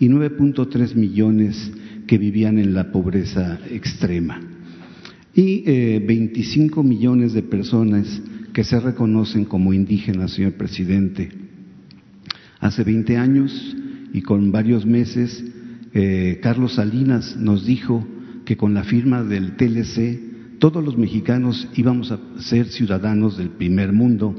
y 0.00 0.08
9.3 0.08 0.96
millones 0.96 1.70
que 2.08 2.18
vivían 2.18 2.58
en 2.58 2.74
la 2.74 2.90
pobreza 2.90 3.60
extrema 3.70 4.53
y 5.34 5.62
25 6.00 6.80
eh, 6.80 6.84
millones 6.84 7.32
de 7.32 7.42
personas 7.42 8.22
que 8.52 8.64
se 8.64 8.78
reconocen 8.78 9.44
como 9.44 9.72
indígenas, 9.72 10.32
señor 10.32 10.52
presidente. 10.52 11.30
Hace 12.60 12.84
20 12.84 13.16
años 13.16 13.76
y 14.12 14.22
con 14.22 14.52
varios 14.52 14.86
meses, 14.86 15.44
eh, 15.92 16.38
Carlos 16.40 16.74
Salinas 16.74 17.36
nos 17.36 17.66
dijo 17.66 18.06
que 18.44 18.56
con 18.56 18.74
la 18.74 18.84
firma 18.84 19.24
del 19.24 19.56
TLC 19.56 20.58
todos 20.60 20.84
los 20.84 20.96
mexicanos 20.96 21.68
íbamos 21.74 22.12
a 22.12 22.20
ser 22.38 22.68
ciudadanos 22.68 23.36
del 23.36 23.50
primer 23.50 23.92
mundo 23.92 24.34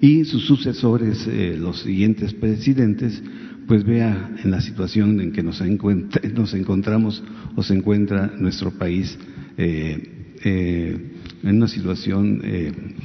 y 0.00 0.24
sus 0.24 0.44
sucesores, 0.44 1.26
eh, 1.26 1.56
los 1.58 1.80
siguientes 1.80 2.32
presidentes, 2.32 3.20
pues 3.66 3.84
vea 3.84 4.30
en 4.42 4.50
la 4.52 4.60
situación 4.60 5.20
en 5.20 5.32
que 5.32 5.42
nos, 5.42 5.60
encontramos 6.54 7.22
o 7.56 7.62
se 7.62 7.74
encuentra 7.74 8.32
nuestro 8.38 8.70
país 8.70 9.18
eh, 9.56 10.17
eh, 10.44 10.96
en 11.42 11.56
una 11.56 11.68
situación 11.68 12.42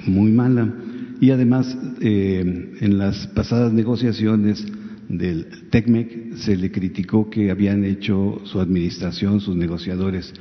muy 0.08 0.32
mala. 0.32 0.74
Y 1.22 1.32
además, 1.32 1.78
en 2.02 2.98
las 2.98 3.28
pasadas 3.28 3.72
negociaciones 3.72 4.66
del 5.08 5.48
TECMEC 5.70 6.36
se 6.36 6.56
le 6.56 6.72
criticó 6.72 7.30
que 7.30 7.52
habían 7.52 7.84
hecho 7.86 8.42
su 8.46 8.60
administración, 8.60 9.40
sus 9.40 9.56
negociadores, 9.56 10.34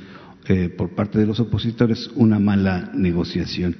eh, 0.47 0.69
por 0.69 0.89
parte 0.89 1.19
de 1.19 1.25
los 1.25 1.39
opositores 1.39 2.09
una 2.15 2.37
mala 2.39 2.91
negociación. 2.93 3.75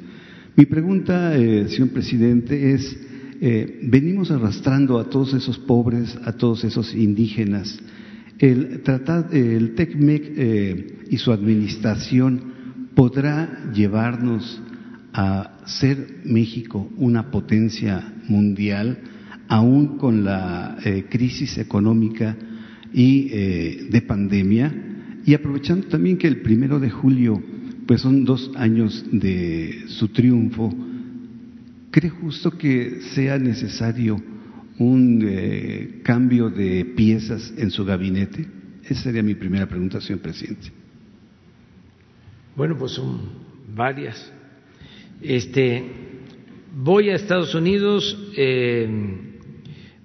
Mi 0.55 0.65
pregunta, 0.65 1.35
eh, 1.35 1.67
señor 1.67 1.89
presidente, 1.89 2.73
es, 2.73 2.97
eh, 3.41 3.81
venimos 3.83 4.31
arrastrando 4.31 4.97
a 4.99 5.09
todos 5.09 5.33
esos 5.33 5.57
pobres, 5.57 6.17
a 6.23 6.33
todos 6.33 6.63
esos 6.63 6.93
indígenas. 6.95 7.77
El, 8.39 8.81
el 9.31 9.75
TECMEC 9.75 11.09
y 11.09 11.17
su 11.17 11.31
administración 11.31 12.52
podrá 12.95 13.71
llevarnos 13.73 14.61
a 15.13 15.59
ser 15.65 16.21
México 16.25 16.89
una 16.97 17.31
potencia 17.31 18.13
mundial, 18.27 18.99
aún 19.47 19.97
con 19.97 20.23
la 20.23 20.77
crisis 21.09 21.57
económica 21.57 22.35
y 22.93 23.27
de 23.89 24.01
pandemia, 24.07 24.73
y 25.25 25.33
aprovechando 25.33 25.87
también 25.87 26.17
que 26.17 26.27
el 26.27 26.41
primero 26.41 26.79
de 26.79 26.89
julio, 26.89 27.41
pues 27.87 28.01
son 28.01 28.25
dos 28.25 28.51
años 28.55 29.05
de 29.11 29.83
su 29.87 30.09
triunfo, 30.09 30.73
¿cree 31.91 32.09
justo 32.09 32.57
que 32.57 33.01
sea 33.13 33.37
necesario 33.37 34.21
un 34.79 35.23
eh, 35.23 36.01
cambio 36.03 36.49
de 36.49 36.85
piezas 36.85 37.53
en 37.57 37.71
su 37.71 37.85
gabinete? 37.85 38.45
Esa 38.83 39.03
sería 39.03 39.23
mi 39.23 39.35
primera 39.35 39.67
pregunta, 39.67 40.01
señor 40.01 40.21
presidente. 40.21 40.82
Bueno, 42.55 42.77
pues 42.77 42.93
son 42.93 43.21
varias. 43.73 44.31
Este, 45.21 45.83
voy 46.75 47.09
a 47.09 47.15
Estados 47.15 47.55
Unidos, 47.55 48.31
eh, 48.37 48.87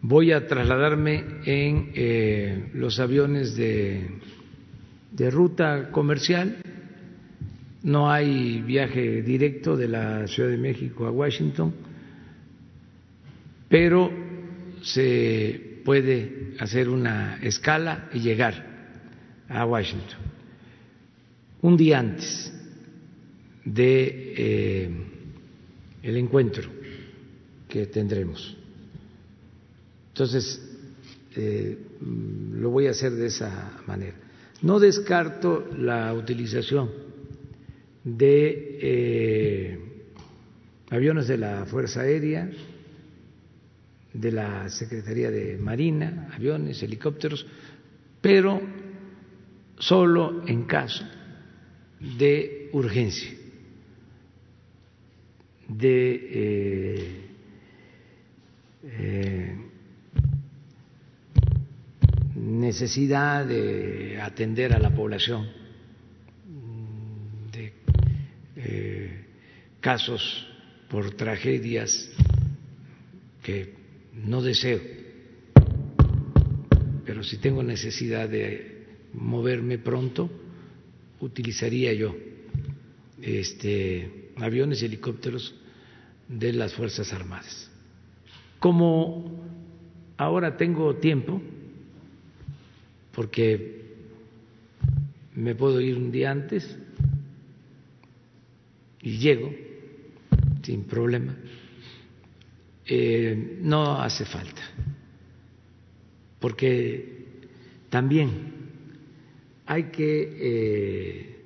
voy 0.01 0.32
a 0.32 0.46
trasladarme 0.46 1.24
en 1.44 1.90
eh, 1.94 2.70
los 2.74 3.01
aviones 3.01 3.57
de 3.57 4.18
de 5.18 5.30
ruta 5.30 5.90
comercial, 5.90 6.59
no 7.82 8.11
hay 8.11 8.62
viaje 8.62 9.22
directo 9.22 9.76
de 9.76 9.88
la 9.88 10.26
Ciudad 10.28 10.51
de 10.51 10.57
México 10.57 11.07
a 11.07 11.11
Washington, 11.11 11.74
pero 13.68 14.11
se 14.82 15.80
puede 15.84 16.55
hacer 16.59 16.88
una 16.88 17.38
escala 17.42 18.09
y 18.12 18.20
llegar 18.20 18.64
a 19.49 19.64
Washington 19.64 20.38
un 21.63 21.77
día 21.77 21.99
antes 21.99 22.53
de 23.65 24.35
eh, 24.37 24.91
el 26.03 26.17
encuentro 26.17 26.69
que 27.69 27.87
tendremos. 27.87 28.57
Entonces, 30.09 30.61
eh, 31.37 31.79
lo 32.53 32.71
voy 32.71 32.87
a 32.87 32.91
hacer 32.91 33.13
de 33.13 33.27
esa 33.27 33.81
manera. 33.87 34.17
No 34.63 34.81
descarto 34.81 35.69
la 35.77 36.13
utilización 36.15 36.91
de 38.03 38.79
eh, 38.81 39.79
aviones 40.91 41.29
de 41.29 41.39
la 41.39 41.67
Fuerza 41.67 42.01
Aérea, 42.01 42.51
de 44.13 44.33
la 44.33 44.69
Secretaría 44.71 45.31
de 45.31 45.59
Marina, 45.59 46.31
aviones, 46.33 46.83
helicópteros, 46.83 47.47
pero 48.21 48.61
solo 49.79 50.43
en 50.47 50.65
caso 50.65 51.05
de 52.01 52.70
urgencia, 52.72 53.30
de 55.68 56.14
eh, 56.32 57.28
eh, 58.84 59.57
necesidad 62.36 63.44
de 63.46 64.20
atender 64.20 64.72
a 64.72 64.78
la 64.78 64.94
población, 64.94 65.49
de 67.53 67.72
eh, 68.57 69.24
casos 69.80 70.46
por 70.88 71.14
tragedias 71.14 72.11
que 73.42 73.74
no 74.14 74.40
deseo, 74.40 74.80
pero 77.05 77.24
si 77.24 77.38
tengo 77.38 77.62
necesidad 77.62 78.28
de 78.28 78.86
moverme 79.14 79.78
pronto, 79.78 80.30
utilizaría 81.21 81.93
yo 81.93 82.14
este, 83.23 84.31
aviones 84.37 84.83
y 84.83 84.87
helicópteros 84.87 85.55
de 86.29 86.53
las 86.53 86.75
Fuerzas 86.75 87.12
Armadas. 87.12 87.71
Como 88.59 89.41
ahora 90.16 90.57
tengo 90.57 90.97
tiempo, 90.97 91.41
porque 93.12 93.79
me 95.35 95.55
puedo 95.55 95.81
ir 95.81 95.97
un 95.97 96.11
día 96.11 96.31
antes 96.31 96.77
y 99.03 99.19
llego 99.19 99.53
sin 100.62 100.85
problema, 100.85 101.35
eh, 102.85 103.59
no 103.62 104.01
hace 104.01 104.25
falta, 104.25 104.62
porque 106.41 107.27
también 107.89 108.58
hay 109.69 109.91
que 109.91 110.37
eh, 110.41 111.37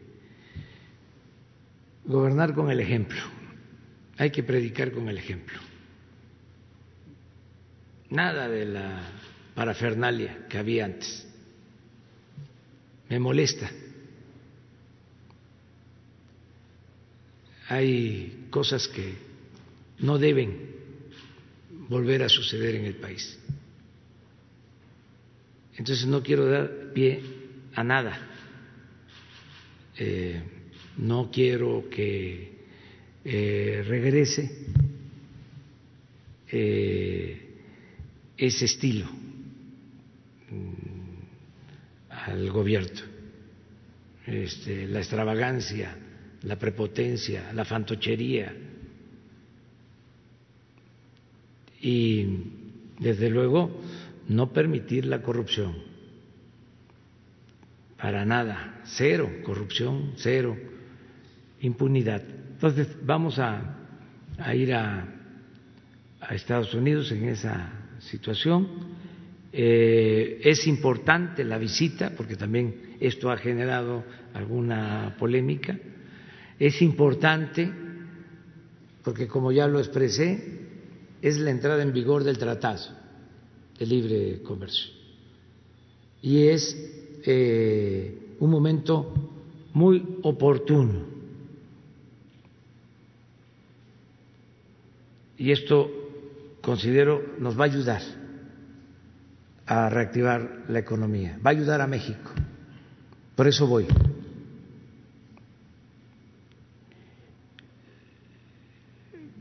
gobernar 2.05 2.55
con 2.55 2.71
el 2.71 2.79
ejemplo, 2.79 3.21
hay 4.17 4.31
que 4.31 4.45
predicar 4.45 4.93
con 4.93 5.09
el 5.09 5.19
ejemplo. 5.19 5.59
Nada 8.11 8.49
de 8.49 8.65
la 8.65 9.03
parafernalia 9.57 10.47
que 10.49 10.57
había 10.57 10.85
antes. 10.85 11.27
Me 13.09 13.19
molesta. 13.19 13.69
Hay 17.69 18.47
cosas 18.51 18.87
que 18.87 19.15
no 19.99 20.17
deben 20.19 20.71
volver 21.89 22.23
a 22.23 22.29
suceder 22.29 22.77
en 22.77 22.85
el 22.85 22.95
país. 22.95 23.37
Entonces 25.77 26.07
no 26.07 26.23
quiero 26.23 26.47
dar 26.47 26.93
pie 26.93 27.32
a 27.75 27.85
nada. 27.85 28.19
Eh, 29.97 30.43
no 30.99 31.31
quiero 31.31 31.89
que 31.91 32.53
eh, 33.25 33.85
regrese 33.87 34.67
eh, 36.51 37.41
ese 38.37 38.65
estilo 38.65 39.07
mm, 40.51 40.73
al 42.11 42.51
gobierno, 42.51 43.01
este, 44.27 44.87
la 44.87 44.99
extravagancia, 44.99 45.97
la 46.43 46.59
prepotencia, 46.59 47.53
la 47.53 47.65
fantochería 47.65 48.55
y, 51.81 52.27
desde 52.99 53.31
luego, 53.31 53.81
no 54.29 54.53
permitir 54.53 55.07
la 55.07 55.23
corrupción. 55.23 55.92
Para 58.03 58.25
nada, 58.25 58.81
cero 58.83 59.31
corrupción, 59.45 60.15
cero 60.17 60.57
impunidad. 61.61 62.21
Entonces, 62.55 62.89
vamos 63.05 63.39
a, 63.39 63.77
ir 64.53 64.75
a, 64.75 65.07
Estados 66.31 66.75
Unidos 66.75 67.13
en 67.13 67.29
esa 67.29 67.71
situación. 68.01 68.69
Eh, 69.53 70.41
es 70.43 70.67
importante 70.67 71.45
la 71.45 71.59
visita, 71.59 72.11
porque 72.17 72.35
también 72.35 72.97
esto 72.99 73.31
ha 73.31 73.37
generado 73.37 74.03
alguna 74.35 75.15
polémica. 75.17 75.79
Es 76.59 76.83
importante, 76.83 77.71
porque 79.05 79.29
como 79.29 79.53
ya 79.53 79.69
lo 79.69 79.79
expresé, 79.79 80.59
es 81.23 81.39
la 81.39 81.53
entrada 81.53 81.81
en 81.85 81.93
vigor 81.93 82.25
del 82.25 82.37
Tratado 82.37 82.99
de 83.79 83.87
Libre 83.87 84.43
Comercio. 84.43 84.91
Y 86.21 86.49
es 86.49 87.02
eh, 87.25 88.37
un 88.41 88.51
momento 88.51 89.13
muy 89.75 90.19
oportuno. 90.23 91.13
Y 95.37 95.51
esto 95.51 95.91
considero 96.61 97.35
nos 97.39 97.59
va 97.59 97.65
a 97.65 97.69
ayudar 97.69 98.03
a 99.67 99.89
reactivar 99.89 100.65
la 100.69 100.79
economía, 100.79 101.39
va 101.45 101.51
a 101.51 101.55
ayudar 101.55 101.81
a 101.81 101.87
México. 101.87 102.31
Por 103.35 103.49
eso 103.49 103.67
voy. 103.67 103.87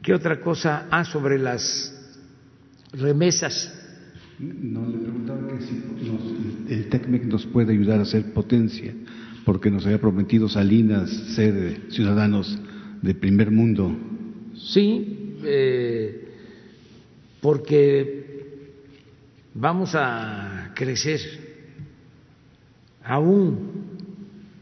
¿Qué 0.01 0.13
otra 0.13 0.41
cosa? 0.41 0.87
Ah, 0.89 1.05
sobre 1.05 1.37
las 1.37 1.93
remesas. 2.93 3.80
No, 4.41 4.89
le 4.89 4.97
preguntaba 4.97 5.47
que 5.47 5.61
si 5.61 6.73
el 6.73 6.89
TECMEC 6.89 7.25
nos 7.25 7.45
puede 7.45 7.73
ayudar 7.73 7.99
a 7.99 8.05
ser 8.05 8.33
potencia, 8.33 8.91
porque 9.45 9.69
nos 9.69 9.85
había 9.85 10.01
prometido 10.01 10.49
Salinas 10.49 11.11
ser 11.35 11.81
ciudadanos 11.89 12.57
de 13.03 13.13
primer 13.13 13.51
mundo. 13.51 13.95
Sí, 14.55 15.35
eh, 15.43 16.27
porque 17.39 18.73
vamos 19.53 19.91
a 19.93 20.71
crecer 20.75 21.19
aún 23.03 23.59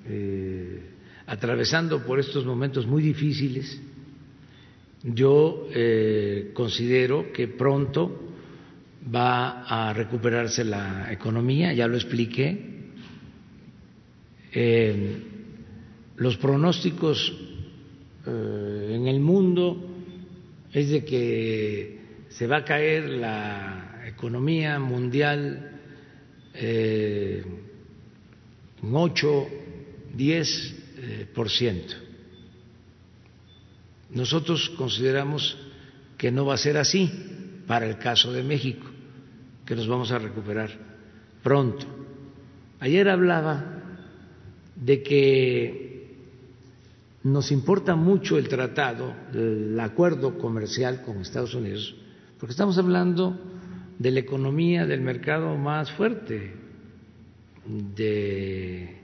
eh, 0.05 0.81
atravesando 1.25 2.03
por 2.05 2.19
estos 2.19 2.45
momentos 2.45 2.85
muy 2.85 3.03
difíciles 3.03 3.79
yo 5.03 5.67
eh, 5.73 6.51
considero 6.53 7.31
que 7.31 7.47
pronto 7.47 8.28
va 9.13 9.63
a 9.63 9.93
recuperarse 9.93 10.63
la 10.63 11.11
economía, 11.11 11.73
ya 11.73 11.87
lo 11.87 11.95
expliqué. 11.95 12.79
Eh, 14.51 15.17
los 16.17 16.37
pronósticos 16.37 17.33
eh, 18.25 18.91
en 18.95 19.07
el 19.07 19.19
mundo 19.19 19.89
es 20.73 20.89
de 20.89 21.05
que 21.05 21.99
se 22.29 22.47
va 22.47 22.57
a 22.57 22.65
caer 22.65 23.09
la 23.09 24.03
economía 24.07 24.79
mundial 24.79 25.79
en 26.53 27.45
8, 28.83 29.47
10 30.15 30.75
por 31.33 31.49
ciento 31.49 32.09
nosotros 34.11 34.69
consideramos 34.71 35.57
que 36.17 36.31
no 36.31 36.45
va 36.45 36.55
a 36.55 36.57
ser 36.57 36.77
así 36.77 37.11
para 37.67 37.87
el 37.87 37.97
caso 37.97 38.33
de 38.33 38.43
México, 38.43 38.88
que 39.69 39.75
nos 39.75 39.87
vamos 39.87 40.11
a 40.11 40.17
recuperar 40.17 40.71
pronto. 41.43 41.85
Ayer 42.79 43.07
hablaba 43.07 43.83
de 44.75 45.03
que 45.03 46.07
nos 47.23 47.51
importa 47.51 47.95
mucho 47.95 48.39
el 48.39 48.49
tratado, 48.49 49.13
el 49.31 49.79
acuerdo 49.79 50.39
comercial 50.39 51.03
con 51.03 51.21
Estados 51.21 51.53
Unidos, 51.53 51.95
porque 52.39 52.53
estamos 52.53 52.79
hablando 52.79 53.39
de 53.99 54.09
la 54.09 54.21
economía 54.21 54.87
del 54.87 55.01
mercado 55.01 55.55
más 55.55 55.91
fuerte 55.91 56.51
del 57.95 58.97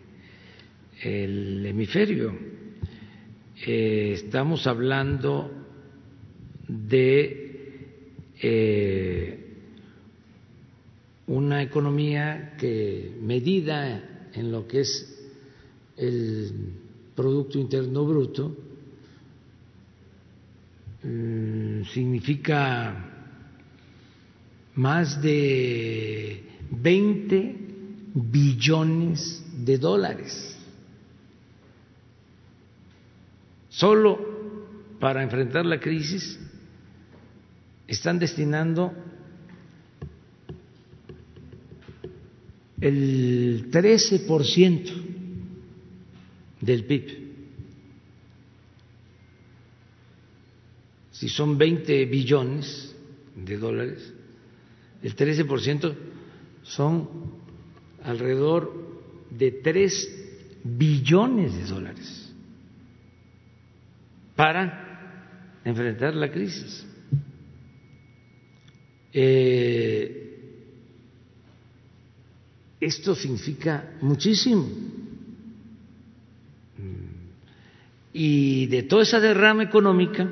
hemisferio 1.64 2.56
eh, 3.68 4.14
estamos 4.14 4.66
hablando 4.66 5.52
de 6.68 8.32
eh, 8.42 9.45
una 11.28 11.62
economía 11.62 12.56
que 12.58 13.16
medida 13.22 14.30
en 14.34 14.52
lo 14.52 14.68
que 14.68 14.82
es 14.82 15.16
el 15.98 16.74
Producto 17.16 17.58
Interno 17.58 18.06
Bruto 18.06 18.56
mm, 21.04 21.84
significa 21.86 23.12
más 24.76 25.22
de 25.22 26.44
20 26.70 27.56
billones 28.14 29.44
de 29.66 29.78
dólares. 29.78 30.58
Solo 33.70 34.20
para 35.00 35.24
enfrentar 35.24 35.66
la 35.66 35.80
crisis 35.80 36.40
están 37.88 38.20
destinando 38.20 38.94
el 42.82 43.70
13% 43.72 44.92
del 46.62 46.84
PIB. 46.86 47.26
Si 51.12 51.30
son 51.30 51.58
20 51.58 52.06
billones 52.06 52.94
de 53.36 53.58
dólares, 53.58 54.14
el 55.02 55.16
13% 55.16 55.96
son 56.64 57.10
alrededor 58.04 58.74
de 59.30 59.52
3 59.52 60.26
billones 60.64 61.56
de 61.56 61.64
dólares 61.66 62.34
para 64.36 65.62
enfrentar 65.64 66.16
la 66.16 66.32
crisis. 66.32 66.86
Eh, 69.14 69.95
esto 72.86 73.16
significa 73.16 73.92
muchísimo. 74.02 74.70
Y 78.14 78.68
de 78.68 78.84
toda 78.84 79.04
esa 79.04 79.20
derrama 79.20 79.64
económica, 79.64 80.30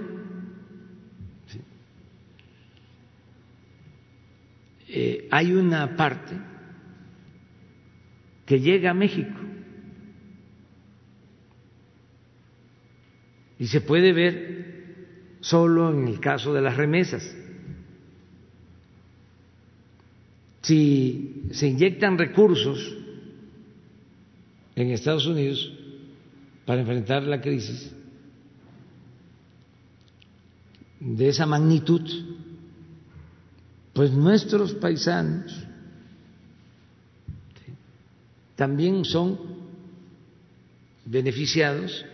Eh, 4.96 5.28
hay 5.32 5.52
una 5.54 5.96
parte 5.96 6.38
que 8.46 8.60
llega 8.60 8.92
a 8.92 8.94
México 8.94 9.40
y 13.58 13.66
se 13.66 13.82
puede 13.82 14.14
ver 14.14 15.38
solo 15.42 15.90
en 15.90 16.08
el 16.08 16.20
caso 16.20 16.54
de 16.54 16.62
las 16.62 16.78
remesas. 16.78 17.28
Si 20.64 21.50
se 21.52 21.68
inyectan 21.68 22.18
recursos 22.18 22.96
en 24.76 24.92
Estados 24.92 25.28
Unidos 25.28 25.72
para 26.66 26.82
enfrentar 26.82 27.24
la 27.24 27.42
crisis 27.42 27.92
de 31.02 31.28
esa 31.28 31.46
magnitud, 31.46 32.02
pues 33.92 34.12
nuestros 34.12 34.74
paisanos 34.76 35.54
también 38.56 39.04
son 39.04 39.38
beneficiados 41.06 42.06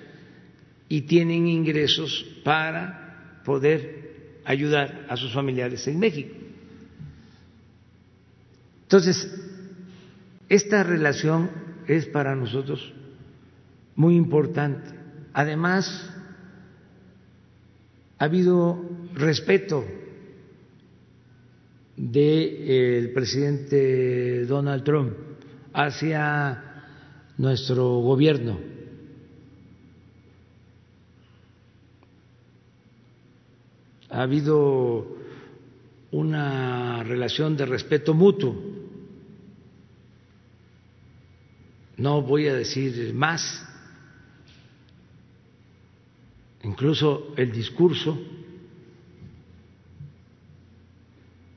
y 0.89 1.01
tienen 1.01 1.45
ingresos 1.47 2.25
para 2.43 3.41
poder 3.45 4.41
ayudar 4.43 5.05
a 5.07 5.15
sus 5.15 5.31
familiares 5.31 5.87
en 5.87 5.99
México. 5.99 6.38
Entonces, 8.89 9.31
esta 10.49 10.81
relación 10.81 11.51
es 11.87 12.07
para 12.07 12.35
nosotros 12.35 12.91
muy 13.95 14.15
importante. 14.15 14.89
Además, 15.31 16.11
ha 18.17 18.25
habido 18.25 18.83
respeto 19.13 19.85
del 21.95 23.11
presidente 23.13 24.47
Donald 24.47 24.83
Trump 24.83 25.13
hacia 25.71 26.81
nuestro 27.37 27.99
gobierno. 27.99 28.57
Ha 34.09 34.23
habido 34.23 35.15
una 36.09 37.03
relación 37.03 37.55
de 37.55 37.67
respeto 37.67 38.15
mutuo. 38.15 38.68
No 41.99 42.21
voy 42.21 42.47
a 42.47 42.53
decir 42.53 43.13
más. 43.13 43.61
Incluso 46.63 47.33
el 47.35 47.51
discurso 47.51 48.17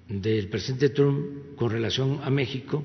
del 0.09 0.49
presidente 0.49 0.89
Trump 0.89 1.55
con 1.57 1.71
relación 1.71 2.21
a 2.25 2.29
México 2.29 2.85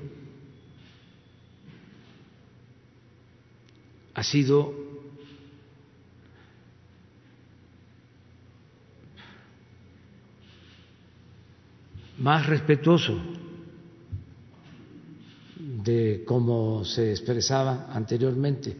ha 4.14 4.22
sido 4.22 4.72
más 12.18 12.46
respetuoso 12.46 13.37
de 15.84 16.24
cómo 16.26 16.84
se 16.84 17.10
expresaba 17.10 17.88
anteriormente, 17.92 18.76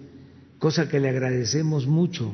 cosa 0.58 0.88
que 0.88 1.00
le 1.00 1.08
agradecemos 1.08 1.86
mucho. 1.86 2.32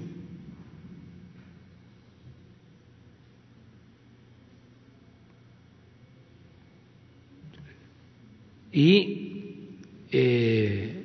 y 8.74 9.78
eh, 10.10 11.04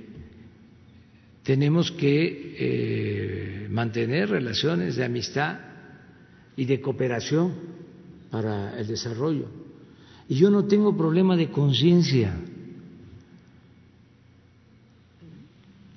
tenemos 1.44 1.92
que 1.92 2.56
eh, 2.58 3.68
mantener 3.70 4.30
relaciones 4.30 4.96
de 4.96 5.06
amistad 5.06 5.60
y 6.58 6.66
de 6.66 6.82
cooperación 6.82 7.54
para 8.32 8.78
el 8.80 8.88
desarrollo. 8.88 9.46
Y 10.28 10.36
yo 10.36 10.50
no 10.50 10.66
tengo 10.66 10.98
problema 10.98 11.38
de 11.38 11.52
conciencia 11.52 12.34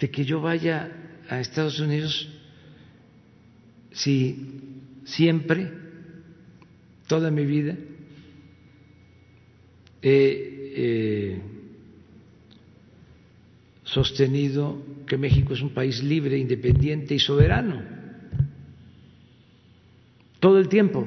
de 0.02 0.10
que 0.10 0.24
yo 0.24 0.40
vaya 0.40 0.90
a 1.28 1.38
Estados 1.38 1.78
Unidos 1.78 2.28
si 3.92 4.74
siempre, 5.04 5.70
toda 7.06 7.30
mi 7.30 7.46
vida, 7.46 7.76
eh, 10.02 11.40
sostenido 13.84 14.82
que 15.06 15.16
México 15.16 15.54
es 15.54 15.62
un 15.62 15.70
país 15.70 16.02
libre, 16.02 16.36
independiente 16.36 17.14
y 17.14 17.20
soberano. 17.20 17.80
Todo 20.40 20.58
el 20.58 20.68
tiempo. 20.68 21.06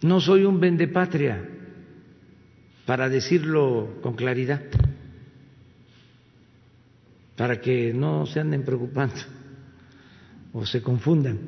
No 0.00 0.20
soy 0.22 0.44
un 0.44 0.58
vendepatria, 0.58 1.46
para 2.86 3.10
decirlo 3.10 3.98
con 4.00 4.14
claridad, 4.14 4.62
para 7.38 7.60
que 7.60 7.94
no 7.94 8.26
se 8.26 8.40
anden 8.40 8.64
preocupando 8.64 9.14
o 10.52 10.66
se 10.66 10.82
confundan. 10.82 11.38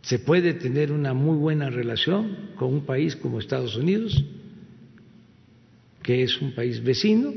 Se 0.00 0.20
puede 0.20 0.54
tener 0.54 0.92
una 0.92 1.12
muy 1.12 1.36
buena 1.36 1.68
relación 1.68 2.54
con 2.56 2.72
un 2.72 2.86
país 2.86 3.16
como 3.16 3.40
Estados 3.40 3.76
Unidos 3.76 4.24
que 6.08 6.22
es 6.22 6.40
un 6.40 6.54
país 6.54 6.82
vecino, 6.82 7.34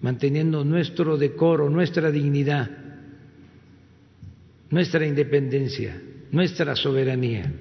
manteniendo 0.00 0.64
nuestro 0.64 1.16
decoro, 1.16 1.70
nuestra 1.70 2.10
dignidad, 2.10 2.68
nuestra 4.70 5.06
independencia, 5.06 6.02
nuestra 6.32 6.74
soberanía. 6.74 7.52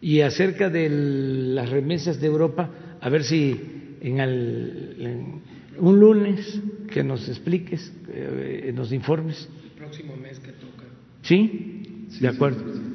Y 0.00 0.20
acerca 0.20 0.70
de 0.70 0.88
las 0.88 1.70
remesas 1.70 2.20
de 2.20 2.26
Europa, 2.26 2.70
a 3.00 3.08
ver 3.08 3.24
si 3.24 3.60
en, 4.00 5.42
un 5.78 6.00
lunes 6.00 6.60
que 6.92 7.02
nos 7.02 7.28
expliques, 7.28 7.92
eh, 8.08 8.72
nos 8.74 8.92
informes. 8.92 9.48
El 9.64 9.70
próximo 9.70 10.16
mes 10.16 10.38
que 10.38 10.52
toca. 10.52 10.84
¿Sí? 11.22 12.06
De 12.20 12.28
acuerdo 12.28 12.88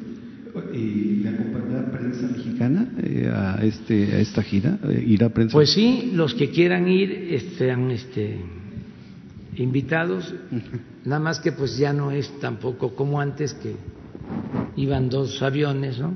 y 0.73 1.21
le 1.23 1.29
acompañará 1.29 1.91
prensa 1.91 2.27
mexicana 2.27 2.91
eh, 3.01 3.31
a 3.33 3.63
este 3.63 4.13
a 4.13 4.19
esta 4.19 4.43
gira 4.43 4.77
eh, 4.83 5.03
irá 5.07 5.29
prensa 5.29 5.53
pues 5.53 5.71
sí 5.71 6.11
los 6.13 6.33
que 6.35 6.49
quieran 6.51 6.87
ir 6.87 7.11
están 7.31 7.89
este 7.91 8.37
invitados 9.55 10.33
nada 11.05 11.19
más 11.19 11.39
que 11.39 11.51
pues 11.51 11.77
ya 11.77 11.93
no 11.93 12.11
es 12.11 12.39
tampoco 12.39 12.95
como 12.95 13.19
antes 13.19 13.53
que 13.55 13.75
iban 14.75 15.09
dos 15.09 15.41
aviones 15.41 15.99
no 15.99 16.13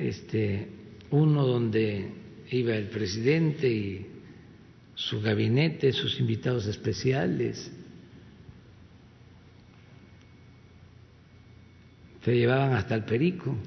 este 0.00 0.68
uno 1.10 1.46
donde 1.46 2.10
iba 2.50 2.74
el 2.74 2.88
presidente 2.88 3.68
y 3.68 4.06
su 4.94 5.20
gabinete, 5.20 5.92
sus 5.92 6.18
invitados 6.20 6.66
especiales. 6.66 7.70
Se 12.24 12.34
llevaban 12.34 12.72
hasta 12.72 12.94
el 12.94 13.04
perico. 13.04 13.56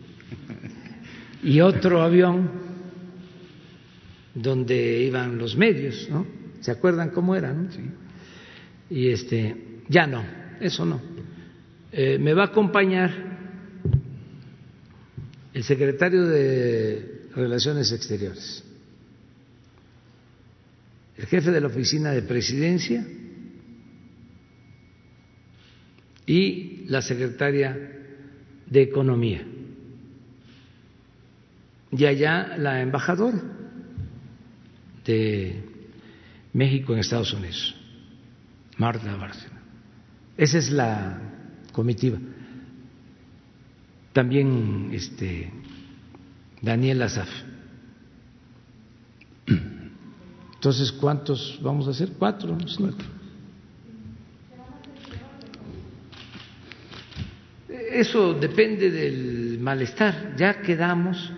Y 1.45 1.59
otro 1.59 2.01
avión 2.01 2.49
donde 4.33 5.03
iban 5.03 5.37
los 5.37 5.57
medios, 5.57 6.07
¿no? 6.09 6.25
¿Se 6.61 6.71
acuerdan 6.71 7.09
cómo 7.09 7.35
eran? 7.35 7.69
Sí. 7.69 7.81
Y 8.89 9.09
este, 9.09 9.81
ya 9.89 10.07
no, 10.07 10.23
eso 10.61 10.85
no. 10.85 11.01
Eh, 11.91 12.17
me 12.17 12.33
va 12.33 12.43
a 12.43 12.45
acompañar 12.45 13.32
el 15.53 15.63
secretario 15.63 16.25
de 16.25 17.27
Relaciones 17.35 17.91
Exteriores, 17.91 18.63
el 21.17 21.25
jefe 21.27 21.51
de 21.51 21.61
la 21.61 21.67
oficina 21.67 22.11
de 22.11 22.23
presidencia 22.23 23.05
y 26.25 26.85
la 26.87 27.01
secretaria 27.01 27.77
de 28.65 28.81
Economía. 28.81 29.45
Y 31.91 32.05
allá 32.05 32.57
la 32.57 32.81
embajadora 32.81 33.39
de 35.05 35.63
México 36.53 36.93
en 36.93 36.99
Estados 36.99 37.31
Unidos, 37.33 37.75
Marta 38.77 39.15
Bárcena. 39.15 39.61
Esa 40.35 40.57
es 40.57 40.71
la 40.71 41.21
comitiva. 41.71 42.17
También 44.13 44.91
este 44.93 45.51
Daniel 46.61 47.01
Azaf. 47.01 47.29
Entonces, 50.53 50.93
¿cuántos 50.93 51.59
vamos 51.61 51.87
a 51.87 51.91
hacer? 51.91 52.13
Cuatro. 52.17 52.57
Cuatro. 52.77 53.05
Eso 57.91 58.33
depende 58.33 58.89
del 58.89 59.59
malestar. 59.59 60.35
Ya 60.37 60.61
quedamos, 60.61 61.31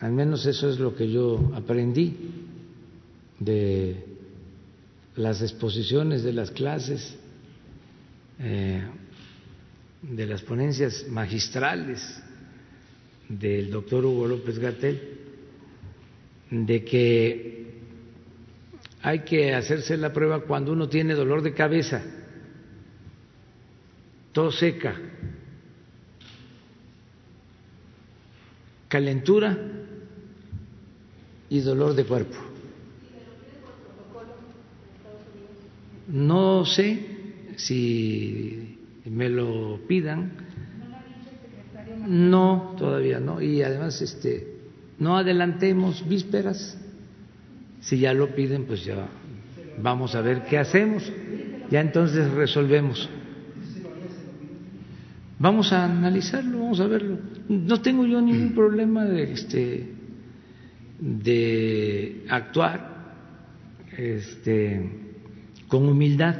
al 0.00 0.12
menos 0.12 0.46
eso 0.46 0.70
es 0.70 0.78
lo 0.78 0.96
que 0.96 1.10
yo 1.10 1.52
aprendí 1.54 2.16
de 3.38 4.04
las 5.16 5.42
exposiciones 5.42 6.22
de 6.22 6.32
las 6.32 6.50
clases, 6.50 7.16
eh, 8.38 8.82
de 10.02 10.26
las 10.26 10.42
ponencias 10.42 11.06
magistrales 11.08 12.22
del 13.28 13.70
doctor 13.70 14.04
Hugo 14.04 14.26
López 14.26 14.58
Gatel, 14.58 15.18
de 16.50 16.84
que 16.84 17.58
hay 19.02 19.20
que 19.20 19.54
hacerse 19.54 19.96
la 19.96 20.12
prueba 20.12 20.40
cuando 20.40 20.72
uno 20.72 20.88
tiene 20.88 21.14
dolor 21.14 21.42
de 21.42 21.52
cabeza 21.52 22.02
tos 24.32 24.58
seca, 24.58 24.94
calentura 28.86 29.58
y 31.50 31.60
dolor 31.60 31.94
de 31.94 32.04
cuerpo. 32.04 32.36
No 36.06 36.64
sé 36.64 37.04
si 37.56 38.77
me 39.10 39.28
lo 39.28 39.80
pidan. 39.86 40.32
No, 42.06 42.74
todavía 42.78 43.20
no. 43.20 43.40
Y 43.42 43.62
además, 43.62 44.00
este, 44.02 44.58
no 44.98 45.16
adelantemos 45.16 46.06
vísperas. 46.08 46.78
Si 47.80 47.98
ya 47.98 48.12
lo 48.12 48.34
piden, 48.34 48.64
pues 48.64 48.84
ya 48.84 49.08
vamos 49.82 50.14
a 50.14 50.20
ver 50.20 50.44
qué 50.44 50.58
hacemos. 50.58 51.10
Ya 51.70 51.80
entonces 51.80 52.30
resolvemos. 52.32 53.08
Vamos 55.38 55.72
a 55.72 55.84
analizarlo, 55.84 56.58
vamos 56.58 56.80
a 56.80 56.86
verlo. 56.88 57.18
No 57.48 57.80
tengo 57.80 58.04
yo 58.04 58.20
ningún 58.20 58.54
problema 58.54 59.04
de, 59.04 59.32
este, 59.32 59.88
de 60.98 62.24
actuar 62.28 62.98
este, 63.96 64.90
con 65.68 65.88
humildad. 65.88 66.36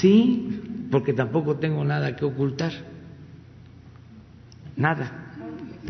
Sí, 0.00 0.86
porque 0.90 1.12
tampoco 1.12 1.56
tengo 1.56 1.84
nada 1.84 2.14
que 2.16 2.24
ocultar. 2.24 2.72
Nada. 4.76 5.20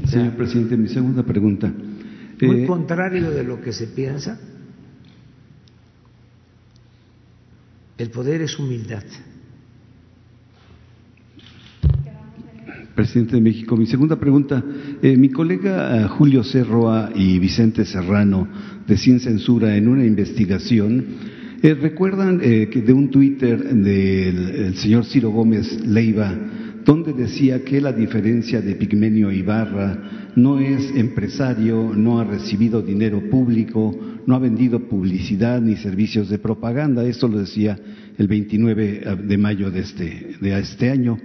Señor 0.06 0.34
presidente, 0.34 0.76
mi 0.76 0.88
segunda 0.88 1.22
pregunta. 1.22 1.72
Muy 2.40 2.62
eh, 2.62 2.66
contrario 2.66 3.30
de 3.30 3.44
lo 3.44 3.60
que 3.60 3.72
se 3.72 3.86
piensa, 3.86 4.38
el 7.96 8.10
poder 8.10 8.42
es 8.42 8.58
humildad. 8.58 9.04
presidente 12.94 13.34
de 13.34 13.42
México. 13.42 13.76
Mi 13.76 13.86
segunda 13.86 14.16
pregunta, 14.16 14.62
eh, 15.02 15.16
mi 15.16 15.28
colega 15.30 16.00
eh, 16.00 16.08
Julio 16.08 16.44
Cerroa 16.44 17.10
y 17.14 17.38
Vicente 17.38 17.84
Serrano 17.84 18.46
de 18.86 18.96
Sin 18.96 19.18
Censura 19.20 19.76
en 19.76 19.88
una 19.88 20.04
investigación 20.04 21.04
eh, 21.64 21.74
recuerdan 21.74 22.38
que 22.38 22.82
de 22.86 22.92
un 22.92 23.10
Twitter 23.10 23.58
del 23.58 24.76
señor 24.76 25.04
Ciro 25.04 25.30
Gómez 25.30 25.84
Leiva 25.86 26.32
donde 26.84 27.12
decía 27.12 27.64
que 27.64 27.80
la 27.80 27.92
diferencia 27.92 28.60
de 28.60 28.74
Pigmenio 28.74 29.32
Ibarra 29.32 30.32
no 30.36 30.58
es 30.58 30.92
empresario, 30.94 31.92
no 31.94 32.20
ha 32.20 32.24
recibido 32.24 32.82
dinero 32.82 33.22
público, 33.30 33.98
no 34.26 34.34
ha 34.34 34.38
vendido 34.38 34.80
publicidad 34.80 35.60
ni 35.60 35.76
servicios 35.76 36.28
de 36.28 36.38
propaganda. 36.38 37.04
Esto 37.06 37.28
lo 37.28 37.38
decía 37.38 37.78
el 38.18 38.28
29 38.28 39.16
de 39.24 39.38
mayo 39.38 39.70
de 39.70 39.80
este, 39.80 40.36
de 40.40 40.58
este 40.58 40.90
año. 40.90 41.18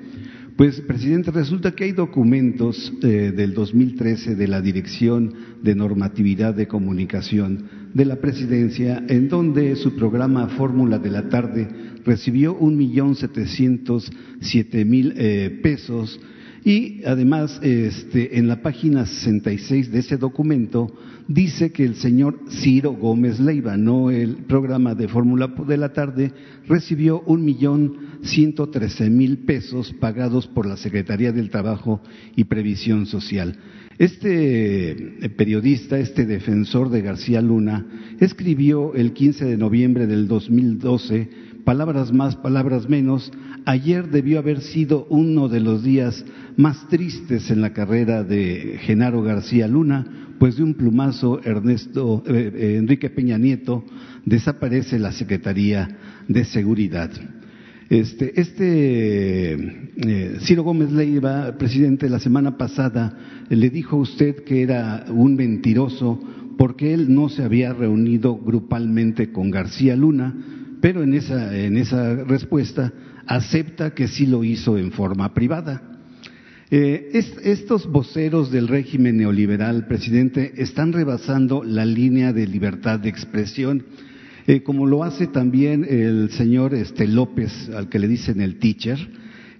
Pues, 0.56 0.82
presidente, 0.82 1.32
resulta 1.32 1.72
que 1.72 1.86
hay 1.86 1.94
documentos 1.94 2.92
eh, 3.02 3.32
del 3.36 3.54
2013 3.54 4.36
de 4.36 4.48
la 4.48 4.62
Dirección 4.62 5.34
de 5.64 5.74
Normatividad 5.74 6.54
de 6.54 6.68
Comunicación 6.68 7.79
de 7.94 8.06
la 8.06 8.18
Presidencia, 8.18 9.04
en 9.08 9.30
donde 9.30 9.76
su 9.76 9.96
programa 9.96 10.48
Fórmula 10.50 11.00
de 11.00 11.10
la 11.10 11.30
Tarde 11.30 11.68
recibió 12.06 12.54
un 12.56 12.78
millón 12.78 13.16
setecientos 13.16 14.12
siete 14.42 14.86
mil 14.86 15.14
eh, 15.16 15.60
pesos. 15.62 16.20
Y 16.64 17.04
además, 17.06 17.60
este, 17.64 18.38
en 18.38 18.48
la 18.48 18.62
página 18.62 19.06
66 19.06 19.92
de 19.92 20.00
ese 20.00 20.18
documento 20.18 20.94
dice 21.30 21.72
que 21.72 21.86
el 21.86 21.96
señor 21.96 22.40
Ciro 22.50 22.92
Gómez 22.92 23.40
Leiva, 23.40 23.78
no 23.78 24.10
el 24.10 24.38
programa 24.48 24.96
de 24.96 25.08
Fórmula 25.08 25.48
de 25.48 25.78
la 25.78 25.94
Tarde, 25.94 26.34
recibió 26.68 27.22
un 27.22 27.46
millón 27.46 28.20
ciento 28.24 28.70
trece 28.70 29.10
mil 29.10 29.38
pesos 29.46 29.94
pagados 29.94 30.48
por 30.48 30.66
la 30.66 30.76
Secretaría 30.76 31.32
del 31.32 31.52
Trabajo 31.52 32.02
y 32.36 32.46
Previsión 32.46 33.06
Social. 33.06 33.58
Este 34.00 34.90
eh, 34.92 35.30
periodista, 35.30 36.00
este 36.00 36.26
defensor 36.26 36.90
de 36.90 37.02
García 37.02 37.42
Luna, 37.42 37.86
escribió 38.20 38.96
el 38.96 39.14
15 39.14 39.46
de 39.46 39.58
noviembre 39.58 40.08
del 40.08 40.28
2012 40.28 41.50
palabras 41.64 42.12
más, 42.12 42.36
palabras 42.38 42.90
menos, 42.90 43.32
ayer 43.66 44.10
debió 44.10 44.40
haber 44.40 44.62
sido 44.62 45.06
uno 45.12 45.50
de 45.50 45.60
los 45.60 45.84
días 45.84 46.26
más 46.58 46.88
tristes 46.88 47.52
en 47.52 47.62
la 47.62 47.74
carrera 47.74 48.24
de 48.24 48.80
Genaro 48.82 49.22
García 49.22 49.68
Luna, 49.68 50.29
pues 50.40 50.56
de 50.56 50.64
un 50.64 50.74
plumazo 50.74 51.42
Ernesto 51.44 52.24
eh, 52.26 52.52
eh, 52.56 52.76
Enrique 52.78 53.10
Peña 53.10 53.38
Nieto 53.38 53.84
desaparece 54.26 54.98
la 54.98 55.12
Secretaría 55.12 55.98
de 56.28 56.46
Seguridad. 56.46 57.12
Este, 57.90 58.40
este 58.40 59.54
eh, 59.54 60.38
Ciro 60.42 60.64
Gómez 60.64 60.92
Leiva, 60.92 61.58
presidente, 61.58 62.10
la 62.10 62.20
semana 62.20 62.58
pasada 62.58 63.18
le 63.50 63.70
dijo 63.70 63.98
a 63.98 64.00
usted 64.00 64.44
que 64.44 64.62
era 64.62 65.06
un 65.10 65.36
mentiroso 65.36 66.20
porque 66.58 66.94
él 66.94 67.14
no 67.14 67.30
se 67.30 67.44
había 67.44 67.74
reunido 67.74 68.38
grupalmente 68.38 69.32
con 69.32 69.50
García 69.50 69.96
Luna, 69.96 70.36
pero 70.82 71.04
en 71.04 71.14
esa, 71.14 71.58
en 71.58 71.78
esa 71.78 72.16
respuesta 72.24 72.94
acepta 73.26 73.94
que 73.94 74.08
sí 74.08 74.26
lo 74.26 74.44
hizo 74.44 74.78
en 74.78 74.92
forma 74.92 75.34
privada. 75.34 75.99
Eh, 76.72 77.10
estos 77.14 77.88
voceros 77.92 78.52
del 78.52 78.68
régimen 78.68 79.18
neoliberal, 79.18 79.88
presidente, 79.88 80.54
están 80.58 80.94
rebasando 80.94 81.64
la 81.64 81.84
línea 81.84 82.32
de 82.32 82.46
libertad 82.46 83.00
de 83.00 83.10
expresión, 83.10 83.86
eh, 84.46 84.62
como 84.62 84.86
lo 84.86 85.04
hace 85.04 85.26
también 85.26 85.84
el 85.90 86.30
señor 86.30 86.76
este, 86.76 87.08
López, 87.08 87.72
al 87.76 87.90
que 87.90 87.98
le 87.98 88.08
dicen 88.08 88.40
el 88.40 88.60
teacher, 88.60 89.00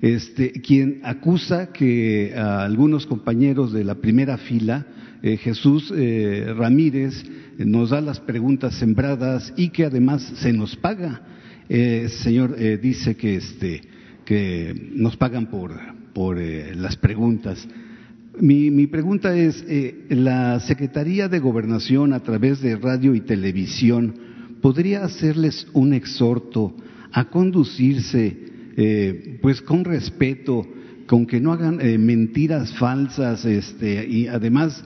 este, 0.04 0.52
quien 0.52 1.02
acusa 1.04 1.72
que 1.74 2.34
a 2.36 2.64
algunos 2.64 3.08
compañeros 3.08 3.74
de 3.74 3.86
la 3.86 3.96
primera 3.96 4.38
fila, 4.38 4.86
eh, 5.24 5.38
Jesús 5.38 5.92
Ramírez, 6.56 7.26
nos 7.58 7.90
da 7.90 8.02
las 8.02 8.20
preguntas 8.20 8.76
sembradas 8.76 9.52
y 9.58 9.70
que 9.70 9.86
además 9.86 10.22
se 10.36 10.54
nos 10.54 10.76
paga. 10.76 11.24
Señor 11.68 12.56
dice 12.80 13.16
que, 13.16 13.36
este, 13.36 13.82
que 14.26 14.92
nos 14.94 15.18
pagan 15.18 15.48
por, 15.48 15.99
por 16.20 16.38
eh, 16.38 16.76
las 16.76 16.98
preguntas. 16.98 17.66
Mi, 18.38 18.70
mi 18.72 18.88
pregunta 18.88 19.38
es, 19.38 19.64
eh, 19.70 20.04
¿la 20.10 20.60
Secretaría 20.60 21.30
de 21.30 21.40
Gobernación 21.40 22.12
a 22.12 22.20
través 22.20 22.60
de 22.60 22.76
radio 22.76 23.16
y 23.16 23.22
televisión 23.22 24.16
podría 24.62 25.06
hacerles 25.06 25.66
un 25.72 25.94
exhorto 25.94 26.76
a 27.14 27.30
conducirse 27.30 28.38
eh, 28.76 29.40
pues 29.42 29.62
con 29.62 29.86
respeto, 29.86 30.68
con 31.08 31.26
que 31.26 31.40
no 31.40 31.54
hagan 31.54 31.78
mentiras 32.06 32.74
falsas 32.74 33.46
este, 33.46 34.06
y 34.06 34.28
además 34.28 34.84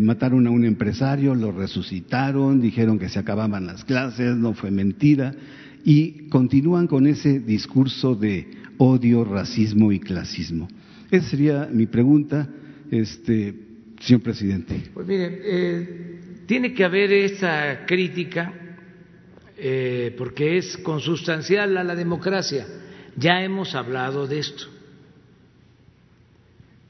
mataron 0.00 0.48
a 0.48 0.50
un 0.50 0.64
empresario, 0.64 1.36
lo 1.36 1.52
resucitaron, 1.52 2.60
dijeron 2.60 2.98
que 2.98 3.08
se 3.08 3.20
acababan 3.20 3.66
las 3.66 3.84
clases, 3.84 4.36
no 4.36 4.54
fue 4.54 4.72
mentira, 4.72 5.36
y 5.84 6.28
continúan 6.30 6.88
con 6.88 7.06
ese 7.06 7.38
discurso 7.38 8.16
de 8.16 8.63
odio, 8.78 9.24
racismo 9.24 9.92
y 9.92 10.00
clasismo. 10.00 10.68
Esa 11.10 11.28
sería 11.28 11.68
mi 11.70 11.86
pregunta, 11.86 12.48
este, 12.90 13.54
señor 14.00 14.22
presidente. 14.22 14.90
Pues 14.92 15.06
mire, 15.06 15.40
eh, 15.44 16.20
tiene 16.46 16.72
que 16.72 16.84
haber 16.84 17.12
esa 17.12 17.84
crítica 17.86 18.52
eh, 19.56 20.14
porque 20.18 20.58
es 20.58 20.76
consustancial 20.78 21.76
a 21.76 21.84
la 21.84 21.94
democracia. 21.94 22.66
Ya 23.16 23.42
hemos 23.42 23.74
hablado 23.74 24.26
de 24.26 24.40
esto. 24.40 24.64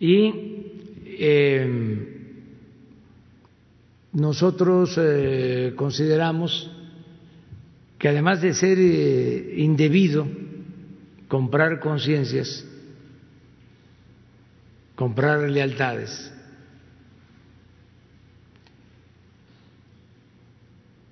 Y 0.00 0.32
eh, 1.04 2.08
nosotros 4.12 4.98
eh, 4.98 5.74
consideramos 5.76 6.70
que 7.98 8.08
además 8.08 8.40
de 8.40 8.54
ser 8.54 8.78
indebido 9.58 10.26
comprar 11.34 11.80
conciencias, 11.80 12.64
comprar 14.94 15.50
lealtades, 15.50 16.32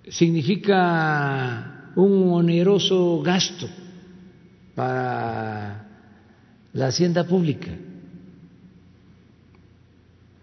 significa 0.08 1.90
un 1.96 2.34
oneroso 2.34 3.20
gasto 3.20 3.68
para 4.76 5.88
la 6.72 6.86
hacienda 6.86 7.26
pública. 7.26 7.72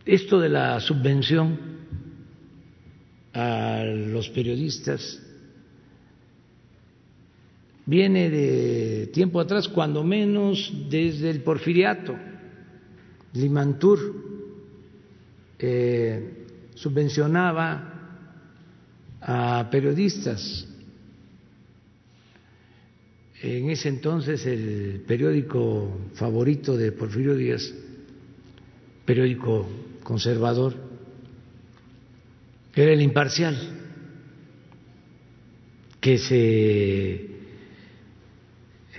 Esto 0.06 0.42
de 0.42 0.50
la 0.50 0.82
subvención 0.82 1.58
a 3.34 3.86
los 3.86 4.28
periodistas 4.28 5.22
viene 7.90 8.30
de 8.30 9.08
tiempo 9.08 9.40
atrás, 9.40 9.68
cuando 9.68 10.04
menos 10.04 10.72
desde 10.92 11.32
el 11.32 11.42
porfiriato. 11.42 12.16
Limantur 13.34 14.00
eh, 15.58 16.46
subvencionaba 16.76 18.22
a 19.22 19.68
periodistas. 19.72 20.68
En 23.42 23.72
ese 23.72 23.90
entonces 23.90 24.46
el 24.46 25.02
periódico 25.08 26.10
favorito 26.14 26.78
de 26.78 26.92
Porfirio 26.92 27.36
Díaz, 27.36 27.74
periódico 29.04 29.68
conservador, 30.04 30.76
era 32.76 32.94
el 32.94 33.02
imparcial, 33.02 33.58
que 36.00 36.18
se 36.18 37.29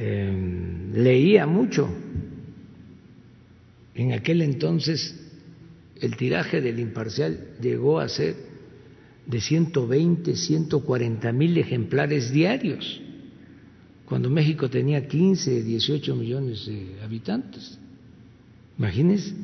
em, 0.01 0.93
leía 0.95 1.47
mucho. 1.47 1.89
En 3.95 4.13
aquel 4.13 4.41
entonces 4.41 5.15
el 6.01 6.17
tiraje 6.17 6.63
del 6.63 6.81
imparcial 6.81 7.57
llegó 7.61 8.01
a 8.01 8.09
ser 8.09 8.35
de 9.27 9.41
120, 9.41 10.35
140 10.35 11.33
mil 11.33 11.59
ejemplares 11.59 12.33
diarios, 12.33 13.01
cuando 14.07 14.31
México 14.31 14.71
tenía 14.71 15.07
15, 15.07 15.63
18 15.63 16.17
millones 16.17 16.67
de 16.67 17.03
habitantes. 17.03 17.79
Imagínense 18.79 19.35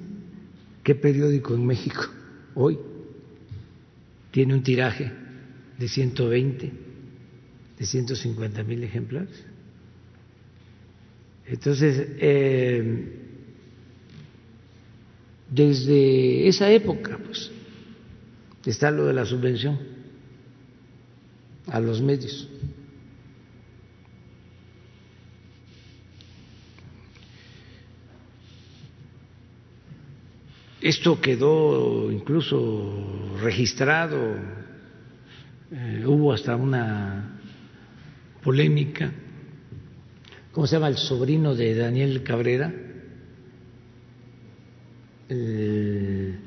qué 0.83 0.95
periódico 0.95 1.55
en 1.55 1.67
México 1.67 2.03
hoy 2.55 2.79
tiene 4.31 4.55
un 4.55 4.63
tiraje 4.63 5.13
de 5.79 5.89
120, 5.89 6.73
de 7.79 7.85
150 7.85 8.65
mil 8.65 8.83
ejemplares. 8.83 9.56
Entonces, 11.49 12.09
eh, 12.19 13.23
desde 15.49 16.49
esa 16.49 16.71
época, 16.71 17.19
pues, 17.25 17.51
está 18.65 18.91
lo 18.91 19.07
de 19.07 19.13
la 19.13 19.25
subvención 19.25 19.79
a 21.69 21.81
los 21.81 22.01
medios. 22.03 22.49
Esto 30.81 31.21
quedó 31.21 32.13
incluso 32.13 33.39
registrado, 33.43 34.37
eh, 35.73 36.05
hubo 36.07 36.33
hasta 36.33 36.55
una 36.55 37.41
polémica. 38.43 39.13
¿Cómo 40.57 40.67
se 40.67 40.77
llama 40.77 40.89
el 40.89 40.97
sobrino 40.97 41.55
de 41.55 41.75
Daniel 41.75 42.23
Cabrera? 42.23 42.73
El 45.29 46.39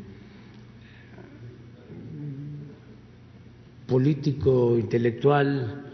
político 3.86 4.80
intelectual 4.80 5.92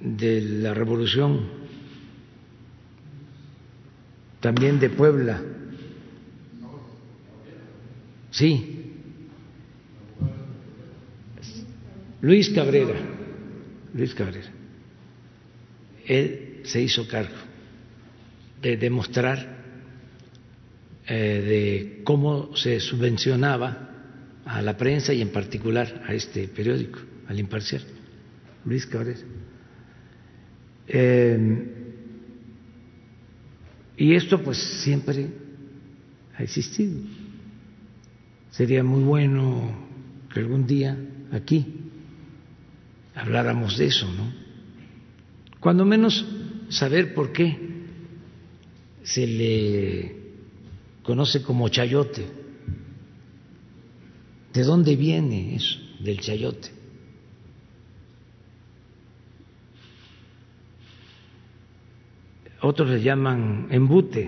de 0.00 0.40
la 0.40 0.72
revolución, 0.72 1.46
también 4.40 4.80
de 4.80 4.88
Puebla 4.88 5.42
Sí. 8.30 8.90
Luis 12.22 12.48
Cabrera. 12.54 12.94
Luis 13.92 14.14
Cabrera. 14.14 14.48
Él 16.06 16.43
se 16.64 16.82
hizo 16.82 17.06
cargo 17.06 17.36
de 18.60 18.76
demostrar 18.76 19.64
eh, 21.06 21.14
de 21.14 22.02
cómo 22.04 22.56
se 22.56 22.80
subvencionaba 22.80 23.90
a 24.44 24.62
la 24.62 24.76
prensa 24.76 25.12
y 25.12 25.20
en 25.20 25.30
particular 25.30 26.02
a 26.06 26.14
este 26.14 26.48
periódico, 26.48 26.98
al 27.28 27.38
imparcial, 27.38 27.82
Luis 28.64 28.86
Cabrera. 28.86 29.20
Eh, 30.88 31.68
y 33.96 34.14
esto 34.14 34.42
pues 34.42 34.58
siempre 34.58 35.28
ha 36.36 36.42
existido. 36.42 37.00
Sería 38.50 38.82
muy 38.82 39.02
bueno 39.02 39.86
que 40.32 40.40
algún 40.40 40.66
día 40.66 40.96
aquí 41.32 41.66
habláramos 43.14 43.76
de 43.76 43.86
eso, 43.86 44.06
¿no? 44.12 44.32
Cuando 45.60 45.84
menos 45.84 46.26
saber 46.74 47.14
por 47.14 47.32
qué 47.32 47.56
se 49.02 49.26
le 49.26 50.16
conoce 51.02 51.42
como 51.42 51.68
chayote. 51.68 52.26
¿De 54.52 54.62
dónde 54.62 54.96
viene 54.96 55.54
eso 55.56 55.78
del 56.00 56.20
chayote? 56.20 56.70
Otros 62.60 62.88
le 62.90 63.02
llaman 63.02 63.68
embute. 63.70 64.22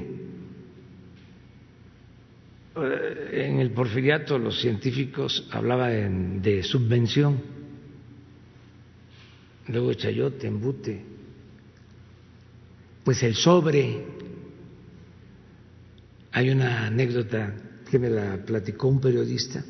Eh, 2.77 3.47
en 3.49 3.61
el 3.61 3.71
porfiriato 3.71 4.39
los 4.39 4.61
científicos 4.61 5.49
hablaban 5.51 6.43
de, 6.43 6.63
subvención, 6.63 7.41
luego 9.69 9.95
chayote, 9.95 10.47
embute, 10.47 11.16
pues 13.07 13.23
el 13.23 13.37
sobre. 13.37 14.05
Hay 16.33 16.51
una 16.51 16.89
anécdota 16.89 17.55
que 17.89 18.01
me 18.01 18.11
la 18.11 18.45
platicó 18.45 18.89
un 18.89 19.01
periodista 19.01 19.65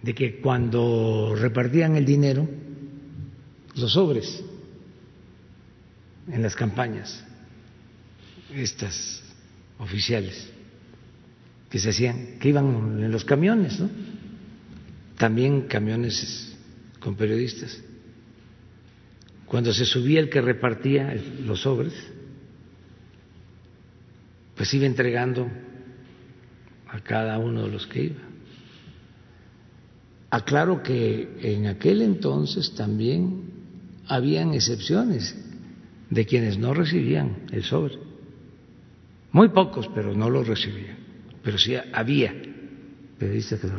de 0.00 0.14
que 0.14 0.40
cuando 0.40 1.34
repartían 1.36 1.96
el 1.96 2.04
dinero, 2.04 2.48
los 3.74 3.92
sobres 3.92 4.44
en 6.28 6.40
las 6.40 6.54
campañas, 6.54 7.24
estas 8.54 9.20
oficiales, 9.78 10.48
que 11.68 11.80
se 11.80 11.90
hacían, 11.90 12.38
que 12.38 12.50
iban 12.50 13.00
en 13.02 13.10
los 13.10 13.24
camiones, 13.24 13.80
¿no? 13.80 13.90
También 15.18 15.62
camiones 15.62 16.54
con 17.00 17.16
periodistas. 17.16 17.82
Cuando 19.54 19.72
se 19.72 19.84
subía 19.84 20.18
el 20.18 20.30
que 20.30 20.40
repartía 20.40 21.14
los 21.46 21.60
sobres, 21.60 21.94
pues 24.56 24.74
iba 24.74 24.84
entregando 24.84 25.48
a 26.88 26.98
cada 26.98 27.38
uno 27.38 27.62
de 27.62 27.70
los 27.70 27.86
que 27.86 28.02
iba. 28.02 28.20
Aclaro 30.30 30.82
que 30.82 31.36
en 31.40 31.68
aquel 31.68 32.02
entonces 32.02 32.74
también 32.74 33.44
habían 34.08 34.54
excepciones 34.54 35.36
de 36.10 36.26
quienes 36.26 36.58
no 36.58 36.74
recibían 36.74 37.46
el 37.52 37.62
sobre. 37.62 37.94
Muy 39.30 39.50
pocos, 39.50 39.88
pero 39.94 40.16
no 40.16 40.30
lo 40.30 40.42
recibían. 40.42 40.96
Pero 41.44 41.58
sí 41.58 41.76
había 41.92 42.34
periodistas 43.20 43.60
que 43.60 43.68
lo 43.68 43.74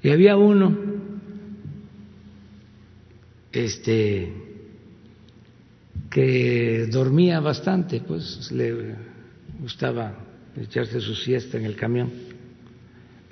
Y 0.00 0.10
había 0.10 0.36
uno, 0.36 0.78
este, 3.50 4.43
que 6.14 6.86
dormía 6.92 7.40
bastante, 7.40 8.00
pues 8.00 8.52
le 8.52 8.94
gustaba 9.58 10.14
echarse 10.56 11.00
su 11.00 11.12
siesta 11.12 11.58
en 11.58 11.64
el 11.64 11.74
camión. 11.74 12.08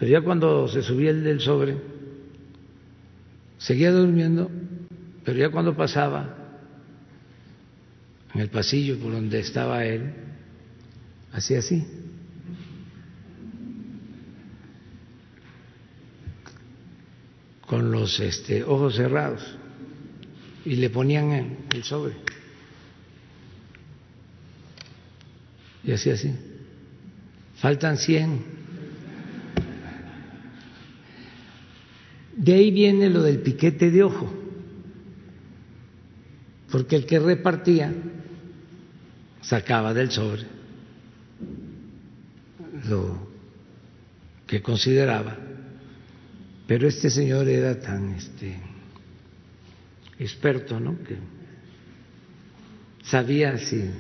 Pero 0.00 0.10
ya 0.10 0.20
cuando 0.20 0.66
se 0.66 0.82
subía 0.82 1.10
el 1.10 1.22
del 1.22 1.40
sobre, 1.40 1.76
seguía 3.56 3.92
durmiendo, 3.92 4.50
pero 5.24 5.38
ya 5.38 5.50
cuando 5.50 5.76
pasaba 5.76 6.58
en 8.34 8.40
el 8.40 8.48
pasillo 8.48 8.98
por 8.98 9.12
donde 9.12 9.38
estaba 9.38 9.84
él, 9.84 10.12
hacía 11.32 11.60
así. 11.60 11.86
con 17.64 17.90
los 17.90 18.20
este, 18.20 18.64
ojos 18.64 18.96
cerrados 18.96 19.40
y 20.66 20.76
le 20.76 20.90
ponían 20.90 21.56
el 21.72 21.84
sobre. 21.84 22.32
Y 25.84 25.92
así, 25.92 26.10
así. 26.10 26.34
Faltan 27.56 27.96
100. 27.96 28.62
De 32.36 32.54
ahí 32.54 32.70
viene 32.70 33.10
lo 33.10 33.22
del 33.22 33.40
piquete 33.40 33.90
de 33.90 34.02
ojo, 34.02 34.32
porque 36.70 36.96
el 36.96 37.06
que 37.06 37.18
repartía 37.18 37.92
sacaba 39.42 39.92
del 39.92 40.10
sobre 40.10 40.44
lo 42.88 43.28
que 44.46 44.62
consideraba 44.62 45.36
pero 46.72 46.88
este 46.88 47.10
señor 47.10 47.48
era 47.48 47.78
tan 47.78 48.14
este, 48.14 48.56
experto, 50.18 50.80
¿no? 50.80 50.96
Que 51.04 51.18
sabía 53.02 53.58
si 53.58 53.90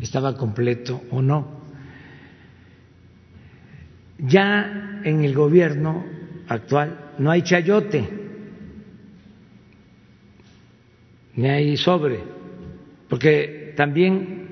estaba 0.00 0.36
completo 0.36 1.02
o 1.10 1.22
no. 1.22 1.58
Ya 4.18 5.00
en 5.04 5.24
el 5.24 5.34
gobierno 5.34 6.04
actual 6.48 7.12
no 7.18 7.30
hay 7.30 7.42
chayote, 7.42 8.08
ni 11.36 11.48
hay 11.48 11.76
sobre, 11.76 12.20
porque 13.08 13.74
también 13.76 14.48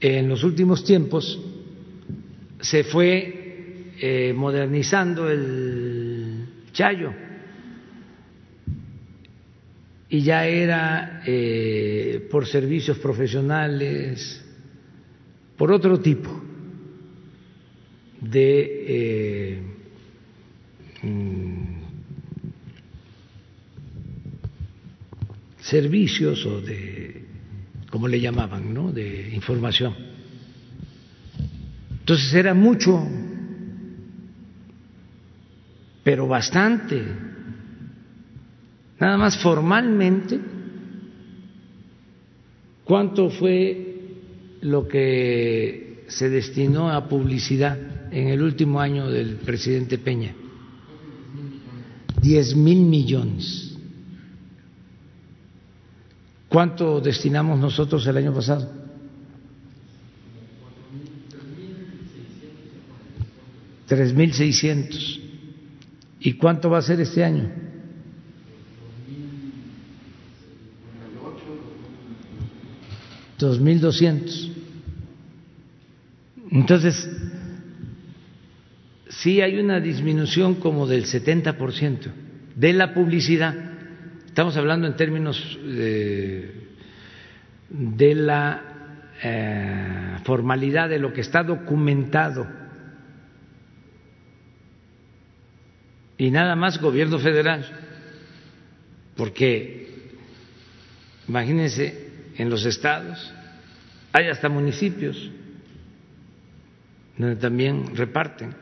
en 0.00 0.28
los 0.28 0.42
últimos 0.42 0.84
tiempos 0.84 1.38
se 2.60 2.84
fue 2.84 3.92
eh, 4.00 4.32
modernizando 4.34 5.30
el 5.30 6.46
Chayo. 6.72 7.12
Y 10.10 10.22
ya 10.22 10.44
era 10.46 11.22
eh, 11.24 12.26
por 12.30 12.46
servicios 12.46 12.98
profesionales, 12.98 14.44
por 15.56 15.70
otro 15.70 16.00
tipo 16.00 16.42
de 18.20 18.84
eh, 18.88 19.62
mm, 21.02 21.80
servicios 25.60 26.44
o 26.44 26.60
de, 26.60 27.24
como 27.88 28.08
le 28.08 28.20
llamaban, 28.20 28.74
¿no? 28.74 28.90
De 28.92 29.30
información. 29.32 29.94
Entonces 32.00 32.34
era 32.34 32.52
mucho 32.52 33.06
pero 36.02 36.26
bastante. 36.26 37.29
Nada 39.00 39.16
más 39.16 39.38
formalmente, 39.38 40.38
¿cuánto 42.84 43.30
fue 43.30 43.96
lo 44.60 44.86
que 44.86 46.04
se 46.08 46.28
destinó 46.28 46.90
a 46.90 47.08
publicidad 47.08 47.78
en 48.12 48.28
el 48.28 48.42
último 48.42 48.78
año 48.78 49.10
del 49.10 49.36
presidente 49.36 49.96
Peña? 49.96 50.34
Diez 52.20 52.54
mil 52.54 52.80
millones. 52.82 53.74
¿Cuánto 56.50 57.00
destinamos 57.00 57.58
nosotros 57.58 58.06
el 58.06 58.18
año 58.18 58.34
pasado? 58.34 58.70
Tres 63.86 64.12
mil 64.12 64.34
seiscientos. 64.34 65.20
¿Y 66.20 66.34
cuánto 66.34 66.68
va 66.68 66.78
a 66.78 66.82
ser 66.82 67.00
este 67.00 67.24
año? 67.24 67.69
Dos 73.40 73.58
mil 73.58 73.80
doscientos. 73.80 74.50
Entonces, 76.50 77.08
sí 79.08 79.40
hay 79.40 79.58
una 79.58 79.80
disminución 79.80 80.56
como 80.56 80.86
del 80.86 81.06
70% 81.06 82.12
de 82.54 82.72
la 82.74 82.92
publicidad. 82.92 83.54
Estamos 84.26 84.56
hablando 84.58 84.86
en 84.86 84.94
términos 84.94 85.58
de, 85.64 86.54
de 87.70 88.14
la 88.14 88.62
eh, 89.22 90.16
formalidad 90.24 90.90
de 90.90 90.98
lo 90.98 91.12
que 91.12 91.22
está 91.22 91.42
documentado 91.42 92.46
y 96.18 96.30
nada 96.30 96.54
más 96.56 96.78
gobierno 96.78 97.18
federal, 97.18 97.64
porque 99.16 100.10
imagínense, 101.26 102.09
en 102.40 102.48
los 102.48 102.64
estados 102.64 103.32
hay 104.12 104.28
hasta 104.28 104.48
municipios 104.48 105.30
donde 107.18 107.36
también 107.36 107.94
reparten. 107.94 108.54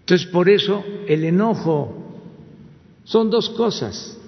Entonces, 0.00 0.26
por 0.26 0.50
eso 0.50 0.84
el 1.06 1.24
enojo 1.24 2.22
son 3.04 3.30
dos 3.30 3.48
cosas. 3.50 4.18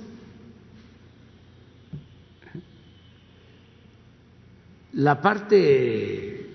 La 4.94 5.20
parte, 5.20 6.46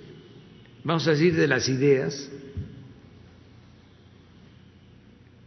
vamos 0.83 1.07
a 1.07 1.11
decir, 1.11 1.35
de 1.35 1.47
las 1.47 1.69
ideas, 1.69 2.31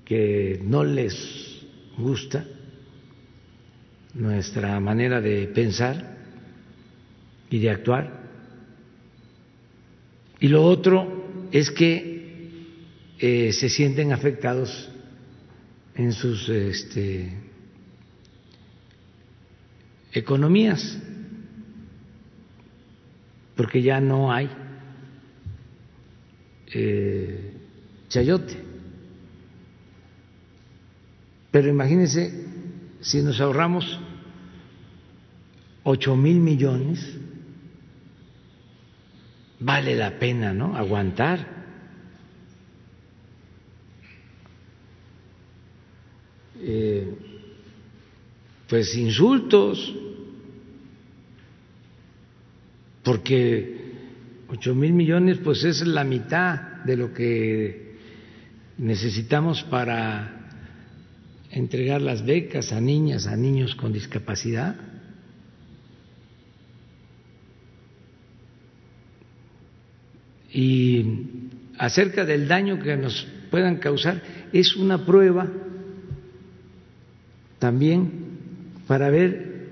que 0.05 0.61
no 0.63 0.85
les 0.85 1.67
gusta 1.97 2.47
nuestra 4.19 4.79
manera 4.81 5.21
de 5.21 5.47
pensar 5.47 6.17
y 7.49 7.61
de 7.61 7.71
actuar. 7.71 8.21
Y 10.41 10.49
lo 10.49 10.65
otro 10.65 11.49
es 11.53 11.71
que 11.71 12.19
eh, 13.19 13.53
se 13.53 13.69
sienten 13.69 14.13
afectados 14.13 14.91
en 15.95 16.13
sus 16.13 16.49
este, 16.49 17.33
economías, 20.13 20.99
porque 23.57 23.83
ya 23.83 24.01
no 24.01 24.33
hay 24.33 24.49
eh, 26.73 27.53
chayote. 28.09 28.57
Pero 31.51 31.69
imagínense 31.69 32.47
si 33.01 33.23
nos 33.23 33.41
ahorramos 33.41 33.99
ocho 35.91 36.15
mil 36.15 36.39
millones, 36.39 37.01
vale 39.59 39.97
la 39.97 40.19
pena, 40.19 40.53
¿no? 40.53 40.77
Aguantar. 40.77 41.57
Eh, 46.61 47.15
pues 48.69 48.95
insultos, 48.97 49.95
porque 53.03 53.95
ocho 54.49 54.75
mil 54.75 54.93
millones 54.93 55.39
pues 55.43 55.65
es 55.65 55.87
la 55.87 56.05
mitad 56.05 56.85
de 56.85 56.97
lo 56.99 57.15
que 57.15 57.97
necesitamos 58.77 59.63
para 59.63 60.51
entregar 61.51 62.03
las 62.03 62.27
becas 62.27 62.73
a 62.73 62.81
niñas, 62.83 63.27
a 63.27 63.37
niños 63.37 63.75
con 63.75 63.91
discapacidad. 63.91 64.88
Y 70.53 71.05
acerca 71.79 72.25
del 72.25 72.49
daño 72.49 72.79
que 72.81 72.97
nos 72.97 73.27
puedan 73.51 73.77
causar, 73.77 74.23
es 74.53 74.77
una 74.77 75.05
prueba 75.05 75.51
también 77.59 78.11
para 78.87 79.11
ver 79.11 79.69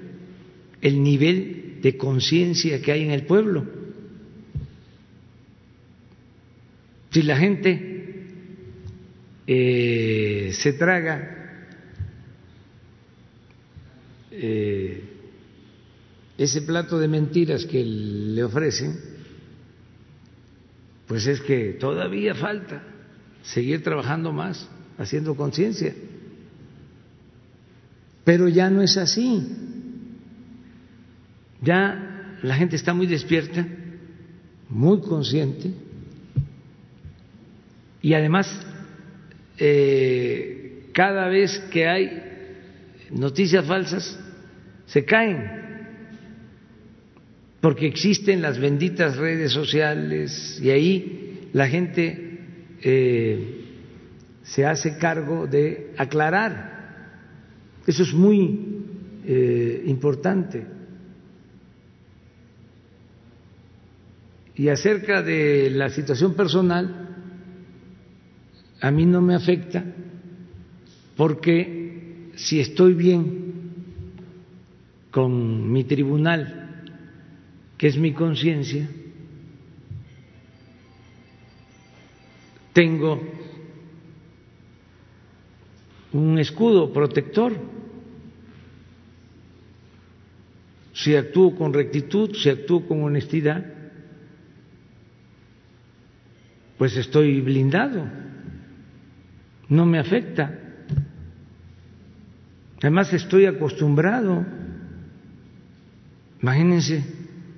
el 0.81 1.03
nivel 1.03 1.78
de 1.82 1.97
conciencia 1.97 2.81
que 2.82 2.93
hay 2.93 3.03
en 3.03 3.11
el 3.11 3.27
pueblo. 3.27 3.65
Si 7.11 7.23
la 7.23 7.36
gente 7.36 8.24
eh, 9.47 10.51
se 10.53 10.73
traga 10.74 11.36
eh, 14.31 15.05
ese 16.36 16.62
plato 16.62 16.98
de 16.98 17.09
mentiras 17.09 17.65
que 17.65 17.82
le 17.82 18.44
ofrecen, 18.44 19.15
pues 21.06 21.26
es 21.26 21.40
que 21.40 21.72
todavía 21.74 22.34
falta 22.34 22.82
seguir 23.42 23.82
trabajando 23.82 24.32
más, 24.32 24.68
haciendo 24.98 25.36
conciencia. 25.36 25.94
Pero 28.24 28.48
ya 28.48 28.70
no 28.70 28.82
es 28.82 28.96
así. 28.96 29.46
Ya 31.62 32.38
la 32.42 32.56
gente 32.56 32.76
está 32.76 32.92
muy 32.92 33.06
despierta, 33.06 33.66
muy 34.68 35.00
consciente 35.00 35.72
y 38.02 38.14
además 38.14 38.48
eh, 39.58 40.90
cada 40.92 41.28
vez 41.28 41.58
que 41.72 41.88
hay 41.88 42.22
noticias 43.10 43.64
falsas 43.64 44.18
se 44.86 45.04
caen 45.04 45.55
porque 47.66 47.88
existen 47.88 48.43
las 48.43 48.60
benditas 48.60 49.16
redes 49.16 49.51
sociales 49.51 50.60
y 50.62 50.70
ahí 50.70 51.48
la 51.52 51.66
gente 51.66 52.38
eh, 52.80 53.64
se 54.44 54.64
hace 54.64 54.98
cargo 54.98 55.48
de 55.48 55.93
aclarar. 55.98 57.26
Eso 57.84 58.05
es 58.05 58.14
muy 58.14 58.84
eh, 59.24 59.82
importante. 59.84 60.64
Y 64.55 64.68
acerca 64.68 65.20
de 65.22 65.68
la 65.68 65.88
situación 65.88 66.34
personal, 66.34 67.16
a 68.80 68.90
mí 68.93 69.06
no 69.06 69.20
me 69.20 69.34
afecta 69.34 69.84
porque 71.16 72.30
si 72.36 72.60
estoy 72.60 72.94
bien 72.94 73.72
con 75.10 75.72
mi 75.72 75.82
tribunal, 75.82 76.62
que 77.78 77.89
es 77.89 77.98
mi 77.98 78.12
conciencia, 78.12 78.89
tengo 82.73 83.20
un 86.12 86.39
escudo 86.39 86.93
protector. 86.93 87.57
Si 90.93 91.15
actúo 91.15 91.55
con 91.55 91.73
rectitud, 91.73 92.35
si 92.35 92.48
actúo 92.48 92.86
con 92.86 93.03
honestidad, 93.03 93.65
pues 96.78 96.97
estoy 96.97 97.40
blindado, 97.40 98.05
no 99.69 99.86
me 99.86 99.98
afecta. 99.98 100.59
Además 102.81 103.12
estoy 103.12 103.47
acostumbrado. 103.47 104.44
Imagínense 106.43 107.15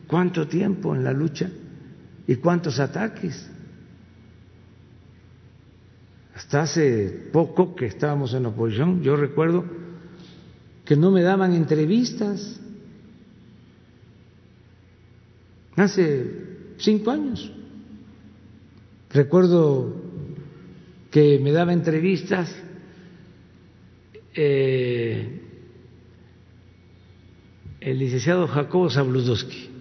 ¿Cuánto 0.09 0.48
tiempo 0.48 0.97
en 0.97 1.05
la 1.05 1.12
lucha? 1.12 1.51
¿Y 2.26 2.36
cuántos 2.36 2.80
ataques? 2.80 3.48
Hasta 6.35 6.62
hace 6.62 7.28
poco 7.30 7.76
que 7.76 7.86
estábamos 7.86 8.32
en 8.32 8.47
oposición, 8.47 9.02
yo 9.02 9.16
recuerdo 9.16 9.64
que 10.86 10.97
no 10.97 11.10
me 11.10 11.20
daban 11.22 11.52
entrevistas. 11.52 12.59
Hace 15.76 16.74
cinco 16.78 17.10
años. 17.10 17.52
Recuerdo 19.10 19.94
que 21.10 21.39
me 21.39 21.52
daba 21.52 21.74
entrevistas 21.74 22.55
eh, 24.35 25.43
el 27.80 27.98
licenciado 27.98 28.48
Jacobo 28.48 28.89
Zabludowski 28.89 29.77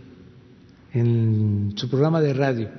en 0.93 1.73
su 1.75 1.89
programa 1.89 2.21
de 2.21 2.33
radio. 2.33 2.69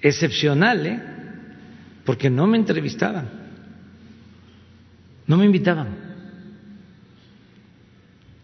Excepcional, 0.00 0.86
¿eh? 0.86 1.02
Porque 2.04 2.30
no 2.30 2.46
me 2.46 2.56
entrevistaban, 2.56 3.28
no 5.26 5.36
me 5.36 5.44
invitaban. 5.44 5.88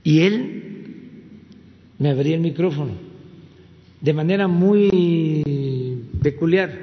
Y 0.02 0.22
él 0.22 0.62
me 1.98 2.10
abría 2.10 2.34
el 2.34 2.40
micrófono 2.40 3.12
de 4.00 4.12
manera 4.12 4.48
muy 4.48 6.02
peculiar, 6.20 6.76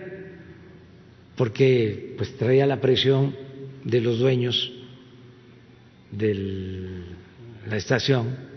porque 1.36 2.14
pues 2.18 2.36
traía 2.38 2.66
la 2.66 2.80
presión 2.80 3.36
de 3.84 3.99
los 3.99 4.20
dueños 4.20 4.72
de 6.11 7.03
la 7.68 7.76
estación 7.76 8.48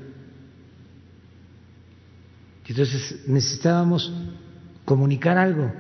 entonces 2.71 3.21
necesitábamos 3.27 4.13
comunicar 4.85 5.39
algo, 5.39 5.73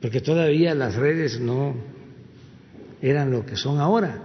porque 0.00 0.20
todavía 0.20 0.74
las 0.74 0.94
redes 0.94 1.40
no 1.40 1.74
eran 3.02 3.30
lo 3.30 3.44
que 3.44 3.56
son 3.56 3.80
ahora. 3.80 4.18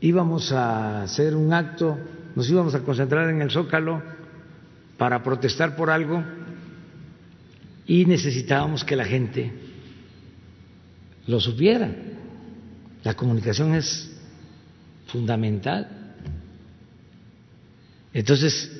Íbamos 0.00 0.52
a 0.52 1.02
hacer 1.02 1.34
un 1.34 1.52
acto, 1.52 1.98
nos 2.34 2.48
íbamos 2.48 2.74
a 2.74 2.80
concentrar 2.80 3.30
en 3.30 3.42
el 3.42 3.50
Zócalo 3.50 4.02
para 4.98 5.22
protestar 5.22 5.76
por 5.76 5.90
algo 5.90 6.22
y 7.86 8.04
necesitábamos 8.06 8.84
que 8.84 8.96
la 8.96 9.04
gente 9.04 9.52
lo 11.26 11.40
supiera. 11.40 11.90
La 13.02 13.14
comunicación 13.14 13.74
es 13.74 14.10
fundamental. 15.06 16.03
Entonces, 18.14 18.70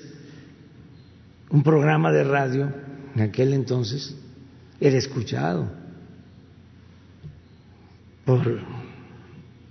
un 1.50 1.64
programa 1.64 2.12
de 2.12 2.22
radio 2.22 2.72
en 3.14 3.20
aquel 3.20 3.52
entonces 3.52 4.14
era 4.80 4.96
escuchado 4.96 5.70
por 8.24 8.60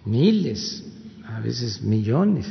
miles, 0.06 0.84
a 1.26 1.40
veces 1.40 1.82
millones. 1.82 2.46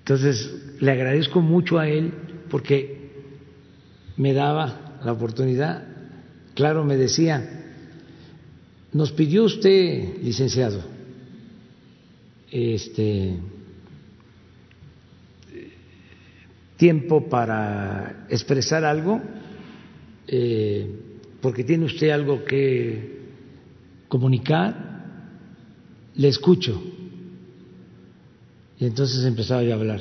Entonces, 0.00 0.54
le 0.78 0.92
agradezco 0.92 1.40
mucho 1.40 1.78
a 1.78 1.88
él 1.88 2.12
porque 2.50 3.10
me 4.16 4.34
daba 4.34 4.98
la 5.04 5.12
oportunidad, 5.12 5.86
claro, 6.54 6.84
me 6.84 6.96
decía, 6.96 7.64
nos 8.92 9.12
pidió 9.12 9.44
usted, 9.44 10.22
licenciado, 10.22 10.82
este, 12.50 13.38
tiempo 16.78 17.28
para 17.28 18.24
expresar 18.30 18.84
algo, 18.84 19.20
eh, 20.28 20.88
porque 21.42 21.64
tiene 21.64 21.84
usted 21.84 22.10
algo 22.10 22.44
que 22.44 23.18
comunicar, 24.06 25.04
le 26.14 26.28
escucho. 26.28 26.80
Y 28.78 28.86
entonces 28.86 29.24
empezaba 29.24 29.62
yo 29.64 29.72
a 29.72 29.74
hablar. 29.74 30.00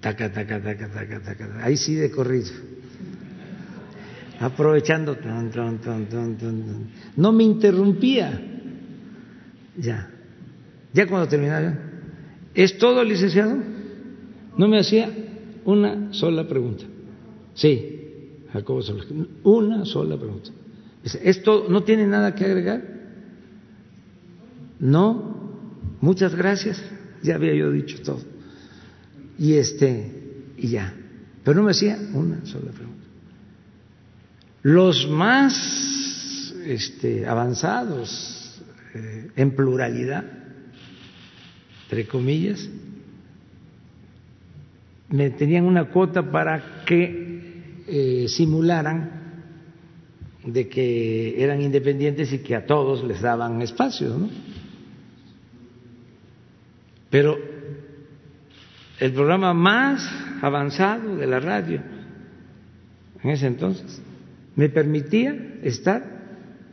Taca, 0.00 0.30
taca, 0.32 0.60
taca, 0.60 0.90
taca, 0.90 1.22
taca. 1.22 1.64
Ahí 1.64 1.76
sí 1.76 1.94
de 1.94 2.10
corrido. 2.10 2.50
Aprovechando. 4.40 5.16
no 7.16 7.32
me 7.32 7.44
interrumpía. 7.44 8.42
Ya. 9.78 10.10
Ya 10.92 11.06
cuando 11.06 11.28
terminaba. 11.28 11.78
¿Es 12.54 12.76
todo, 12.76 13.04
licenciado? 13.04 13.56
No 14.56 14.68
me 14.68 14.80
hacía 14.80 15.23
una 15.64 16.12
sola 16.12 16.46
pregunta. 16.46 16.84
Sí, 17.54 17.94
Jacobo 18.52 18.80
una 19.44 19.84
sola 19.84 20.16
pregunta. 20.16 20.50
¿Esto 21.22 21.66
no 21.68 21.82
tiene 21.82 22.06
nada 22.06 22.34
que 22.34 22.44
agregar? 22.44 22.82
No, 24.78 25.52
muchas 26.00 26.34
gracias. 26.34 26.82
Ya 27.22 27.36
había 27.36 27.54
yo 27.54 27.70
dicho 27.70 28.00
todo. 28.02 28.20
Y 29.38 29.54
este, 29.54 30.52
y 30.56 30.68
ya. 30.68 30.94
Pero 31.42 31.56
no 31.56 31.64
me 31.64 31.72
hacía 31.72 31.98
una 32.14 32.44
sola 32.46 32.70
pregunta. 32.70 33.04
Los 34.62 35.08
más 35.08 36.54
este, 36.64 37.26
avanzados 37.26 38.62
eh, 38.94 39.30
en 39.36 39.54
pluralidad, 39.54 40.24
entre 41.84 42.06
comillas, 42.06 42.68
me 45.08 45.30
tenían 45.30 45.64
una 45.64 45.86
cuota 45.86 46.30
para 46.30 46.84
que 46.84 47.82
eh, 47.86 48.26
simularan 48.28 49.22
de 50.44 50.68
que 50.68 51.42
eran 51.42 51.60
independientes 51.60 52.32
y 52.32 52.38
que 52.38 52.54
a 52.54 52.66
todos 52.66 53.02
les 53.04 53.20
daban 53.20 53.62
espacio, 53.62 54.08
¿no? 54.08 54.28
Pero 57.10 57.38
el 58.98 59.12
programa 59.12 59.54
más 59.54 60.08
avanzado 60.42 61.16
de 61.16 61.26
la 61.26 61.40
radio 61.40 61.80
en 63.22 63.30
ese 63.30 63.46
entonces 63.46 64.02
me 64.56 64.68
permitía 64.68 65.34
estar 65.62 66.04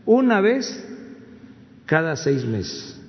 una 0.06 0.41
vez 0.41 0.88
cada 1.86 2.16
seis 2.16 2.45
meses. 2.45 3.01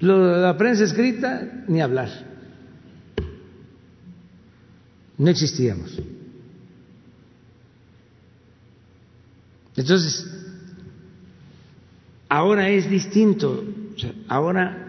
Lo 0.00 0.26
de 0.26 0.40
la 0.40 0.56
prensa 0.56 0.84
escrita, 0.84 1.64
ni 1.68 1.80
hablar. 1.80 2.08
No 5.18 5.28
existíamos. 5.28 5.98
Entonces, 9.76 10.26
ahora 12.28 12.70
es 12.70 12.88
distinto. 12.88 13.64
ahora 14.28 14.86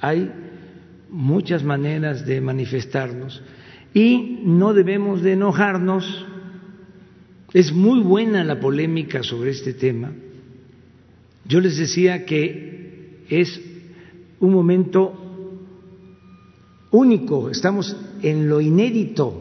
hay 0.00 0.32
muchas 1.10 1.62
maneras 1.62 2.24
de 2.24 2.40
manifestarnos 2.40 3.42
y 3.92 4.40
no 4.44 4.72
debemos 4.72 5.22
de 5.22 5.32
enojarnos. 5.32 6.26
Es 7.52 7.70
muy 7.70 8.00
buena 8.00 8.42
la 8.44 8.58
polémica 8.58 9.22
sobre 9.22 9.50
este 9.50 9.74
tema. 9.74 10.12
Yo 11.44 11.60
les 11.60 11.76
decía 11.76 12.24
que 12.24 13.26
es 13.28 13.60
un 14.42 14.52
momento 14.52 15.14
único, 16.90 17.48
estamos 17.48 17.96
en 18.22 18.48
lo 18.48 18.60
inédito, 18.60 19.40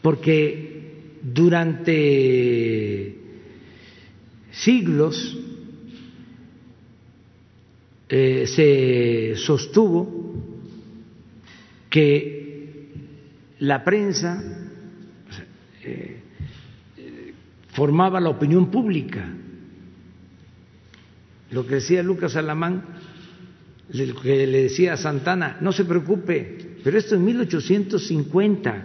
porque 0.00 1.18
durante 1.22 3.14
siglos 4.50 5.38
eh, 8.08 8.46
se 8.46 9.36
sostuvo 9.36 10.34
que 11.90 12.88
la 13.58 13.84
prensa 13.84 14.42
eh, 15.84 16.20
formaba 17.68 18.18
la 18.18 18.30
opinión 18.30 18.70
pública. 18.70 19.28
Lo 21.50 21.66
que 21.66 21.74
decía 21.76 22.02
Lucas 22.02 22.34
Alamán 22.36 22.99
que 23.90 24.46
le 24.46 24.62
decía 24.62 24.94
a 24.94 24.96
Santana, 24.96 25.58
no 25.60 25.72
se 25.72 25.84
preocupe, 25.84 26.78
pero 26.82 26.98
esto 26.98 27.16
en 27.16 27.24
1850. 27.24 28.84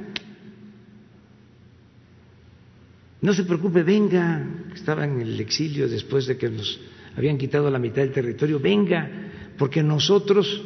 No 3.22 3.34
se 3.34 3.44
preocupe, 3.44 3.84
venga, 3.84 4.46
estaba 4.74 5.06
en 5.06 5.22
el 5.22 5.40
exilio 5.40 5.88
después 5.88 6.28
de 6.28 6.38
que 6.38 6.50
nos 6.50 6.80
habían 7.16 7.38
quitado 7.38 7.70
la 7.70 7.80
mitad 7.80 8.02
del 8.02 8.12
territorio, 8.12 8.60
venga, 8.60 9.10
porque 9.58 9.82
nosotros 9.82 10.62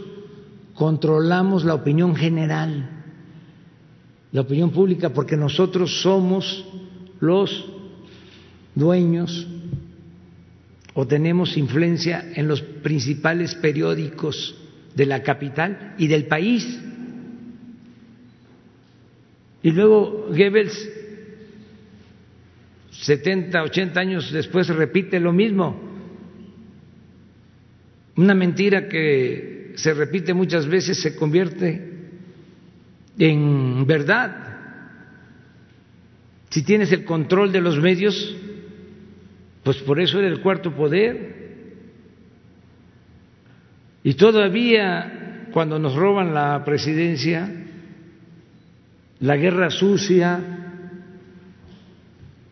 controlamos 0.73 1.63
la 1.63 1.75
opinión 1.75 2.15
general, 2.15 2.89
la 4.31 4.41
opinión 4.41 4.71
pública, 4.71 5.11
porque 5.11 5.37
nosotros 5.37 6.01
somos 6.01 6.65
los 7.19 7.65
dueños 8.75 9.47
o 10.93 11.05
tenemos 11.05 11.55
influencia 11.57 12.31
en 12.35 12.47
los 12.47 12.61
principales 12.61 13.55
periódicos 13.55 14.55
de 14.95 15.05
la 15.05 15.21
capital 15.21 15.95
y 15.97 16.07
del 16.07 16.25
país. 16.25 16.79
Y 19.61 19.71
luego 19.71 20.27
Goebbels, 20.29 20.89
70, 22.91 23.63
80 23.63 23.99
años 23.99 24.31
después, 24.31 24.67
repite 24.67 25.19
lo 25.19 25.31
mismo. 25.31 25.89
Una 28.15 28.33
mentira 28.33 28.87
que 28.87 29.73
se 29.75 29.93
repite 29.93 30.33
muchas 30.33 30.67
veces 30.67 30.99
se 31.01 31.15
convierte 31.15 31.89
en 33.17 33.85
verdad. 33.85 34.47
Si 36.49 36.63
tienes 36.63 36.91
el 36.91 37.05
control 37.05 37.51
de 37.51 37.61
los 37.61 37.79
medios, 37.79 38.35
pues 39.63 39.77
por 39.77 39.99
eso 39.99 40.19
era 40.19 40.27
el 40.27 40.41
cuarto 40.41 40.73
poder. 40.73 41.39
Y 44.03 44.13
todavía 44.13 45.47
cuando 45.51 45.79
nos 45.79 45.95
roban 45.95 46.33
la 46.33 46.63
presidencia, 46.63 47.49
la 49.19 49.35
guerra 49.35 49.69
sucia, 49.69 50.39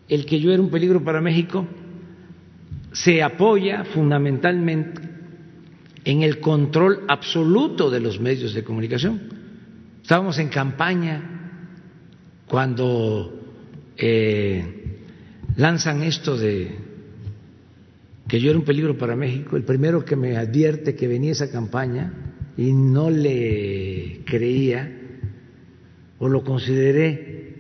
el 0.10 0.26
que 0.26 0.40
yo 0.40 0.52
era 0.52 0.62
un 0.62 0.70
peligro 0.70 1.04
para 1.04 1.22
México, 1.22 1.66
se 2.92 3.22
apoya 3.22 3.84
fundamentalmente 3.86 5.02
en 6.04 6.24
el 6.24 6.40
control 6.40 7.04
absoluto 7.08 7.90
de 7.90 8.00
los 8.00 8.20
medios 8.20 8.54
de 8.54 8.64
comunicación. 8.64 9.22
Estábamos 10.02 10.40
en 10.40 10.48
campaña 10.50 11.22
cuando 12.48 13.44
eh, 13.98 15.02
lanzan 15.58 16.04
esto 16.04 16.38
de 16.38 16.87
que 18.28 18.40
yo 18.40 18.50
era 18.50 18.60
un 18.60 18.66
peligro 18.66 18.98
para 18.98 19.16
México, 19.16 19.56
el 19.56 19.64
primero 19.64 20.04
que 20.04 20.16
me 20.16 20.36
advierte 20.36 20.96
que 20.96 21.08
venía 21.08 21.32
esa 21.32 21.50
campaña 21.50 22.14
y 22.58 22.74
no 22.74 23.10
le 23.10 24.22
creía 24.26 24.92
o 26.20 26.28
lo 26.28 26.44
consideré 26.44 27.56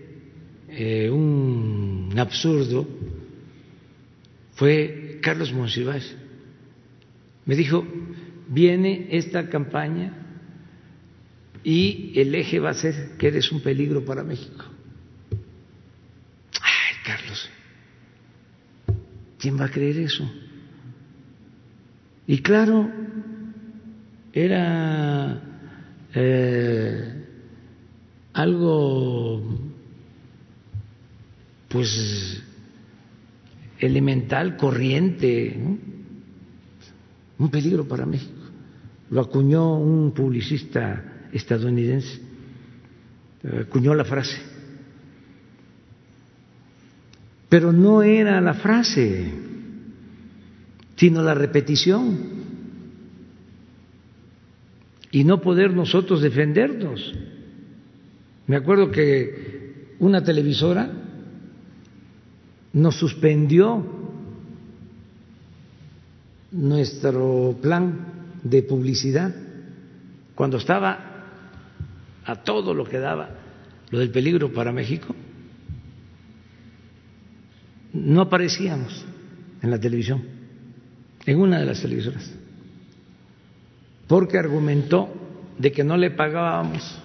eh, 0.69 1.09
un 1.09 2.13
absurdo 2.17 2.87
fue 4.55 5.19
Carlos 5.21 5.53
Monsiváis. 5.53 6.15
Me 7.45 7.55
dijo, 7.55 7.85
viene 8.49 9.07
esta 9.11 9.49
campaña 9.49 10.13
y 11.63 12.13
el 12.15 12.33
eje 12.35 12.59
va 12.59 12.71
a 12.71 12.73
ser 12.73 13.17
que 13.17 13.27
eres 13.27 13.51
un 13.51 13.61
peligro 13.61 14.03
para 14.03 14.23
México. 14.23 14.65
Ay, 16.61 16.95
Carlos, 17.05 17.49
¿quién 19.37 19.59
va 19.59 19.65
a 19.65 19.71
creer 19.71 19.99
eso? 19.99 20.29
Y 22.27 22.41
claro, 22.41 22.91
era 24.33 25.41
eh, 26.13 27.25
algo 28.33 29.41
pues 31.69 32.43
elemental, 33.79 34.57
corriente, 34.57 35.57
un 37.37 37.49
peligro 37.49 37.87
para 37.87 38.05
México. 38.05 38.33
Lo 39.09 39.21
acuñó 39.21 39.77
un 39.77 40.11
publicista 40.11 41.29
estadounidense, 41.31 42.19
acuñó 43.61 43.95
la 43.95 44.03
frase. 44.03 44.37
Pero 47.47 47.71
no 47.71 48.03
era 48.03 48.41
la 48.41 48.53
frase 48.53 49.46
sino 50.97 51.21
la 51.21 51.35
repetición 51.35 52.17
y 55.11 55.23
no 55.23 55.39
poder 55.41 55.73
nosotros 55.73 56.21
defendernos. 56.21 57.13
Me 58.47 58.55
acuerdo 58.55 58.91
que 58.91 59.95
una 59.99 60.23
televisora 60.23 60.91
nos 62.73 62.95
suspendió 62.95 63.85
nuestro 66.51 67.57
plan 67.61 68.39
de 68.43 68.63
publicidad 68.63 69.33
cuando 70.35 70.57
estaba 70.57 71.29
a 72.25 72.35
todo 72.43 72.73
lo 72.73 72.85
que 72.85 72.99
daba 72.99 73.29
lo 73.91 73.99
del 73.99 74.09
peligro 74.09 74.51
para 74.51 74.71
México. 74.71 75.15
No 77.93 78.21
aparecíamos 78.21 79.05
en 79.61 79.71
la 79.71 79.79
televisión 79.79 80.36
en 81.27 81.39
una 81.39 81.59
de 81.59 81.65
las 81.65 81.81
televisoras, 81.81 82.31
porque 84.07 84.39
argumentó 84.39 85.13
de 85.59 85.73
que 85.73 85.83
no 85.83 85.97
le 85.97 86.09
pagábamos 86.09 86.97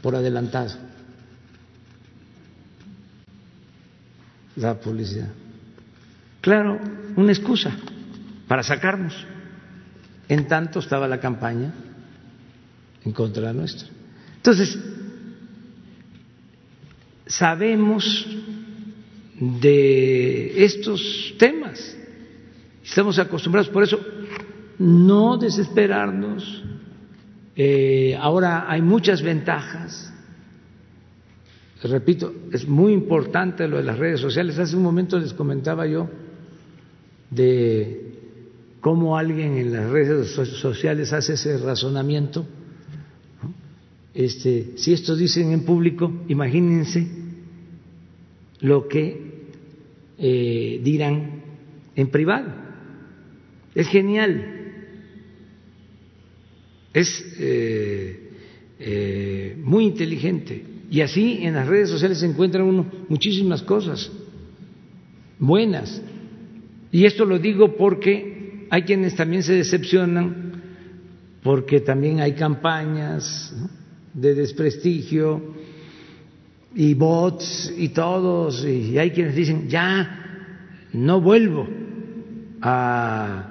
por 0.00 0.16
adelantado 0.16 0.76
la 4.56 4.80
publicidad. 4.80 5.28
Claro, 6.40 6.80
una 7.16 7.32
excusa 7.32 7.76
para 8.48 8.62
sacarnos. 8.62 9.14
En 10.26 10.48
tanto 10.48 10.78
estaba 10.78 11.06
la 11.06 11.20
campaña 11.20 11.74
en 13.04 13.12
contra 13.12 13.48
de 13.48 13.54
nuestra. 13.54 13.88
Entonces, 14.36 14.78
sabemos 17.26 18.26
de 19.38 20.64
estos 20.64 21.34
temas 21.36 21.96
Estamos 22.84 23.18
acostumbrados, 23.18 23.68
por 23.68 23.82
eso 23.82 23.98
no 24.78 25.36
desesperarnos. 25.36 26.64
Eh, 27.54 28.16
ahora 28.18 28.70
hay 28.70 28.80
muchas 28.80 29.22
ventajas. 29.22 30.12
Repito, 31.82 32.32
es 32.52 32.66
muy 32.66 32.92
importante 32.92 33.66
lo 33.66 33.78
de 33.78 33.84
las 33.84 33.98
redes 33.98 34.20
sociales. 34.20 34.58
Hace 34.58 34.76
un 34.76 34.82
momento 34.82 35.18
les 35.18 35.32
comentaba 35.32 35.86
yo 35.86 36.08
de 37.30 38.14
cómo 38.80 39.16
alguien 39.16 39.56
en 39.56 39.72
las 39.72 39.90
redes 39.90 40.28
sociales 40.30 41.12
hace 41.12 41.34
ese 41.34 41.58
razonamiento. 41.58 42.46
Este, 44.14 44.72
si 44.76 44.92
esto 44.92 45.14
dicen 45.14 45.52
en 45.52 45.64
público, 45.64 46.12
imagínense 46.28 47.06
lo 48.60 48.88
que 48.88 49.46
eh, 50.18 50.80
dirán 50.82 51.42
en 51.96 52.10
privado. 52.10 52.59
Es 53.74 53.88
genial. 53.88 54.44
Es 56.92 57.24
eh, 57.38 58.30
eh, 58.78 59.56
muy 59.62 59.84
inteligente. 59.84 60.64
Y 60.90 61.02
así 61.02 61.38
en 61.42 61.54
las 61.54 61.68
redes 61.68 61.88
sociales 61.88 62.18
se 62.18 62.26
encuentran 62.26 62.64
uno 62.64 62.86
muchísimas 63.08 63.62
cosas 63.62 64.10
buenas. 65.40 66.00
Y 66.92 67.04
esto 67.04 67.24
lo 67.24 67.38
digo 67.38 67.76
porque 67.76 68.66
hay 68.70 68.82
quienes 68.82 69.16
también 69.16 69.42
se 69.42 69.54
decepcionan, 69.54 70.52
porque 71.42 71.80
también 71.80 72.20
hay 72.20 72.32
campañas 72.34 73.52
de 74.12 74.34
desprestigio 74.34 75.54
y 76.74 76.94
bots 76.94 77.72
y 77.76 77.88
todos, 77.88 78.64
y 78.64 78.96
hay 78.98 79.10
quienes 79.10 79.34
dicen, 79.34 79.68
ya 79.68 80.48
no 80.92 81.20
vuelvo 81.20 81.66
a 82.60 83.49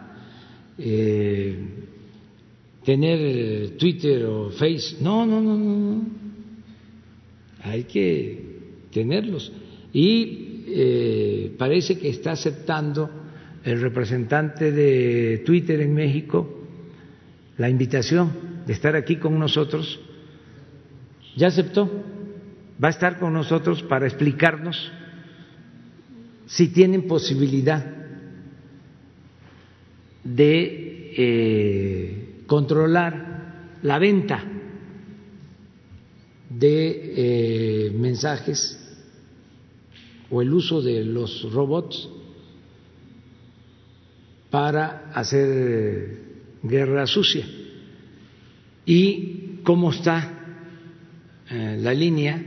eh, 0.80 1.56
tener 2.84 3.72
Twitter 3.78 4.26
o 4.26 4.50
Face. 4.52 4.98
No, 5.02 5.26
no, 5.26 5.42
no, 5.42 5.58
no, 5.58 5.76
no. 5.76 6.02
Hay 7.64 7.84
que 7.84 8.42
tenerlos. 8.92 9.52
Y 9.92 10.64
eh, 10.68 11.56
parece 11.58 11.98
que 11.98 12.10
está 12.10 12.32
aceptando 12.32 13.10
el 13.64 13.82
representante 13.82 14.72
de 14.72 15.44
Twitter 15.46 15.82
en 15.82 15.94
México 15.94 16.56
la 17.58 17.70
invitación 17.70 18.32
de 18.66 18.74
estar 18.74 18.96
aquí 18.96 19.18
con 19.18 19.38
nosotros. 19.38 20.00
Ya 21.36 21.48
aceptó. 21.48 21.90
Va 22.82 22.88
a 22.88 22.92
estar 22.92 23.20
con 23.20 23.34
nosotros 23.34 23.84
para 23.84 24.08
explicarnos 24.08 24.90
si 26.46 26.70
tienen 26.70 27.08
posibilidad 27.08 27.99
de 30.40 31.12
eh, 31.18 32.44
controlar 32.48 33.76
la 33.82 34.00
venta 34.00 34.42
de 36.50 37.88
eh, 37.88 37.92
mensajes 37.92 38.80
o 40.30 40.42
el 40.42 40.54
uso 40.54 40.82
de 40.82 41.04
los 41.04 41.52
robots 41.52 42.08
para 44.50 45.12
hacer 45.14 46.22
guerra 46.64 47.06
sucia. 47.06 47.46
¿Y 48.86 49.60
cómo 49.64 49.92
está 49.92 50.64
eh, 51.52 51.78
la 51.82 51.94
línea 51.94 52.46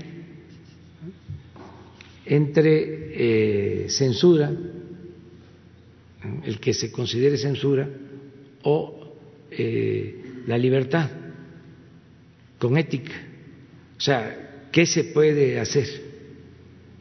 entre 2.25 3.91
censura 3.91 4.51
el 6.45 6.61
que 6.61 6.75
se 6.75 6.91
considere 6.91 7.37
censura 7.37 7.89
o 8.63 9.17
eh, 9.51 10.43
la 10.47 10.59
libertad 10.59 11.11
con 12.59 12.77
ética. 12.79 13.13
O 13.97 14.01
sea, 14.01 14.69
¿qué 14.71 14.87
se 14.87 15.05
puede 15.05 15.59
hacer? 15.59 15.89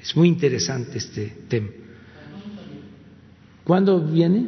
Es 0.02 0.16
muy 0.16 0.28
interesante 0.28 0.98
este 0.98 1.32
tema. 1.48 1.70
¿Cuándo 3.64 4.00
viene? 4.00 4.48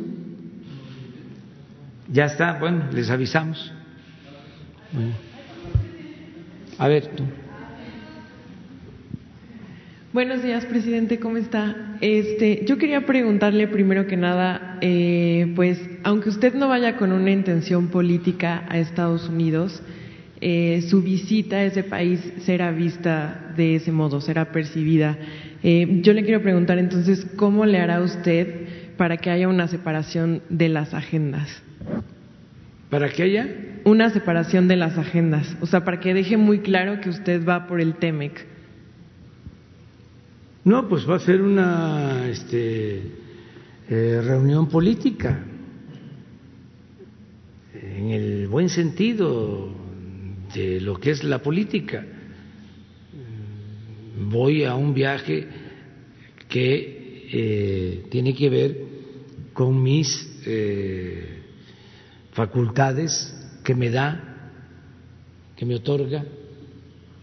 Ya 2.12 2.26
está, 2.26 2.60
bueno, 2.60 2.92
les 2.92 3.10
avisamos. 3.10 3.72
A 6.78 6.88
ver, 6.88 7.08
tú. 7.16 7.24
Buenos 10.14 10.44
días, 10.44 10.64
presidente, 10.66 11.18
¿cómo 11.18 11.38
está? 11.38 11.76
Este, 12.00 12.66
yo 12.68 12.78
quería 12.78 13.04
preguntarle 13.04 13.68
primero 13.68 14.06
que 14.06 14.16
nada, 14.16 14.78
eh, 14.80 15.52
pues, 15.56 15.82
aunque 16.04 16.30
usted 16.30 16.54
no 16.54 16.68
vaya 16.68 16.98
con 16.98 17.12
una 17.12 17.32
intención 17.32 17.88
política 17.88 18.64
a 18.70 18.78
Estados 18.78 19.28
Unidos, 19.28 19.82
eh, 20.40 20.84
su 20.88 21.02
visita 21.02 21.56
a 21.56 21.64
ese 21.64 21.82
país 21.82 22.20
será 22.42 22.70
vista 22.70 23.54
de 23.58 23.78
ese 23.78 23.92
modo, 23.92 24.22
será 24.22 24.52
percibida. 24.52 25.18
Eh, 25.64 26.02
yo 26.04 26.14
le 26.14 26.24
quiero 26.24 26.44
preguntar 26.44 26.78
entonces, 26.78 27.26
¿cómo 27.36 27.66
le 27.66 27.80
hará 27.80 28.00
usted 28.00 28.68
para 28.98 29.18
que 29.18 29.32
haya 29.32 29.48
una 29.48 29.68
separación 29.68 30.44
de 30.48 30.70
las 30.70 30.94
agendas? 30.94 31.64
¿Para 32.92 33.10
que 33.10 33.24
haya? 33.24 33.50
Una 33.84 34.12
separación 34.12 34.68
de 34.68 34.76
las 34.76 34.96
agendas, 35.00 35.58
o 35.60 35.66
sea, 35.66 35.84
para 35.84 36.00
que 36.00 36.14
deje 36.14 36.38
muy 36.38 36.60
claro 36.60 37.02
que 37.02 37.10
usted 37.10 37.44
va 37.44 37.66
por 37.66 37.82
el 37.82 37.96
TEMEC 37.96 38.53
no, 40.66 40.88
pues 40.88 41.08
va 41.10 41.18
a 41.18 41.20
ser 41.20 41.42
una 41.42 42.30
este, 42.30 43.02
eh, 43.90 44.22
reunión 44.24 44.70
política, 44.70 45.44
en 47.74 48.10
el 48.12 48.48
buen 48.48 48.70
sentido 48.70 49.74
de 50.54 50.80
lo 50.80 51.00
que 51.00 51.12
es 51.12 51.24
la 51.24 51.40
política. 51.40 52.06
Voy 54.30 54.64
a 54.64 54.76
un 54.76 54.94
viaje 54.94 55.48
que 56.48 57.28
eh, 57.32 58.06
tiene 58.10 58.34
que 58.34 58.50
ver 58.50 58.78
con 59.54 59.82
mis 59.82 60.08
eh, 60.46 61.40
facultades 62.32 63.34
que 63.64 63.76
me 63.76 63.90
da, 63.90 64.52
que 65.58 65.66
me 65.66 65.76
otorga 65.76 66.24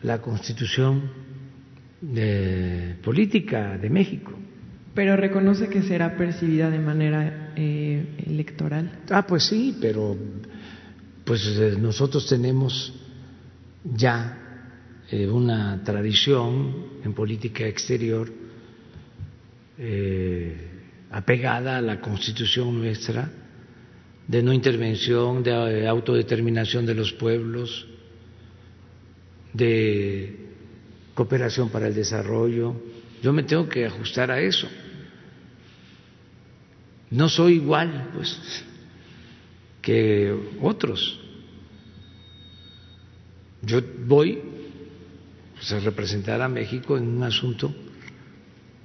la 0.02 0.20
Constitución 0.20 1.19
de 2.00 2.96
política 3.02 3.76
de 3.78 3.90
México. 3.90 4.32
Pero 4.94 5.16
reconoce 5.16 5.68
que 5.68 5.82
será 5.82 6.16
percibida 6.16 6.70
de 6.70 6.78
manera 6.78 7.52
eh, 7.56 8.04
electoral. 8.26 8.90
Ah, 9.10 9.26
pues 9.26 9.44
sí, 9.44 9.76
pero 9.80 10.16
pues 11.24 11.46
eh, 11.46 11.76
nosotros 11.78 12.26
tenemos 12.28 12.92
ya 13.84 14.36
eh, 15.10 15.28
una 15.28 15.82
tradición 15.84 17.00
en 17.04 17.12
política 17.12 17.66
exterior 17.66 18.30
apegada 21.10 21.78
a 21.78 21.80
la 21.80 22.02
constitución 22.02 22.78
nuestra 22.78 23.30
de 24.28 24.42
no 24.42 24.52
intervención, 24.52 25.42
de 25.42 25.88
autodeterminación 25.88 26.84
de 26.84 26.94
los 26.94 27.14
pueblos, 27.14 27.86
de 29.54 30.39
cooperación 31.14 31.68
para 31.70 31.88
el 31.88 31.94
desarrollo. 31.94 32.74
Yo 33.22 33.32
me 33.32 33.42
tengo 33.42 33.68
que 33.68 33.86
ajustar 33.86 34.30
a 34.30 34.40
eso. 34.40 34.68
No 37.10 37.28
soy 37.28 37.54
igual, 37.54 38.10
pues, 38.14 38.64
que 39.82 40.34
otros. 40.60 41.20
Yo 43.62 43.80
voy 44.06 44.40
pues, 45.54 45.72
a 45.72 45.80
representar 45.80 46.40
a 46.40 46.48
México 46.48 46.96
en 46.96 47.08
un 47.08 47.22
asunto 47.22 47.74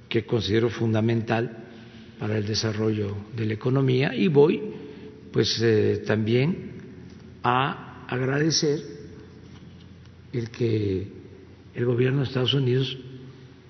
que 0.08 0.26
considero 0.26 0.68
fundamental 0.68 1.64
para 2.18 2.36
el 2.36 2.46
desarrollo 2.46 3.16
de 3.34 3.46
la 3.46 3.54
economía 3.54 4.14
y 4.14 4.28
voy, 4.28 4.60
pues, 5.32 5.60
eh, 5.62 6.02
también 6.06 6.72
a 7.42 8.04
agradecer 8.08 8.80
el 10.32 10.50
que 10.50 11.15
el 11.76 11.84
gobierno 11.84 12.20
de 12.20 12.24
Estados 12.24 12.54
Unidos 12.54 12.96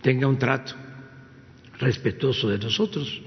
tenga 0.01 0.29
un 0.29 0.39
trato 0.39 0.75
respetuoso 1.79 2.49
de 2.49 2.59
nosotros. 2.59 3.21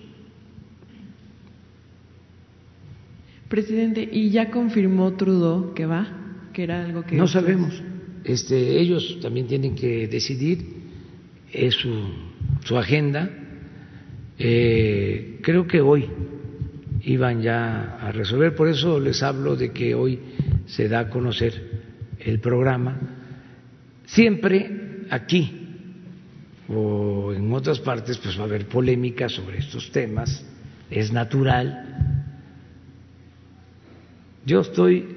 Presidente, 3.50 4.08
¿y 4.10 4.30
ya 4.30 4.50
confirmó 4.50 5.14
Trudeau 5.14 5.74
que 5.74 5.86
va? 5.86 6.08
Que 6.54 6.64
era 6.64 6.86
algo 6.86 7.04
que 7.04 7.16
no 7.16 7.28
sabemos. 7.28 7.82
Este, 8.24 8.80
ellos 8.80 9.20
también 9.22 9.48
tienen 9.48 9.76
que 9.76 10.08
decidir 10.08 10.80
es 11.52 11.76
su, 11.76 11.92
su 12.64 12.78
agenda. 12.78 13.30
Eh, 14.38 15.40
creo 15.42 15.68
que 15.68 15.82
hoy 15.82 16.06
iban 17.04 17.42
ya 17.42 17.98
a 18.00 18.12
resolver, 18.12 18.56
por 18.56 18.68
eso 18.70 19.00
les 19.00 19.24
hablo 19.24 19.56
de 19.56 19.72
que 19.72 19.96
hoy 19.96 20.20
se 20.68 20.88
da 20.88 21.00
a 21.00 21.10
conocer 21.10 21.82
el 22.20 22.40
programa 22.40 23.19
Siempre 24.12 25.06
aquí. 25.10 25.56
O 26.68 27.34
en 27.34 27.52
otras 27.54 27.80
partes 27.80 28.18
pues 28.18 28.38
va 28.38 28.44
a 28.44 28.46
haber 28.46 28.68
polémica 28.68 29.28
sobre 29.28 29.58
estos 29.58 29.92
temas, 29.92 30.44
es 30.90 31.12
natural, 31.12 31.90
yo 34.46 34.62
estoy 34.62 35.08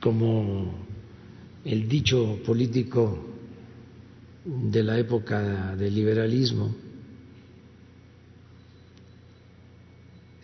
como 0.00 0.74
el 1.64 1.88
dicho 1.88 2.40
político 2.44 3.24
de 4.44 4.82
la 4.82 4.98
época 4.98 5.76
del 5.76 5.94
liberalismo, 5.94 6.74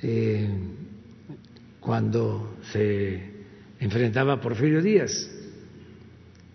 eh, 0.02 0.48
cuando 1.80 2.56
se 2.72 3.20
enfrentaba 3.80 4.34
a 4.34 4.40
Porfirio 4.40 4.80
Díaz, 4.80 5.28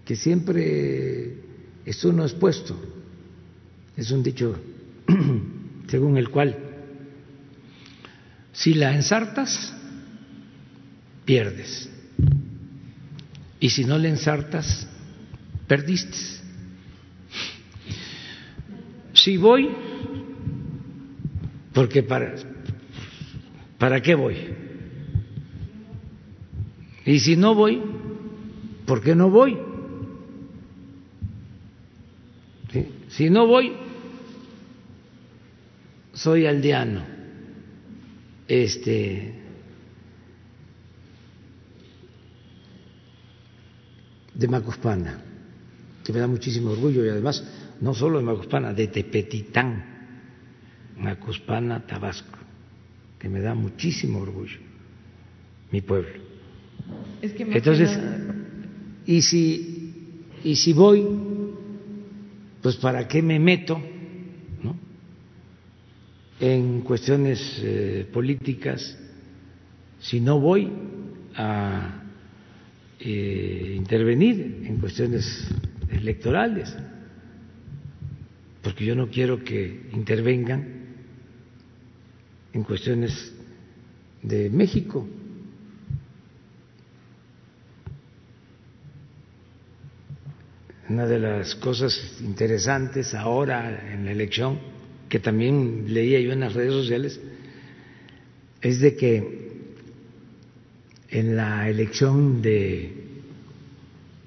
que 0.07 0.15
siempre 0.15 1.33
estuvo 1.85 2.13
no 2.13 2.23
expuesto, 2.23 2.79
es 3.97 4.09
un 4.09 4.23
dicho 4.23 4.55
según 5.89 6.15
el 6.15 6.29
cual 6.29 6.57
si 8.53 8.73
la 8.73 8.95
ensartas, 8.95 9.73
pierdes. 11.25 11.91
Y 13.59 13.69
si 13.69 13.83
no 13.83 13.97
le 13.97 14.07
ensartas, 14.07 14.87
perdiste. 15.67 16.17
Si 19.11 19.35
voy, 19.35 19.69
porque 21.73 22.01
para, 22.01 22.33
¿para 23.77 24.01
qué 24.01 24.15
voy? 24.15 24.37
Y 27.05 27.19
si 27.19 27.35
no 27.35 27.53
voy, 27.53 27.81
¿por 28.85 29.01
qué 29.03 29.13
no 29.13 29.29
voy? 29.29 29.66
Si 33.17 33.31
no 33.31 33.47
voy, 33.47 33.73
soy 36.13 36.45
aldeano, 36.45 37.01
este, 38.47 39.33
de 44.35 44.47
Macuspana, 44.47 45.19
que 46.03 46.13
me 46.13 46.19
da 46.19 46.27
muchísimo 46.27 46.69
orgullo 46.69 47.03
y 47.03 47.09
además 47.09 47.43
no 47.81 47.95
solo 47.95 48.19
de 48.19 48.25
Macuspana, 48.25 48.71
de 48.71 48.87
Tepetitán, 48.87 49.83
Macuspana, 50.99 51.87
Tabasco, 51.87 52.37
que 53.17 53.29
me 53.29 53.41
da 53.41 53.55
muchísimo 53.55 54.19
orgullo, 54.19 54.59
mi 55.71 55.81
pueblo. 55.81 56.21
Entonces, 57.23 57.97
y 59.07 59.23
si 59.23 59.73
y 60.43 60.55
si 60.55 60.71
voy, 60.71 61.03
pues 62.67 62.75
para 62.75 63.07
qué 63.07 63.21
me 63.21 63.39
meto. 63.39 63.81
En 66.37 66.81
cuestiones 66.81 67.61
eh, 67.63 68.05
políticas, 68.11 68.99
si 70.01 70.19
no 70.19 70.37
voy 70.41 70.69
a 71.33 72.03
eh, 72.99 73.73
intervenir 73.73 74.65
en 74.65 74.79
cuestiones 74.79 75.47
electorales, 75.89 76.75
porque 78.61 78.83
yo 78.83 78.95
no 78.95 79.07
quiero 79.07 79.45
que 79.45 79.89
intervengan 79.93 80.67
en 82.51 82.63
cuestiones 82.63 83.33
de 84.23 84.49
México. 84.49 85.07
Una 90.89 91.05
de 91.05 91.19
las 91.19 91.55
cosas 91.55 92.17
interesantes 92.21 93.13
ahora 93.13 93.93
en 93.93 94.05
la 94.05 94.11
elección, 94.11 94.59
que 95.09 95.19
también 95.19 95.93
leía 95.93 96.19
yo 96.21 96.31
en 96.31 96.39
las 96.39 96.53
redes 96.53 96.71
sociales, 96.71 97.19
es 98.61 98.79
de 98.79 98.95
que 98.95 99.47
en 101.09 101.35
la 101.35 101.69
elección 101.69 102.41
de, 102.41 102.93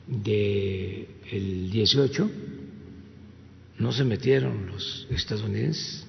de 0.07 1.09
el 1.31 1.71
18 1.71 2.31
no 3.79 3.93
se 3.93 4.05
metieron 4.05 4.67
los 4.67 5.07
estadounidenses. 5.11 6.07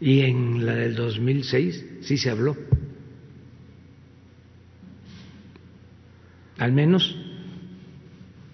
Y 0.00 0.20
en 0.20 0.64
la 0.64 0.74
del 0.74 0.94
2006 0.94 1.84
sí 2.02 2.16
se 2.16 2.30
habló. 2.30 2.56
Al 6.60 6.72
menos 6.72 7.16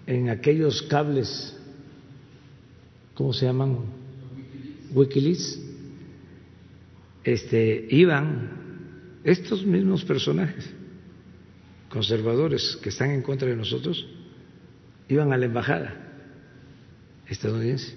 en 0.05 0.29
aquellos 0.29 0.81
cables, 0.83 1.53
¿cómo 3.13 3.33
se 3.33 3.45
llaman? 3.45 3.79
Wikileaks 4.93 5.59
este, 7.25 7.85
iban 7.89 9.19
estos 9.25 9.65
mismos 9.65 10.05
personajes 10.05 10.73
conservadores 11.89 12.79
que 12.81 12.89
están 12.89 13.11
en 13.11 13.21
contra 13.21 13.49
de 13.49 13.57
nosotros, 13.57 14.07
iban 15.09 15.33
a 15.33 15.37
la 15.37 15.47
embajada 15.47 15.93
estadounidense 17.27 17.93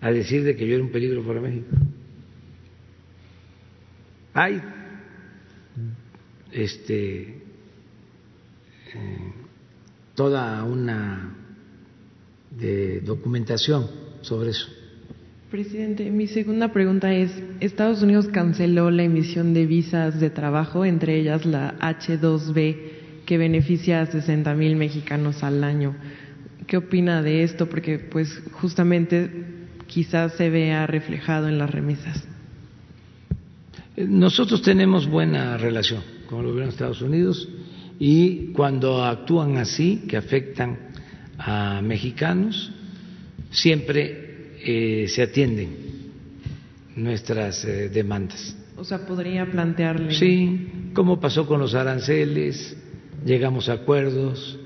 a 0.00 0.10
decir 0.10 0.42
de 0.42 0.56
que 0.56 0.66
yo 0.66 0.74
era 0.74 0.82
un 0.82 0.90
peligro 0.90 1.22
para 1.24 1.40
México. 1.40 1.68
Hay 4.34 4.60
este 6.50 7.37
eh, 8.94 9.32
toda 10.14 10.64
una 10.64 11.34
de 12.50 13.00
documentación 13.00 13.86
sobre 14.20 14.50
eso. 14.50 14.68
Presidente, 15.50 16.10
mi 16.10 16.26
segunda 16.26 16.72
pregunta 16.72 17.14
es, 17.14 17.30
Estados 17.60 18.02
Unidos 18.02 18.28
canceló 18.28 18.90
la 18.90 19.04
emisión 19.04 19.54
de 19.54 19.64
visas 19.64 20.20
de 20.20 20.28
trabajo, 20.28 20.84
entre 20.84 21.18
ellas 21.18 21.46
la 21.46 21.78
H2B, 21.78 22.76
que 23.24 23.38
beneficia 23.38 24.02
a 24.02 24.06
60 24.06 24.54
mil 24.54 24.76
mexicanos 24.76 25.42
al 25.42 25.64
año. 25.64 25.94
¿Qué 26.66 26.76
opina 26.76 27.22
de 27.22 27.44
esto? 27.44 27.66
Porque 27.66 27.98
pues 27.98 28.42
justamente 28.52 29.30
quizás 29.86 30.34
se 30.34 30.50
vea 30.50 30.86
reflejado 30.86 31.48
en 31.48 31.56
las 31.56 31.70
remesas. 31.70 32.26
Nosotros 33.96 34.60
tenemos 34.62 35.08
buena 35.08 35.56
relación 35.56 36.02
con 36.28 36.40
el 36.40 36.46
gobierno 36.46 36.66
de 36.66 36.72
Estados 36.72 37.00
Unidos 37.00 37.48
y 37.98 38.52
cuando 38.52 39.04
actúan 39.04 39.56
así, 39.56 40.04
que 40.08 40.16
afectan 40.16 40.78
a 41.38 41.80
mexicanos, 41.82 42.72
siempre 43.50 44.54
eh, 44.64 45.08
se 45.08 45.22
atienden 45.22 45.76
nuestras 46.94 47.64
eh, 47.64 47.88
demandas. 47.88 48.56
O 48.76 48.84
sea, 48.84 49.04
podría 49.04 49.50
plantearle. 49.50 50.14
Sí, 50.14 50.90
como 50.94 51.18
pasó 51.18 51.46
con 51.46 51.58
los 51.58 51.74
aranceles, 51.74 52.76
llegamos 53.24 53.68
a 53.68 53.74
acuerdos, 53.74 54.58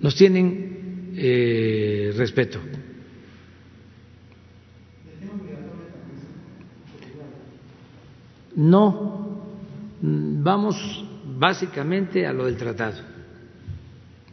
nos 0.00 0.16
tienen 0.16 1.12
eh, 1.14 2.12
respeto. 2.16 2.58
No, 8.56 9.42
vamos 10.00 11.04
básicamente 11.36 12.26
a 12.26 12.32
lo 12.32 12.46
del 12.46 12.56
tratado. 12.56 13.00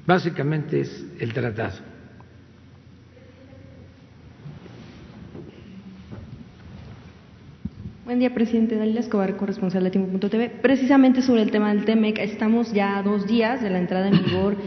Básicamente 0.06 0.82
es 0.82 1.06
el 1.20 1.34
tratado. 1.34 1.94
Buen 8.06 8.20
día, 8.20 8.34
presidente. 8.34 8.76
Dalila 8.76 9.00
Escobar, 9.00 9.36
corresponsal 9.38 9.84
de 9.86 9.92
Tiempo.tv. 9.92 10.50
Precisamente 10.62 11.22
sobre 11.22 11.42
el 11.42 11.52
tema 11.52 11.74
del 11.74 11.86
TEMEC, 11.86 12.20
estamos 12.20 12.74
ya 12.74 12.98
a 12.98 13.04
dos 13.04 13.28
días 13.28 13.62
de 13.62 13.70
la 13.70 13.80
entrada 13.80 14.10
en 14.10 14.24
vigor 14.24 14.58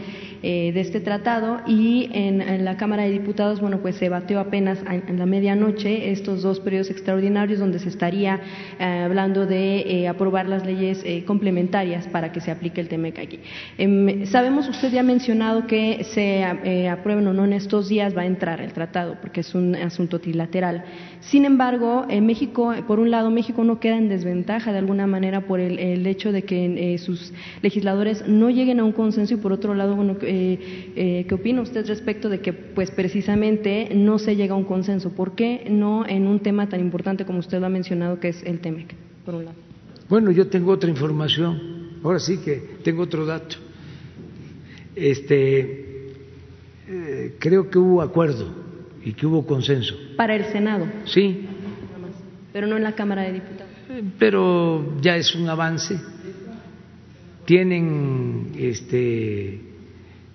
eh, 0.43 0.71
de 0.71 0.81
este 0.81 0.99
tratado 0.99 1.61
y 1.65 2.09
en, 2.13 2.37
la 2.63 2.77
Cámara 2.77 3.03
de 3.03 3.11
Diputados, 3.11 3.59
bueno, 3.59 3.79
pues 3.79 3.95
se 3.95 4.09
batió 4.09 4.39
apenas 4.39 4.79
en 4.87 5.17
la 5.17 5.25
medianoche 5.25 6.11
estos 6.11 6.41
dos 6.43 6.59
periodos 6.59 6.89
extraordinarios 6.89 7.59
donde 7.59 7.79
se 7.79 7.89
estaría 7.89 8.39
eh, 8.79 8.83
hablando 8.83 9.45
de 9.45 9.79
eh, 9.79 10.07
aprobar 10.07 10.47
las 10.47 10.65
leyes 10.65 11.03
complementarias 11.25 12.07
para 12.07 12.31
que 12.31 12.41
se 12.41 12.51
aplique 12.51 12.81
el 12.81 12.87
TEMEC 12.87 13.19
aquí. 13.19 13.39
Em, 13.77 14.25
sabemos, 14.25 14.67
usted 14.67 14.91
ya 14.91 14.99
ha 14.99 15.03
mencionado 15.03 15.65
que 15.65 16.03
se 16.03 16.43
aprueben 16.43 17.27
o 17.27 17.33
no 17.33 17.45
en 17.45 17.53
estos 17.53 17.89
días 17.89 18.15
va 18.15 18.21
a 18.21 18.25
entrar 18.25 18.61
el 18.61 18.73
tratado 18.73 19.17
porque 19.21 19.41
es 19.41 19.55
un 19.55 19.75
asunto 19.75 20.19
trilateral. 20.19 20.83
Sin 21.19 21.45
embargo, 21.45 22.05
en 22.09 22.25
México, 22.25 22.73
por 22.87 22.99
un 22.99 23.11
lado, 23.11 23.31
México 23.31 23.63
no 23.63 23.79
queda 23.79 23.97
en 23.97 24.09
desventaja 24.09 24.71
de 24.71 24.77
alguna 24.77 25.07
manera 25.07 25.41
por 25.41 25.59
el, 25.59 25.79
el 25.79 26.05
hecho 26.05 26.31
de 26.31 26.43
que 26.43 26.97
sus 26.99 27.33
legisladores 27.61 28.27
no 28.27 28.49
lleguen 28.49 28.79
a 28.79 28.83
un 28.83 28.91
consenso 28.91 29.33
y 29.33 29.37
por 29.37 29.51
otro 29.51 29.73
lado, 29.73 29.95
bueno, 29.95 30.17
eh, 30.27 30.91
eh, 30.95 31.25
¿qué 31.27 31.35
opina 31.35 31.61
usted 31.61 31.85
respecto 31.87 32.29
de 32.29 32.41
que, 32.41 32.53
pues 32.53 32.91
precisamente, 32.91 33.89
no 33.95 34.19
se 34.19 34.35
llega 34.35 34.53
a 34.53 34.57
un 34.57 34.65
consenso? 34.65 35.11
¿Por 35.11 35.33
qué 35.35 35.65
no 35.69 36.05
en 36.05 36.27
un 36.27 36.39
tema 36.39 36.69
tan 36.69 36.79
importante 36.79 37.25
como 37.25 37.39
usted 37.39 37.59
lo 37.59 37.65
ha 37.65 37.69
mencionado, 37.69 38.19
que 38.19 38.29
es 38.29 38.43
el 38.43 38.59
TEMEC, 38.59 38.93
por 39.25 39.35
un 39.35 39.45
lado? 39.45 39.57
Bueno, 40.09 40.31
yo 40.31 40.47
tengo 40.47 40.71
otra 40.71 40.89
información. 40.89 41.99
Ahora 42.03 42.19
sí 42.19 42.37
que 42.37 42.61
tengo 42.83 43.03
otro 43.03 43.25
dato. 43.25 43.57
Este, 44.95 46.13
eh, 46.87 47.35
creo 47.39 47.69
que 47.69 47.77
hubo 47.77 48.01
acuerdo 48.01 48.47
y 49.03 49.13
que 49.13 49.25
hubo 49.25 49.45
consenso. 49.45 49.95
Para 50.15 50.35
el 50.35 50.45
Senado. 50.45 50.85
Sí, 51.05 51.45
pero 52.53 52.67
no 52.67 52.77
en 52.77 52.83
la 52.83 52.93
Cámara 52.93 53.23
de 53.23 53.33
Diputados. 53.33 53.71
Pero 54.17 54.99
ya 55.01 55.15
es 55.15 55.35
un 55.35 55.47
avance. 55.49 55.99
Tienen 57.45 58.51
este, 58.57 59.61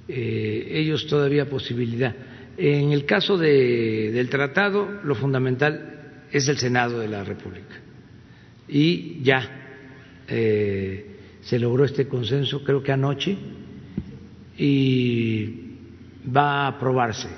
eh, 0.08 0.68
ellos 0.70 1.06
todavía 1.06 1.48
posibilidad. 1.48 2.14
En 2.56 2.92
el 2.92 3.04
caso 3.06 3.38
de, 3.38 4.10
del 4.12 4.28
tratado, 4.28 5.00
lo 5.04 5.14
fundamental 5.14 5.92
es 6.30 6.48
el 6.48 6.58
Senado 6.58 6.98
de 6.98 7.08
la 7.08 7.24
República. 7.24 7.80
Y 8.68 9.22
ya 9.22 10.22
eh, 10.28 11.16
se 11.42 11.58
logró 11.58 11.84
este 11.84 12.08
consenso, 12.08 12.62
creo 12.64 12.82
que 12.82 12.92
anoche, 12.92 13.36
y 14.56 15.60
va 16.34 16.64
a 16.64 16.68
aprobarse. 16.68 17.28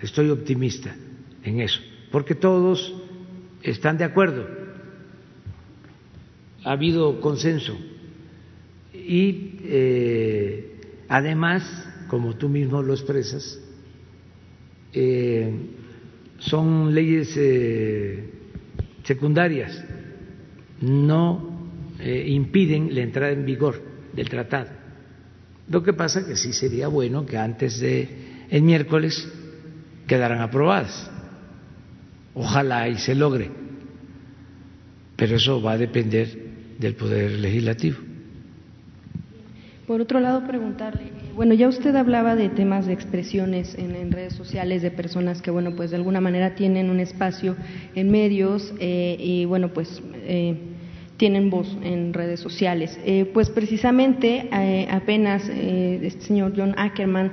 Estoy 0.00 0.30
optimista 0.30 0.94
en 1.42 1.60
eso, 1.60 1.80
porque 2.10 2.34
todos 2.34 2.94
están 3.62 3.98
de 3.98 4.04
acuerdo. 4.04 4.46
Ha 6.64 6.72
habido 6.72 7.20
consenso. 7.20 7.76
Y 8.92 9.58
eh, 9.64 10.80
además, 11.08 11.87
como 12.08 12.36
tú 12.36 12.48
mismo 12.48 12.82
lo 12.82 12.94
expresas, 12.94 13.60
eh, 14.92 15.52
son 16.38 16.94
leyes 16.94 17.34
eh, 17.36 18.32
secundarias, 19.04 19.84
no 20.80 21.56
impiden 22.00 22.94
la 22.94 23.00
entrada 23.00 23.32
en 23.32 23.44
vigor 23.44 23.82
del 24.14 24.28
tratado. 24.28 24.68
Lo 25.68 25.82
que 25.82 25.92
pasa 25.92 26.24
que 26.24 26.36
sí 26.36 26.52
sería 26.52 26.88
bueno 26.88 27.26
que 27.26 27.36
antes 27.36 27.80
de 27.80 28.08
el 28.50 28.62
miércoles 28.62 29.28
quedaran 30.06 30.40
aprobadas. 30.40 31.10
Ojalá 32.34 32.88
y 32.88 32.96
se 32.96 33.14
logre. 33.14 33.50
Pero 35.16 35.36
eso 35.36 35.60
va 35.60 35.72
a 35.72 35.78
depender 35.78 36.28
del 36.78 36.94
Poder 36.94 37.32
Legislativo. 37.32 37.98
Por 39.86 40.00
otro 40.00 40.20
lado, 40.20 40.46
preguntarle, 40.46 41.10
bueno, 41.38 41.54
ya 41.54 41.68
usted 41.68 41.94
hablaba 41.94 42.34
de 42.34 42.48
temas 42.48 42.86
de 42.86 42.92
expresiones 42.92 43.76
en, 43.76 44.10
redes 44.10 44.32
sociales 44.32 44.82
de 44.82 44.90
personas 44.90 45.40
que, 45.40 45.52
bueno, 45.52 45.76
pues 45.76 45.90
de 45.90 45.96
alguna 45.96 46.20
manera 46.20 46.56
tienen 46.56 46.90
un 46.90 46.98
espacio 46.98 47.54
en 47.94 48.10
medios 48.10 48.74
eh, 48.80 49.16
y, 49.20 49.44
bueno, 49.44 49.68
pues 49.68 50.02
eh, 50.14 50.56
tienen 51.18 51.50
voz 51.50 51.76
en 51.82 52.14
redes 52.14 52.40
sociales. 52.40 52.98
Eh, 53.04 53.28
pues 53.34 53.50
precisamente 53.50 54.48
eh, 54.52 54.88
apenas 54.90 55.48
eh, 55.48 55.98
este 56.02 56.22
señor 56.22 56.52
John 56.56 56.74
Ackerman 56.78 57.32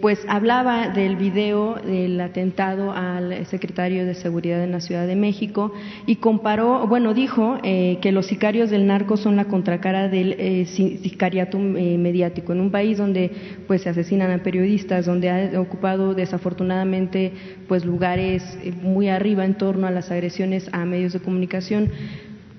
pues 0.00 0.24
hablaba 0.28 0.88
del 0.88 1.16
video 1.16 1.74
del 1.74 2.20
atentado 2.20 2.92
al 2.92 3.44
secretario 3.46 4.06
de 4.06 4.14
Seguridad 4.14 4.62
en 4.62 4.70
la 4.70 4.80
Ciudad 4.80 5.06
de 5.06 5.16
México 5.16 5.72
y 6.06 6.16
comparó, 6.16 6.86
bueno, 6.86 7.14
dijo 7.14 7.58
que 7.62 8.12
los 8.12 8.26
sicarios 8.26 8.70
del 8.70 8.86
narco 8.86 9.16
son 9.16 9.36
la 9.36 9.46
contracara 9.46 10.08
del 10.08 10.66
sicariato 10.66 11.58
mediático 11.58 12.52
en 12.52 12.60
un 12.60 12.70
país 12.70 12.98
donde 12.98 13.30
pues 13.66 13.82
se 13.82 13.88
asesinan 13.88 14.30
a 14.30 14.42
periodistas, 14.42 15.06
donde 15.06 15.30
ha 15.30 15.60
ocupado 15.60 16.14
desafortunadamente 16.14 17.32
pues 17.66 17.84
lugares 17.84 18.58
muy 18.82 19.08
arriba 19.08 19.44
en 19.44 19.54
torno 19.54 19.86
a 19.86 19.90
las 19.90 20.10
agresiones 20.10 20.68
a 20.72 20.84
medios 20.84 21.12
de 21.12 21.20
comunicación. 21.20 21.90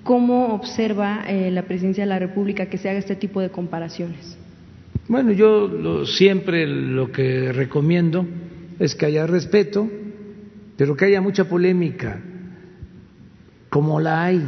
¿Cómo 0.07 0.53
observa 0.53 1.25
eh, 1.27 1.51
la 1.51 1.63
presidencia 1.63 2.05
de 2.05 2.07
la 2.07 2.17
República 2.17 2.67
que 2.67 2.77
se 2.77 2.89
haga 2.89 2.97
este 2.97 3.17
tipo 3.17 3.41
de 3.41 3.49
comparaciones? 3.49 4.37
Bueno, 5.09 5.33
yo 5.33 6.05
siempre 6.05 6.65
lo 6.65 7.11
que 7.11 7.51
recomiendo 7.51 8.25
es 8.79 8.95
que 8.95 9.05
haya 9.05 9.27
respeto, 9.27 9.85
pero 10.77 10.95
que 10.95 11.03
haya 11.03 11.19
mucha 11.19 11.49
polémica, 11.49 12.21
como 13.67 13.99
la 13.99 14.23
hay 14.23 14.41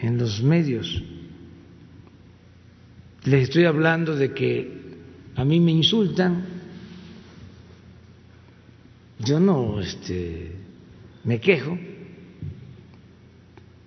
en 0.00 0.18
los 0.18 0.42
medios. 0.42 1.02
Les 3.24 3.44
estoy 3.44 3.64
hablando 3.64 4.16
de 4.16 4.34
que 4.34 4.70
a 5.34 5.46
mí 5.46 5.60
me 5.60 5.72
insultan, 5.72 6.44
yo 9.20 9.40
no 9.40 9.80
este, 9.80 10.52
me 11.24 11.40
quejo, 11.40 11.78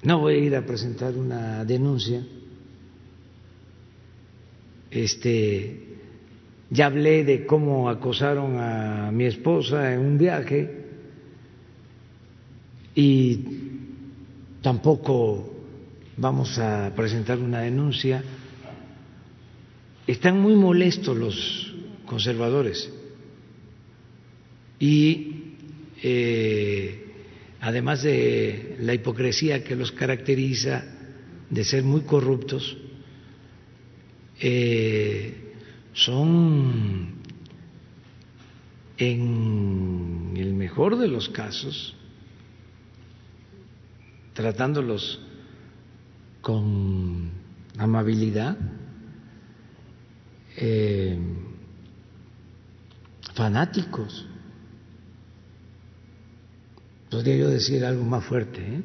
no 0.03 0.19
voy 0.19 0.35
a 0.35 0.37
ir 0.37 0.55
a 0.55 0.65
presentar 0.65 1.15
una 1.15 1.63
denuncia. 1.63 2.25
Este, 4.89 5.91
ya 6.69 6.87
hablé 6.87 7.23
de 7.23 7.45
cómo 7.45 7.89
acosaron 7.89 8.57
a 8.57 9.11
mi 9.11 9.25
esposa 9.25 9.93
en 9.93 9.99
un 9.99 10.17
viaje 10.17 10.85
y 12.95 13.45
tampoco 14.61 15.53
vamos 16.17 16.57
a 16.59 16.91
presentar 16.95 17.37
una 17.39 17.59
denuncia. 17.59 18.23
Están 20.07 20.41
muy 20.41 20.55
molestos 20.55 21.15
los 21.15 21.75
conservadores 22.05 22.91
y 24.79 25.55
eh, 26.01 27.05
además 27.61 28.01
de 28.01 28.70
la 28.81 28.93
hipocresía 28.93 29.63
que 29.63 29.75
los 29.75 29.91
caracteriza, 29.91 30.83
de 31.49 31.63
ser 31.63 31.83
muy 31.83 32.01
corruptos, 32.01 32.77
eh, 34.39 35.53
son, 35.93 37.13
en 38.97 40.33
el 40.35 40.53
mejor 40.53 40.97
de 40.97 41.07
los 41.07 41.29
casos, 41.29 41.95
tratándolos 44.33 45.19
con 46.41 47.29
amabilidad, 47.77 48.57
eh, 50.57 51.19
fanáticos 53.35 54.27
podría 57.11 57.35
yo 57.35 57.49
decir 57.49 57.83
algo 57.83 58.05
más 58.05 58.23
fuerte, 58.23 58.61
¿eh? 58.61 58.81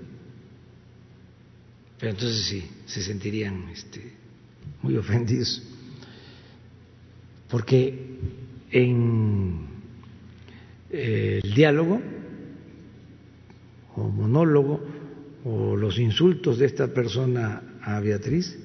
pero 1.99 2.11
entonces 2.11 2.45
sí, 2.45 2.69
se 2.85 3.01
sentirían 3.01 3.69
este, 3.69 4.13
muy 4.83 4.97
ofendidos. 4.97 5.63
Porque 7.49 8.19
en 8.73 9.61
eh, 10.91 11.41
el 11.43 11.55
diálogo 11.55 12.03
o 13.95 14.09
monólogo 14.09 14.85
o 15.45 15.77
los 15.77 15.97
insultos 15.99 16.59
de 16.59 16.67
esta 16.67 16.89
persona 16.89 17.79
a 17.81 18.01
Beatriz, 18.01 18.59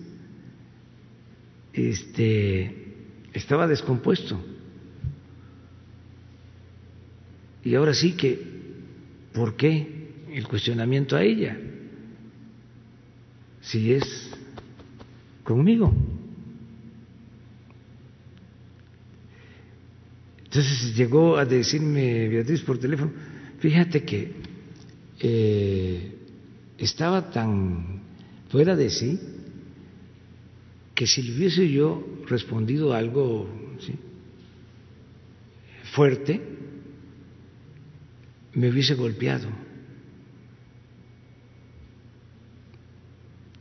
este, 1.71 2.95
estaba 3.31 3.67
descompuesto. 3.67 4.43
Y 7.63 7.75
ahora 7.75 7.93
sí 7.93 8.13
que 8.13 8.50
¿Por 9.33 9.55
qué 9.55 10.09
el 10.31 10.47
cuestionamiento 10.47 11.15
a 11.15 11.23
ella? 11.23 11.57
Si 13.61 13.93
es 13.93 14.31
conmigo. 15.43 15.93
Entonces 20.43 20.95
llegó 20.95 21.37
a 21.37 21.45
decirme 21.45 22.27
Beatriz 22.27 22.61
por 22.61 22.77
teléfono, 22.77 23.11
fíjate 23.59 24.03
que 24.03 24.33
eh, 25.19 26.11
estaba 26.77 27.31
tan 27.31 28.01
fuera 28.49 28.75
de 28.75 28.89
sí 28.89 29.19
que 30.93 31.07
si 31.07 31.21
le 31.23 31.35
hubiese 31.35 31.69
yo 31.71 32.05
respondido 32.27 32.93
algo 32.93 33.47
fuerte, 35.93 36.41
me 38.53 38.69
hubiese 38.69 38.95
golpeado. 38.95 39.47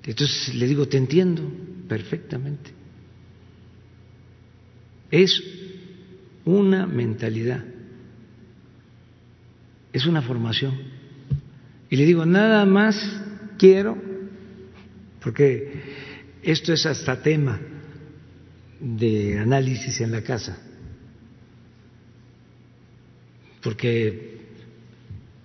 Entonces 0.04 0.54
le 0.54 0.66
digo, 0.66 0.86
te 0.88 0.96
entiendo 0.96 1.42
perfectamente. 1.88 2.70
Es 5.10 5.42
una 6.44 6.86
mentalidad, 6.86 7.64
es 9.92 10.06
una 10.06 10.22
formación. 10.22 10.74
Y 11.90 11.96
le 11.96 12.06
digo, 12.06 12.24
nada 12.24 12.64
más 12.64 13.20
quiero, 13.58 13.98
porque 15.20 15.82
esto 16.42 16.72
es 16.72 16.86
hasta 16.86 17.22
tema 17.22 17.60
de 18.80 19.38
análisis 19.38 20.00
en 20.00 20.12
la 20.12 20.22
casa, 20.22 20.58
porque 23.62 24.29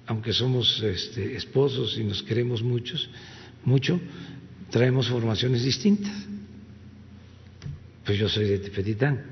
aunque 0.07 0.33
somos 0.33 0.81
este, 0.83 1.35
esposos 1.35 1.97
y 1.97 2.03
nos 2.03 2.21
queremos 2.23 2.61
muchos, 2.61 3.09
mucho, 3.63 3.99
traemos 4.69 5.09
formaciones 5.09 5.63
distintas. 5.63 6.13
Pues 8.05 8.19
yo 8.19 8.29
soy 8.29 8.45
de 8.45 8.59
Tepetitán, 8.59 9.23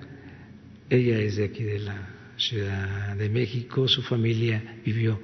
ella 0.90 1.20
es 1.20 1.36
de 1.36 1.46
aquí 1.46 1.64
de 1.64 1.80
la 1.80 2.10
Ciudad 2.38 3.16
de 3.16 3.30
México, 3.30 3.88
su 3.88 4.02
familia 4.02 4.80
vivió 4.84 5.20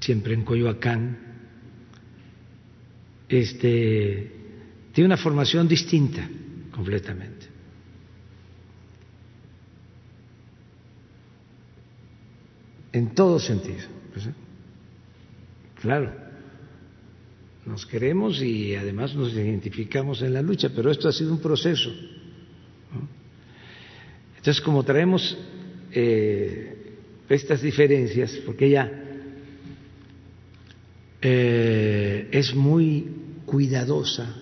siempre 0.00 0.34
en 0.34 0.44
Coyoacán, 0.44 1.18
este, 3.28 4.30
tiene 4.92 5.06
una 5.06 5.16
formación 5.16 5.66
distinta 5.66 6.28
completamente. 6.70 7.46
En 12.92 13.12
todo 13.12 13.40
sentido. 13.40 13.88
Pues, 14.12 14.26
¿eh? 14.26 14.43
Claro, 15.84 16.10
nos 17.66 17.84
queremos 17.84 18.40
y 18.40 18.74
además 18.74 19.14
nos 19.14 19.34
identificamos 19.34 20.22
en 20.22 20.32
la 20.32 20.40
lucha, 20.40 20.70
pero 20.74 20.90
esto 20.90 21.10
ha 21.10 21.12
sido 21.12 21.30
un 21.30 21.40
proceso. 21.40 21.92
Entonces, 24.38 24.62
como 24.62 24.82
traemos 24.82 25.36
eh, 25.92 26.94
estas 27.28 27.60
diferencias, 27.60 28.32
porque 28.46 28.64
ella 28.64 28.90
eh, 31.20 32.30
es 32.32 32.54
muy 32.54 33.06
cuidadosa 33.44 34.34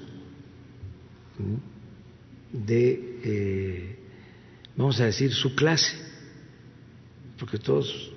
de, 2.53 3.19
eh, 3.25 3.97
vamos 4.77 5.01
a 5.01 5.07
decir, 5.07 5.33
su 5.33 5.57
clase, 5.57 5.97
porque 7.37 7.59
todos 7.59 8.13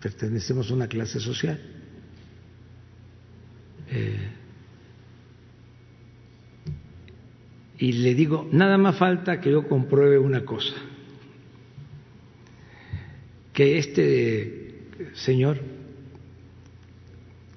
pertenecemos 0.00 0.70
a 0.70 0.74
una 0.74 0.88
clase 0.88 1.20
social. 1.20 1.69
Y 7.78 7.92
le 7.92 8.14
digo, 8.14 8.48
nada 8.52 8.78
más 8.78 8.96
falta 8.96 9.40
que 9.40 9.50
yo 9.50 9.66
compruebe 9.66 10.18
una 10.18 10.44
cosa, 10.44 10.74
que 13.52 13.78
este 13.78 14.84
señor, 15.14 15.58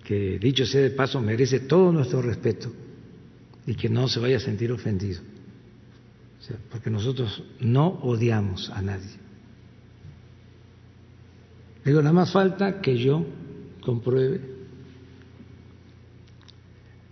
que 0.03 0.39
dicho 0.39 0.65
sea 0.65 0.81
de 0.81 0.89
paso 0.91 1.21
merece 1.21 1.59
todo 1.61 1.91
nuestro 1.91 2.21
respeto 2.21 2.71
y 3.65 3.75
que 3.75 3.89
no 3.89 4.07
se 4.07 4.19
vaya 4.19 4.37
a 4.37 4.39
sentir 4.39 4.71
ofendido, 4.71 5.21
porque 6.71 6.89
nosotros 6.89 7.43
no 7.59 7.87
odiamos 7.87 8.69
a 8.69 8.81
nadie. 8.81 9.23
Le 11.83 11.91
digo, 11.91 12.01
nada 12.01 12.13
más 12.13 12.31
falta 12.31 12.79
que 12.79 12.97
yo 12.97 13.25
compruebe 13.81 14.52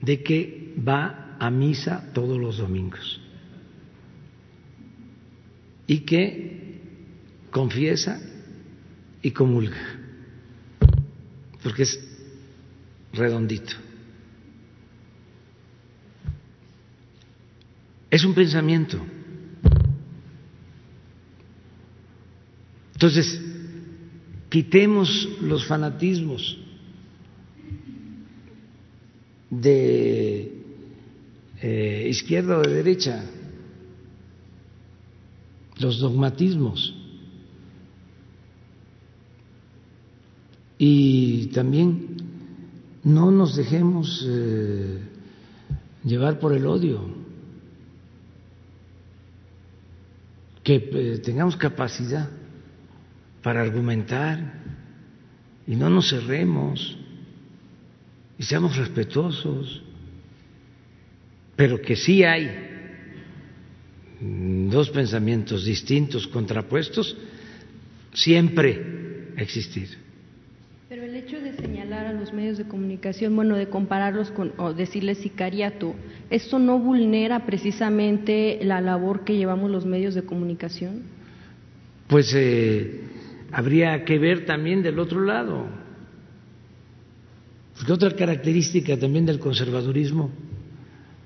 de 0.01 0.23
que 0.23 0.73
va 0.87 1.37
a 1.39 1.49
misa 1.49 2.11
todos 2.13 2.39
los 2.39 2.57
domingos 2.57 3.21
y 5.87 5.99
que 5.99 6.79
confiesa 7.51 8.21
y 9.21 9.31
comulga, 9.31 9.99
porque 11.61 11.83
es 11.83 11.99
redondito. 13.13 13.73
Es 18.09 18.23
un 18.25 18.33
pensamiento. 18.33 18.99
Entonces, 22.93 23.41
quitemos 24.49 25.27
los 25.41 25.65
fanatismos 25.65 26.60
de 29.51 30.63
eh, 31.61 32.07
izquierda 32.09 32.57
o 32.57 32.61
de 32.61 32.73
derecha, 32.73 33.23
los 35.77 35.99
dogmatismos. 35.99 36.95
Y 40.79 41.47
también 41.47 42.17
no 43.03 43.29
nos 43.29 43.55
dejemos 43.55 44.25
eh, 44.27 44.99
llevar 46.03 46.39
por 46.39 46.53
el 46.53 46.65
odio, 46.65 47.21
que 50.63 50.75
eh, 50.75 51.17
tengamos 51.19 51.57
capacidad 51.57 52.29
para 53.43 53.61
argumentar 53.61 54.61
y 55.67 55.75
no 55.75 55.89
nos 55.89 56.09
cerremos 56.09 56.97
y 58.41 58.43
seamos 58.43 58.75
respetuosos 58.75 59.83
pero 61.61 61.79
que 61.79 61.95
sí 61.95 62.23
hay 62.23 62.49
dos 64.19 64.89
pensamientos 64.89 65.63
distintos, 65.63 66.25
contrapuestos, 66.25 67.15
siempre 68.13 69.31
existir. 69.37 69.89
Pero 70.89 71.03
el 71.03 71.15
hecho 71.15 71.39
de 71.39 71.53
señalar 71.53 72.07
a 72.07 72.13
los 72.13 72.33
medios 72.33 72.57
de 72.57 72.63
comunicación, 72.63 73.35
bueno, 73.35 73.57
de 73.57 73.67
compararlos 73.67 74.31
con, 74.31 74.53
o 74.57 74.73
decirles 74.73 75.19
sicariato, 75.19 75.93
¿esto 76.31 76.57
no 76.57 76.79
vulnera 76.79 77.45
precisamente 77.45 78.57
la 78.63 78.81
labor 78.81 79.23
que 79.23 79.37
llevamos 79.37 79.69
los 79.69 79.85
medios 79.85 80.15
de 80.15 80.23
comunicación? 80.23 81.03
Pues 82.07 82.33
eh, 82.35 83.01
habría 83.51 84.03
que 84.03 84.17
ver 84.17 84.47
también 84.47 84.81
del 84.81 84.97
otro 84.97 85.21
lado. 85.21 85.67
Porque 87.81 87.93
otra 87.93 88.15
característica 88.15 88.95
también 88.95 89.25
del 89.25 89.39
conservadurismo 89.39 90.29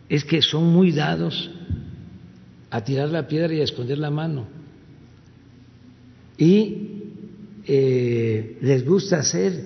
es 0.08 0.24
que 0.24 0.42
son 0.42 0.72
muy 0.72 0.94
dados 0.94 1.52
a 2.70 2.82
tirar 2.82 3.10
la 3.10 3.28
piedra 3.28 3.54
y 3.54 3.60
a 3.60 3.66
esconder 3.66 3.98
la 3.98 4.10
mano. 4.10 4.48
Y 6.38 6.78
eh, 7.68 8.58
les 8.62 8.86
gusta 8.86 9.18
hacer, 9.18 9.66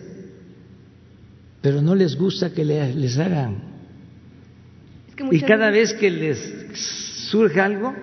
pero 1.61 1.79
no 1.79 1.93
les 1.93 2.15
gusta 2.15 2.51
que 2.51 2.65
les 2.65 3.19
hagan. 3.19 3.61
y 5.29 5.41
cada 5.41 5.69
vez 5.69 5.93
que 5.93 6.09
les 6.09 6.39
surge 7.29 7.61
algo, 7.61 7.93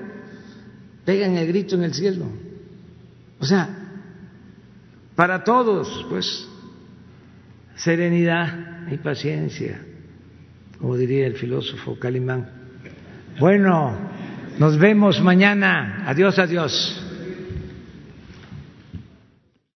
pegan 1.05 1.37
el 1.37 1.49
grito 1.49 1.75
en 1.75 1.83
el 1.83 1.93
cielo. 1.93 2.27
O 3.41 3.45
sea, 3.45 3.69
para 5.17 5.43
todos, 5.43 6.07
pues, 6.09 6.47
serenidad 7.77 8.89
y 8.91 8.97
paciencia 8.97 9.81
como 10.79 10.97
diría 10.97 11.27
el 11.27 11.35
filósofo 11.35 11.99
Calimán. 11.99 12.49
Bueno, 13.39 13.97
nos 14.59 14.79
vemos 14.79 15.21
mañana. 15.21 16.05
Adiós, 16.07 16.39
adiós. 16.39 17.06